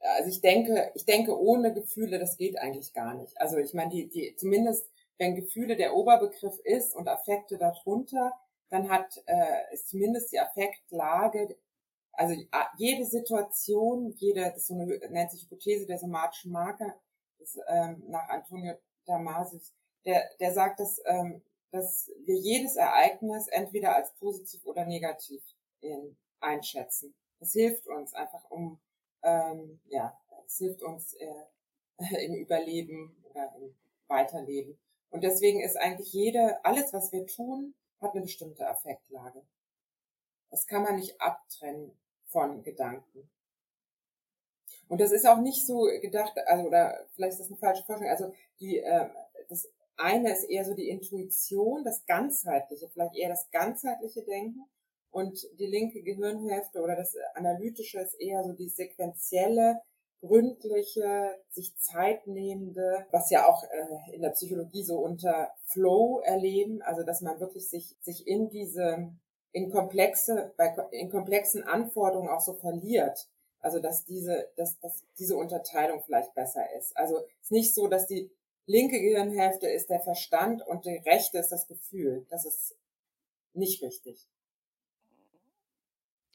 also 0.00 0.30
ich 0.30 0.40
denke, 0.40 0.90
ich 0.94 1.04
denke, 1.04 1.38
ohne 1.38 1.74
Gefühle, 1.74 2.18
das 2.18 2.36
geht 2.36 2.58
eigentlich 2.58 2.92
gar 2.94 3.14
nicht. 3.14 3.38
Also 3.40 3.58
ich 3.58 3.74
meine, 3.74 3.90
die, 3.90 4.08
die, 4.08 4.34
zumindest 4.36 4.88
wenn 5.18 5.34
Gefühle 5.34 5.76
der 5.76 5.94
Oberbegriff 5.94 6.58
ist 6.64 6.96
und 6.96 7.06
Affekte 7.08 7.58
darunter, 7.58 8.32
dann 8.70 8.88
hat 8.88 9.22
äh, 9.26 9.74
ist 9.74 9.88
zumindest 9.90 10.32
die 10.32 10.40
Affektlage, 10.40 11.56
also 12.12 12.34
jede 12.78 13.04
Situation, 13.04 14.12
jede, 14.16 14.42
das 14.42 14.58
ist 14.58 14.66
so 14.68 14.74
eine, 14.74 14.86
nennt 15.10 15.30
sich 15.30 15.42
Hypothese 15.42 15.86
der 15.86 15.98
somatischen 15.98 16.52
Marke, 16.52 16.94
das, 17.38 17.58
ähm, 17.68 18.02
nach 18.08 18.28
Antonio 18.28 18.74
Damasis, 19.06 19.74
der, 20.06 20.30
der 20.40 20.52
sagt, 20.52 20.80
dass, 20.80 21.00
ähm, 21.04 21.42
dass 21.70 22.10
wir 22.24 22.36
jedes 22.36 22.76
Ereignis 22.76 23.46
entweder 23.48 23.94
als 23.94 24.12
positiv 24.14 24.64
oder 24.66 24.84
negativ 24.84 25.42
in, 25.80 26.16
einschätzen. 26.40 27.14
Das 27.38 27.52
hilft 27.52 27.86
uns 27.86 28.12
einfach, 28.14 28.50
um 28.50 28.80
ähm, 29.22 29.80
ja, 29.88 30.18
es 30.46 30.58
hilft 30.58 30.82
uns 30.82 31.14
äh, 31.14 31.44
im 32.24 32.34
Überleben 32.34 33.16
oder 33.30 33.54
im 33.56 33.74
Weiterleben. 34.08 34.78
Und 35.10 35.24
deswegen 35.24 35.60
ist 35.60 35.76
eigentlich 35.76 36.12
jede, 36.12 36.64
alles, 36.64 36.92
was 36.92 37.12
wir 37.12 37.26
tun, 37.26 37.74
hat 38.00 38.12
eine 38.12 38.22
bestimmte 38.22 38.66
Affektlage. 38.68 39.42
Das 40.50 40.66
kann 40.66 40.82
man 40.82 40.96
nicht 40.96 41.20
abtrennen 41.20 41.96
von 42.26 42.62
Gedanken. 42.62 43.30
Und 44.88 45.00
das 45.00 45.12
ist 45.12 45.26
auch 45.26 45.38
nicht 45.38 45.66
so 45.66 45.82
gedacht, 46.00 46.36
also, 46.46 46.66
oder 46.66 47.06
vielleicht 47.14 47.34
ist 47.34 47.40
das 47.40 47.48
eine 47.48 47.58
falsche 47.58 47.84
Vorstellung, 47.84 48.10
also 48.10 48.32
die, 48.58 48.78
äh, 48.78 49.08
das 49.48 49.68
eine 50.00 50.32
ist 50.32 50.44
eher 50.44 50.64
so 50.64 50.74
die 50.74 50.88
Intuition, 50.88 51.84
das 51.84 52.04
ganzheitliche, 52.06 52.88
vielleicht 52.88 53.16
eher 53.16 53.28
das 53.28 53.50
ganzheitliche 53.50 54.22
Denken 54.22 54.64
und 55.10 55.46
die 55.58 55.66
linke 55.66 56.02
Gehirnhälfte 56.02 56.80
oder 56.80 56.96
das 56.96 57.16
Analytische 57.34 58.00
ist 58.00 58.14
eher 58.20 58.42
so 58.44 58.52
die 58.52 58.68
sequentielle, 58.68 59.80
gründliche, 60.20 61.38
sich 61.50 61.76
Zeit 61.76 62.26
nehmende, 62.26 63.06
was 63.10 63.30
ja 63.30 63.48
auch 63.48 63.64
äh, 63.64 64.14
in 64.14 64.22
der 64.22 64.30
Psychologie 64.30 64.82
so 64.82 64.98
unter 64.98 65.50
Flow 65.64 66.20
erleben, 66.20 66.82
also 66.82 67.02
dass 67.02 67.22
man 67.22 67.40
wirklich 67.40 67.68
sich, 67.68 67.96
sich 68.00 68.26
in 68.26 68.50
diese, 68.50 69.10
in 69.52 69.70
komplexe, 69.70 70.52
bei, 70.56 70.74
in 70.90 71.10
komplexen 71.10 71.62
Anforderungen 71.64 72.28
auch 72.28 72.40
so 72.40 72.54
verliert. 72.54 73.28
Also 73.62 73.78
dass 73.78 74.04
diese, 74.04 74.48
dass, 74.56 74.78
dass 74.80 75.04
diese 75.18 75.36
Unterteilung 75.36 76.02
vielleicht 76.02 76.34
besser 76.34 76.64
ist. 76.78 76.96
Also 76.96 77.18
es 77.18 77.44
ist 77.44 77.52
nicht 77.52 77.74
so, 77.74 77.88
dass 77.88 78.06
die 78.06 78.30
linke 78.70 79.00
Gehirnhälfte 79.00 79.66
ist 79.68 79.90
der 79.90 80.00
Verstand 80.00 80.66
und 80.66 80.84
die 80.84 80.96
rechte 80.96 81.38
ist 81.38 81.50
das 81.50 81.66
Gefühl. 81.66 82.26
Das 82.30 82.44
ist 82.44 82.76
nicht 83.52 83.82
richtig. 83.82 84.28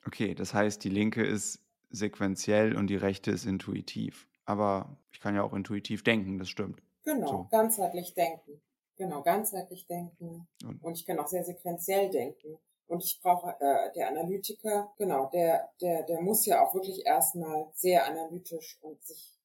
Okay, 0.05 0.36
das 0.36 0.53
heißt, 0.53 0.83
die 0.83 0.89
linke 0.89 1.25
ist 1.25 1.59
sequenziell 1.89 2.75
und 2.75 2.88
die 2.88 2.95
rechte 2.95 3.31
ist 3.31 3.45
intuitiv. 3.45 4.27
Aber 4.45 4.97
ich 5.11 5.19
kann 5.19 5.33
ja 5.33 5.41
auch 5.41 5.53
intuitiv 5.53 6.03
denken, 6.03 6.38
das 6.38 6.49
stimmt. 6.49 6.81
Genau, 7.03 7.27
so. 7.27 7.47
ganzheitlich 7.49 8.13
denken. 8.13 8.61
Genau, 8.97 9.21
ganzheitlich 9.23 9.88
denken. 9.88 10.47
Und, 10.63 10.83
und 10.83 10.93
ich 10.93 11.05
kann 11.05 11.19
auch 11.19 11.27
sehr 11.27 11.43
sequenziell 11.43 12.09
denken. 12.09 12.57
Und 12.88 13.03
ich 13.03 13.19
brauche 13.21 13.55
äh, 13.59 13.91
der 13.93 14.09
Analytiker, 14.09 14.93
genau, 14.97 15.29
der, 15.31 15.71
der, 15.81 16.03
der 16.03 16.21
muss 16.21 16.45
ja 16.45 16.63
auch 16.63 16.75
wirklich 16.75 17.05
erstmal 17.05 17.67
sehr 17.73 18.05
analytisch 18.05 18.77
und 18.81 19.03
sich, 19.03 19.39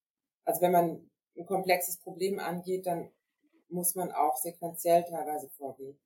also 0.44 0.60
wenn 0.60 0.72
man 0.72 1.09
ein 1.36 1.46
komplexes 1.46 1.98
Problem 1.98 2.38
angeht, 2.38 2.86
dann 2.86 3.10
muss 3.68 3.94
man 3.94 4.12
auch 4.12 4.36
sequenziell 4.36 5.04
teilweise 5.04 5.48
vorgehen. 5.50 5.98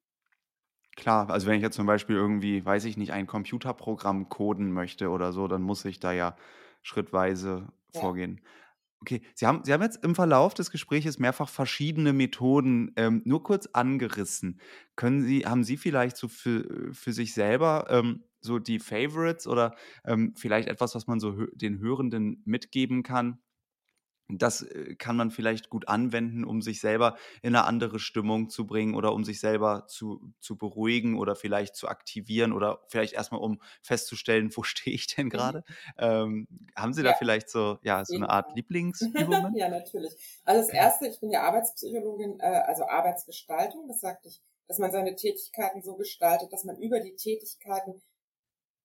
Klar, 0.96 1.28
also 1.30 1.46
wenn 1.48 1.56
ich 1.56 1.62
jetzt 1.62 1.74
zum 1.76 1.86
Beispiel 1.86 2.14
irgendwie, 2.16 2.64
weiß 2.64 2.84
ich 2.84 2.96
nicht, 2.96 3.12
ein 3.12 3.26
Computerprogramm 3.26 4.28
coden 4.28 4.72
möchte 4.72 5.10
oder 5.10 5.32
so, 5.32 5.48
dann 5.48 5.62
muss 5.62 5.84
ich 5.84 5.98
da 5.98 6.12
ja 6.12 6.36
schrittweise 6.82 7.68
Ja. 7.94 8.04
vorgehen. 8.04 8.40
Okay, 9.02 9.22
Sie 9.34 9.46
haben, 9.46 9.64
Sie 9.64 9.72
haben 9.72 9.82
jetzt 9.82 10.04
im 10.04 10.14
Verlauf 10.16 10.54
des 10.54 10.70
Gesprächs 10.72 11.18
mehrfach 11.20 11.48
verschiedene 11.50 12.12
Methoden 12.14 12.92
ähm, 12.96 13.22
nur 13.26 13.42
kurz 13.44 13.68
angerissen. 13.74 14.60
Können 14.96 15.22
Sie, 15.24 15.46
haben 15.46 15.64
Sie 15.64 15.78
vielleicht 15.78 16.16
so 16.18 16.28
für, 16.28 16.92
für 16.94 17.12
sich 17.14 17.34
selber 17.34 17.86
ähm, 17.90 18.24
so 18.42 18.58
die 18.60 18.80
Favorites 18.80 19.46
oder 19.48 19.76
ähm, 20.06 20.34
vielleicht 20.36 20.68
etwas, 20.68 20.94
was 20.96 21.06
man 21.08 21.20
so 21.20 21.32
den 21.54 21.80
Hörenden 21.80 22.42
mitgeben 22.46 23.04
kann? 23.04 23.40
Das 24.28 24.62
äh, 24.62 24.94
kann 24.96 25.16
man 25.16 25.30
vielleicht 25.30 25.68
gut 25.68 25.88
anwenden, 25.88 26.44
um 26.44 26.62
sich 26.62 26.80
selber 26.80 27.16
in 27.42 27.54
eine 27.54 27.64
andere 27.66 27.98
Stimmung 27.98 28.48
zu 28.48 28.66
bringen 28.66 28.94
oder 28.94 29.12
um 29.12 29.24
sich 29.24 29.38
selber 29.40 29.86
zu, 29.86 30.32
zu 30.40 30.56
beruhigen 30.56 31.18
oder 31.18 31.36
vielleicht 31.36 31.76
zu 31.76 31.88
aktivieren 31.88 32.52
oder 32.52 32.80
vielleicht 32.88 33.12
erstmal 33.12 33.40
um 33.42 33.60
festzustellen, 33.82 34.50
wo 34.56 34.62
stehe 34.64 34.94
ich 34.94 35.06
denn 35.14 35.28
Mhm. 35.30 35.30
gerade? 35.30 35.62
Ähm, 35.98 36.48
haben 36.76 36.94
Sie 36.94 37.02
da 37.02 37.12
vielleicht 37.12 37.50
so, 37.50 37.78
ja, 37.82 38.04
so 38.04 38.18
eine 38.18 38.30
Art. 38.30 38.54
Lieblingsübungen? 39.00 39.56
Ja, 39.56 39.68
natürlich. 39.68 40.14
Also 40.44 40.60
das 40.60 40.70
Erste, 40.70 41.06
ich 41.08 41.20
bin 41.20 41.30
ja 41.30 41.42
Arbeitspsychologin, 41.42 42.40
äh, 42.40 42.44
also 42.66 42.84
Arbeitsgestaltung, 42.86 43.88
das 43.88 44.00
sagte 44.00 44.28
ich, 44.28 44.42
dass 44.68 44.78
man 44.78 44.92
seine 44.92 45.14
Tätigkeiten 45.16 45.82
so 45.82 45.96
gestaltet, 45.96 46.52
dass 46.52 46.64
man 46.64 46.78
über 46.80 47.00
die 47.00 47.14
Tätigkeiten 47.16 48.02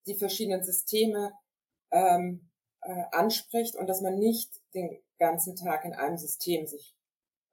die 0.07 0.15
verschiedenen 0.15 0.63
Systeme 0.63 1.33
ähm, 1.91 2.49
äh, 2.81 3.03
anspricht 3.11 3.75
und 3.75 3.87
dass 3.87 4.01
man 4.01 4.19
nicht 4.19 4.51
den 4.73 4.99
ganzen 5.19 5.55
Tag 5.55 5.85
in 5.85 5.93
einem 5.93 6.17
System 6.17 6.65
sich 6.65 6.95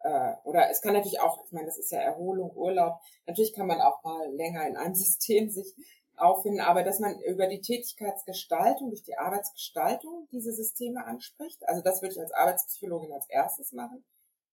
äh, 0.06 0.34
oder 0.44 0.70
es 0.70 0.80
kann 0.80 0.94
natürlich 0.94 1.20
auch, 1.20 1.44
ich 1.44 1.52
meine, 1.52 1.66
das 1.66 1.78
ist 1.78 1.90
ja 1.90 1.98
Erholung, 1.98 2.52
Urlaub, 2.54 3.00
natürlich 3.26 3.52
kann 3.52 3.66
man 3.66 3.80
auch 3.80 4.02
mal 4.04 4.32
länger 4.34 4.66
in 4.66 4.76
einem 4.76 4.94
System 5.06 5.50
sich 5.50 5.74
auffinden, 6.16 6.60
aber 6.60 6.82
dass 6.82 6.98
man 6.98 7.20
über 7.20 7.46
die 7.46 7.60
Tätigkeitsgestaltung, 7.60 8.88
durch 8.90 9.02
die 9.02 9.18
Arbeitsgestaltung 9.18 10.28
diese 10.32 10.52
Systeme 10.52 11.04
anspricht, 11.04 11.68
also 11.68 11.82
das 11.82 12.00
würde 12.02 12.14
ich 12.14 12.20
als 12.20 12.32
Arbeitspsychologin 12.32 13.12
als 13.12 13.28
erstes 13.28 13.72
machen. 13.72 14.04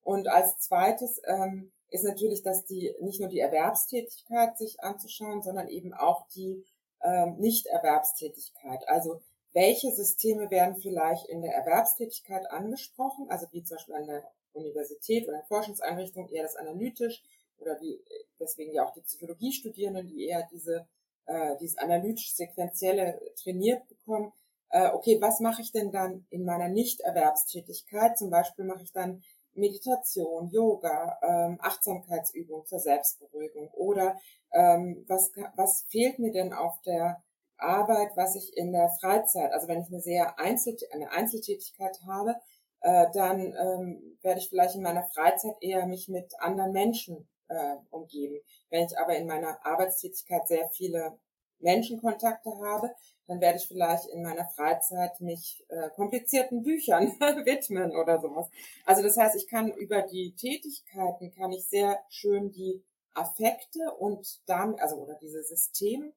Und 0.02 0.28
als 0.28 0.58
zweites 0.60 1.22
ähm, 1.26 1.72
ist 1.90 2.04
natürlich, 2.04 2.44
dass 2.44 2.66
die 2.66 2.94
nicht 3.00 3.22
nur 3.22 3.30
die 3.30 3.40
Erwerbstätigkeit 3.40 4.58
sich 4.58 4.82
anzuschauen, 4.82 5.42
sondern 5.42 5.70
eben 5.70 5.94
auch 5.94 6.28
die 6.36 6.66
ähm, 7.02 7.38
Nicht-Erwerbstätigkeit. 7.38 8.88
Also 8.90 9.22
welche 9.54 9.92
Systeme 9.92 10.50
werden 10.50 10.76
vielleicht 10.76 11.28
in 11.28 11.42
der 11.42 11.54
Erwerbstätigkeit 11.54 12.50
angesprochen, 12.50 13.30
also 13.30 13.48
wie 13.52 13.64
zum 13.64 13.78
Beispiel 13.78 13.96
an 13.96 14.08
der 14.08 14.24
Universität 14.54 15.28
oder 15.28 15.40
in 15.40 15.46
Forschungseinrichtung 15.46 16.30
eher 16.30 16.44
das 16.44 16.56
analytisch 16.56 17.24
oder 17.58 17.80
wie 17.80 18.04
deswegen 18.40 18.74
ja 18.74 18.86
auch 18.86 18.94
die 18.94 19.02
Psychologiestudierenden, 19.02 20.08
die 20.08 20.28
eher 20.28 20.48
diese 20.52 20.88
äh, 21.26 21.56
dieses 21.60 21.78
analytisch-sequenzielle 21.78 23.20
trainiert 23.42 23.88
bekommen. 23.88 24.34
Äh, 24.70 24.90
okay, 24.90 25.20
was 25.22 25.40
mache 25.40 25.62
ich 25.62 25.72
denn 25.72 25.92
dann 25.92 26.26
in 26.30 26.44
meiner 26.44 26.68
Nicht-Erwerbstätigkeit? 26.68 28.18
Zum 28.18 28.30
Beispiel 28.30 28.66
mache 28.66 28.84
ich 28.84 28.92
dann 28.92 29.24
Meditation, 29.54 30.50
Yoga, 30.50 31.20
ähm, 31.22 31.60
Achtsamkeitsübung 31.62 32.66
zur 32.66 32.80
Selbstberuhigung 32.80 33.70
oder 33.70 34.20
ähm, 34.52 35.06
was, 35.08 35.32
was 35.56 35.86
fehlt 35.90 36.20
mir 36.20 36.32
denn 36.32 36.54
auf 36.54 36.82
der 36.82 37.24
Arbeit, 37.64 38.12
was 38.16 38.36
ich 38.36 38.56
in 38.56 38.72
der 38.72 38.90
Freizeit, 39.02 39.52
also 39.54 39.68
wenn 39.68 39.82
ich 39.82 39.88
eine 39.88 40.02
sehr 40.02 40.40
Einzel 40.40 40.78
eine 40.92 41.12
Einzeltätigkeit 41.12 42.00
habe, 42.06 42.36
äh, 42.82 43.08
dann 43.14 43.40
ähm, 43.40 44.18
werde 44.22 44.40
ich 44.40 44.50
vielleicht 44.50 44.76
in 44.76 44.84
meiner 44.84 45.04
Freizeit 45.04 45.56
eher 45.62 45.86
mich 45.86 46.10
mit 46.10 46.34
anderen 46.40 46.74
Menschen 46.74 47.28
äh, 47.48 47.76
umgeben. 47.90 48.40
Wenn 48.70 48.86
ich 48.86 48.98
aber 48.98 49.16
in 49.16 49.28
meiner 49.28 49.66
Arbeitstätigkeit 49.66 50.48
sehr 50.48 50.70
viele 50.70 51.18
Menschenkontakte 51.60 52.52
habe, 52.62 52.94
dann 53.28 53.40
werde 53.40 53.58
ich 53.58 53.68
vielleicht 53.68 54.08
in 54.08 54.22
meiner 54.22 54.46
Freizeit 54.50 55.22
mich 55.22 55.66
äh, 55.70 55.90
komplizierten 55.92 56.62
Büchern 56.62 57.08
widmen 57.46 57.96
oder 57.96 58.20
sowas. 58.20 58.50
Also 58.86 59.02
das 59.02 59.16
heißt, 59.16 59.36
ich 59.36 59.48
kann 59.48 59.72
über 59.72 60.02
die 60.02 60.36
Tätigkeiten 60.36 61.32
kann 61.32 61.54
ich 61.54 61.66
sehr 61.66 62.00
schön 62.10 62.52
die 62.52 62.84
Affekte 63.14 63.92
und 63.98 64.42
damit, 64.46 64.82
also 64.82 64.98
oder 64.98 65.16
diese 65.16 65.44
Systeme 65.44 66.12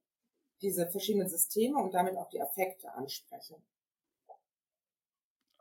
diese 0.63 0.89
verschiedenen 0.89 1.29
Systeme 1.29 1.79
und 1.79 1.93
damit 1.93 2.17
auch 2.17 2.29
die 2.29 2.41
Affekte 2.41 2.93
ansprechen. 2.95 3.57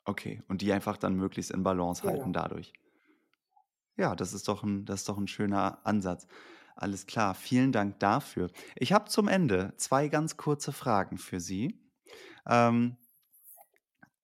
Okay, 0.06 0.41
und 0.48 0.62
die 0.62 0.72
einfach 0.72 0.98
dann 0.98 1.16
möglichst 1.16 1.52
in 1.52 1.64
Balance 1.64 2.02
genau. 2.02 2.14
halten 2.14 2.34
dadurch. 2.34 2.74
Ja, 3.98 4.16
das 4.16 4.34
ist 4.34 4.48
doch 4.48 4.64
ein, 4.64 4.86
das 4.86 5.02
ist 5.02 5.10
doch 5.10 5.18
ein 5.18 5.28
schöner 5.28 5.86
Ansatz. 5.86 6.28
Alles 6.76 7.06
klar, 7.06 7.34
vielen 7.34 7.72
Dank 7.72 8.00
dafür. 8.00 8.52
Ich 8.76 8.91
habe 8.91 9.10
zum 9.10 9.28
Ende 9.28 9.74
zwei 9.78 10.10
ganz 10.10 10.38
kurze 10.38 10.74
Fragen 10.74 11.18
für 11.18 11.39
Sie. 11.39 11.80
Ähm, 12.46 12.98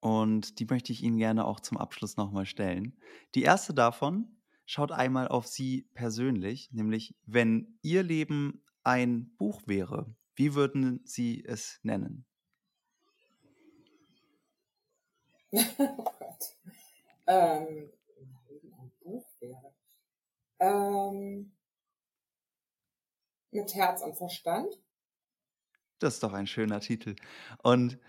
und 0.02 0.60
die 0.60 0.66
möchte 0.66 0.92
ich 0.92 1.02
Ihnen 1.02 1.18
gerne 1.18 1.46
auch 1.46 1.60
zum 1.60 1.78
Abschluss 1.78 2.18
nochmal 2.18 2.46
stellen. 2.46 2.98
Die 3.36 3.44
erste 3.44 3.74
davon 3.74 4.42
schaut 4.66 4.92
einmal 4.92 5.28
auf 5.28 5.48
Sie 5.48 5.90
persönlich, 5.94 6.72
nämlich 6.72 7.16
wenn 7.26 7.80
Ihr 7.82 8.04
Leben 8.04 8.64
ein 8.84 9.34
Buch 9.38 9.62
wäre, 9.66 10.14
wie 10.36 10.56
würden 10.56 11.02
Sie 11.06 11.44
es 11.46 11.80
nennen? 11.84 12.26
oh 15.52 15.60
Gott. 16.20 16.58
Ähm, 17.28 17.92
ein 18.78 18.92
Buch 19.02 19.26
wäre. 19.40 19.74
Ähm, 20.60 21.52
mit 23.52 23.74
Herz 23.76 24.02
und 24.02 24.16
Verstand. 24.16 24.82
Das 26.00 26.16
ist 26.16 26.24
doch 26.24 26.34
ein 26.34 26.48
schöner 26.48 26.80
Titel. 26.80 27.16
Und 27.62 28.00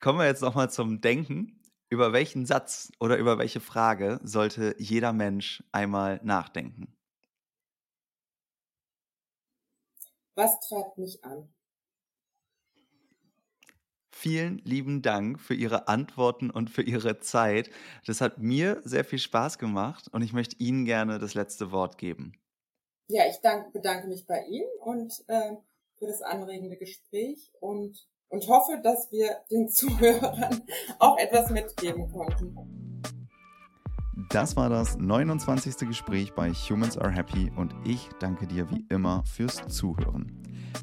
kommen 0.00 0.18
wir 0.18 0.26
jetzt 0.26 0.42
nochmal 0.42 0.70
zum 0.70 1.00
Denken. 1.00 1.56
Über 1.92 2.12
welchen 2.12 2.46
Satz 2.46 2.92
oder 3.00 3.16
über 3.16 3.36
welche 3.38 3.58
Frage 3.60 4.20
sollte 4.22 4.76
jeder 4.78 5.12
Mensch 5.12 5.64
einmal 5.72 6.20
nachdenken? 6.22 6.96
Was 10.34 10.60
treibt 10.60 10.98
mich 10.98 11.24
an? 11.24 11.52
Vielen 14.12 14.58
lieben 14.58 15.00
Dank 15.00 15.40
für 15.40 15.54
Ihre 15.54 15.88
Antworten 15.88 16.50
und 16.50 16.68
für 16.68 16.82
Ihre 16.82 17.20
Zeit. 17.20 17.70
Das 18.06 18.20
hat 18.20 18.38
mir 18.38 18.82
sehr 18.84 19.04
viel 19.04 19.18
Spaß 19.18 19.56
gemacht 19.58 20.08
und 20.12 20.22
ich 20.22 20.32
möchte 20.32 20.56
Ihnen 20.58 20.84
gerne 20.84 21.18
das 21.18 21.34
letzte 21.34 21.72
Wort 21.72 21.96
geben. 21.96 22.34
Ja, 23.08 23.24
ich 23.28 23.40
danke, 23.40 23.70
bedanke 23.70 24.08
mich 24.08 24.26
bei 24.26 24.42
Ihnen 24.44 24.68
und 24.80 25.24
äh, 25.28 25.56
für 25.96 26.06
das 26.06 26.22
anregende 26.22 26.76
Gespräch 26.76 27.50
und, 27.60 28.06
und 28.28 28.46
hoffe, 28.48 28.80
dass 28.82 29.10
wir 29.10 29.40
den 29.50 29.68
Zuhörern 29.70 30.62
auch 30.98 31.16
etwas 31.18 31.50
mitgeben 31.50 32.10
konnten. 32.12 32.79
Das 34.30 34.54
war 34.54 34.68
das 34.68 34.96
29. 34.96 35.88
Gespräch 35.88 36.32
bei 36.34 36.52
Humans 36.52 36.96
Are 36.96 37.10
Happy 37.10 37.50
und 37.56 37.74
ich 37.84 38.08
danke 38.20 38.46
dir 38.46 38.70
wie 38.70 38.86
immer 38.88 39.24
fürs 39.24 39.66
Zuhören. 39.66 40.30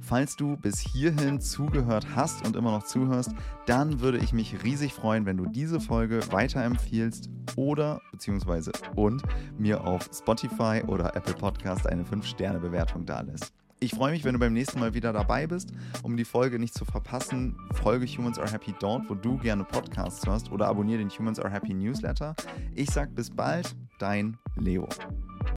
Falls 0.04 0.36
du 0.36 0.58
bis 0.58 0.82
hierhin 0.82 1.40
zugehört 1.40 2.08
hast 2.14 2.46
und 2.46 2.58
immer 2.58 2.72
noch 2.72 2.84
zuhörst, 2.84 3.32
dann 3.66 4.02
würde 4.02 4.18
ich 4.18 4.34
mich 4.34 4.66
riesig 4.66 4.94
freuen, 4.94 5.26
wenn 5.26 5.38
du 5.38 5.46
diese 5.46 5.80
Folge 5.80 6.20
weiterempfiehlst 6.30 7.30
oder 7.56 8.02
beziehungsweise 8.12 8.74
und 8.96 9.24
mir 9.58 9.88
auf 9.88 10.10
Spotify 10.14 10.84
oder 10.86 11.16
Apple 11.16 11.36
Podcast 11.36 11.88
eine 11.88 12.04
5-Sterne-Bewertung 12.04 13.06
dalässt. 13.06 13.54
Ich 13.80 13.92
freue 13.92 14.12
mich, 14.12 14.24
wenn 14.24 14.34
du 14.34 14.40
beim 14.40 14.54
nächsten 14.54 14.80
Mal 14.80 14.96
wieder 14.96 15.14
dabei 15.14 15.46
bist. 15.46 15.72
Um 16.02 16.18
die 16.18 16.26
Folge 16.26 16.58
nicht 16.58 16.74
zu 16.74 16.84
verpassen, 16.84 17.56
folge 17.74 18.08
Humans 18.08 18.40
Are 18.40 18.52
Happy 18.52 18.74
dort, 18.80 19.08
wo 19.08 19.14
du 19.14 19.38
gerne 19.38 19.64
Podcasts 19.66 20.26
hörst 20.26 20.52
oder 20.52 20.68
abonniere 20.68 20.98
den 20.98 21.10
Humans 21.12 21.40
Are 21.40 21.52
Happy 21.52 21.76
Newsletter. 21.76 22.36
Ich 22.74 22.90
sag 22.90 23.14
bis 23.14 23.30
bald, 23.30 23.76
dein 24.00 24.38
Leo. 24.56 24.90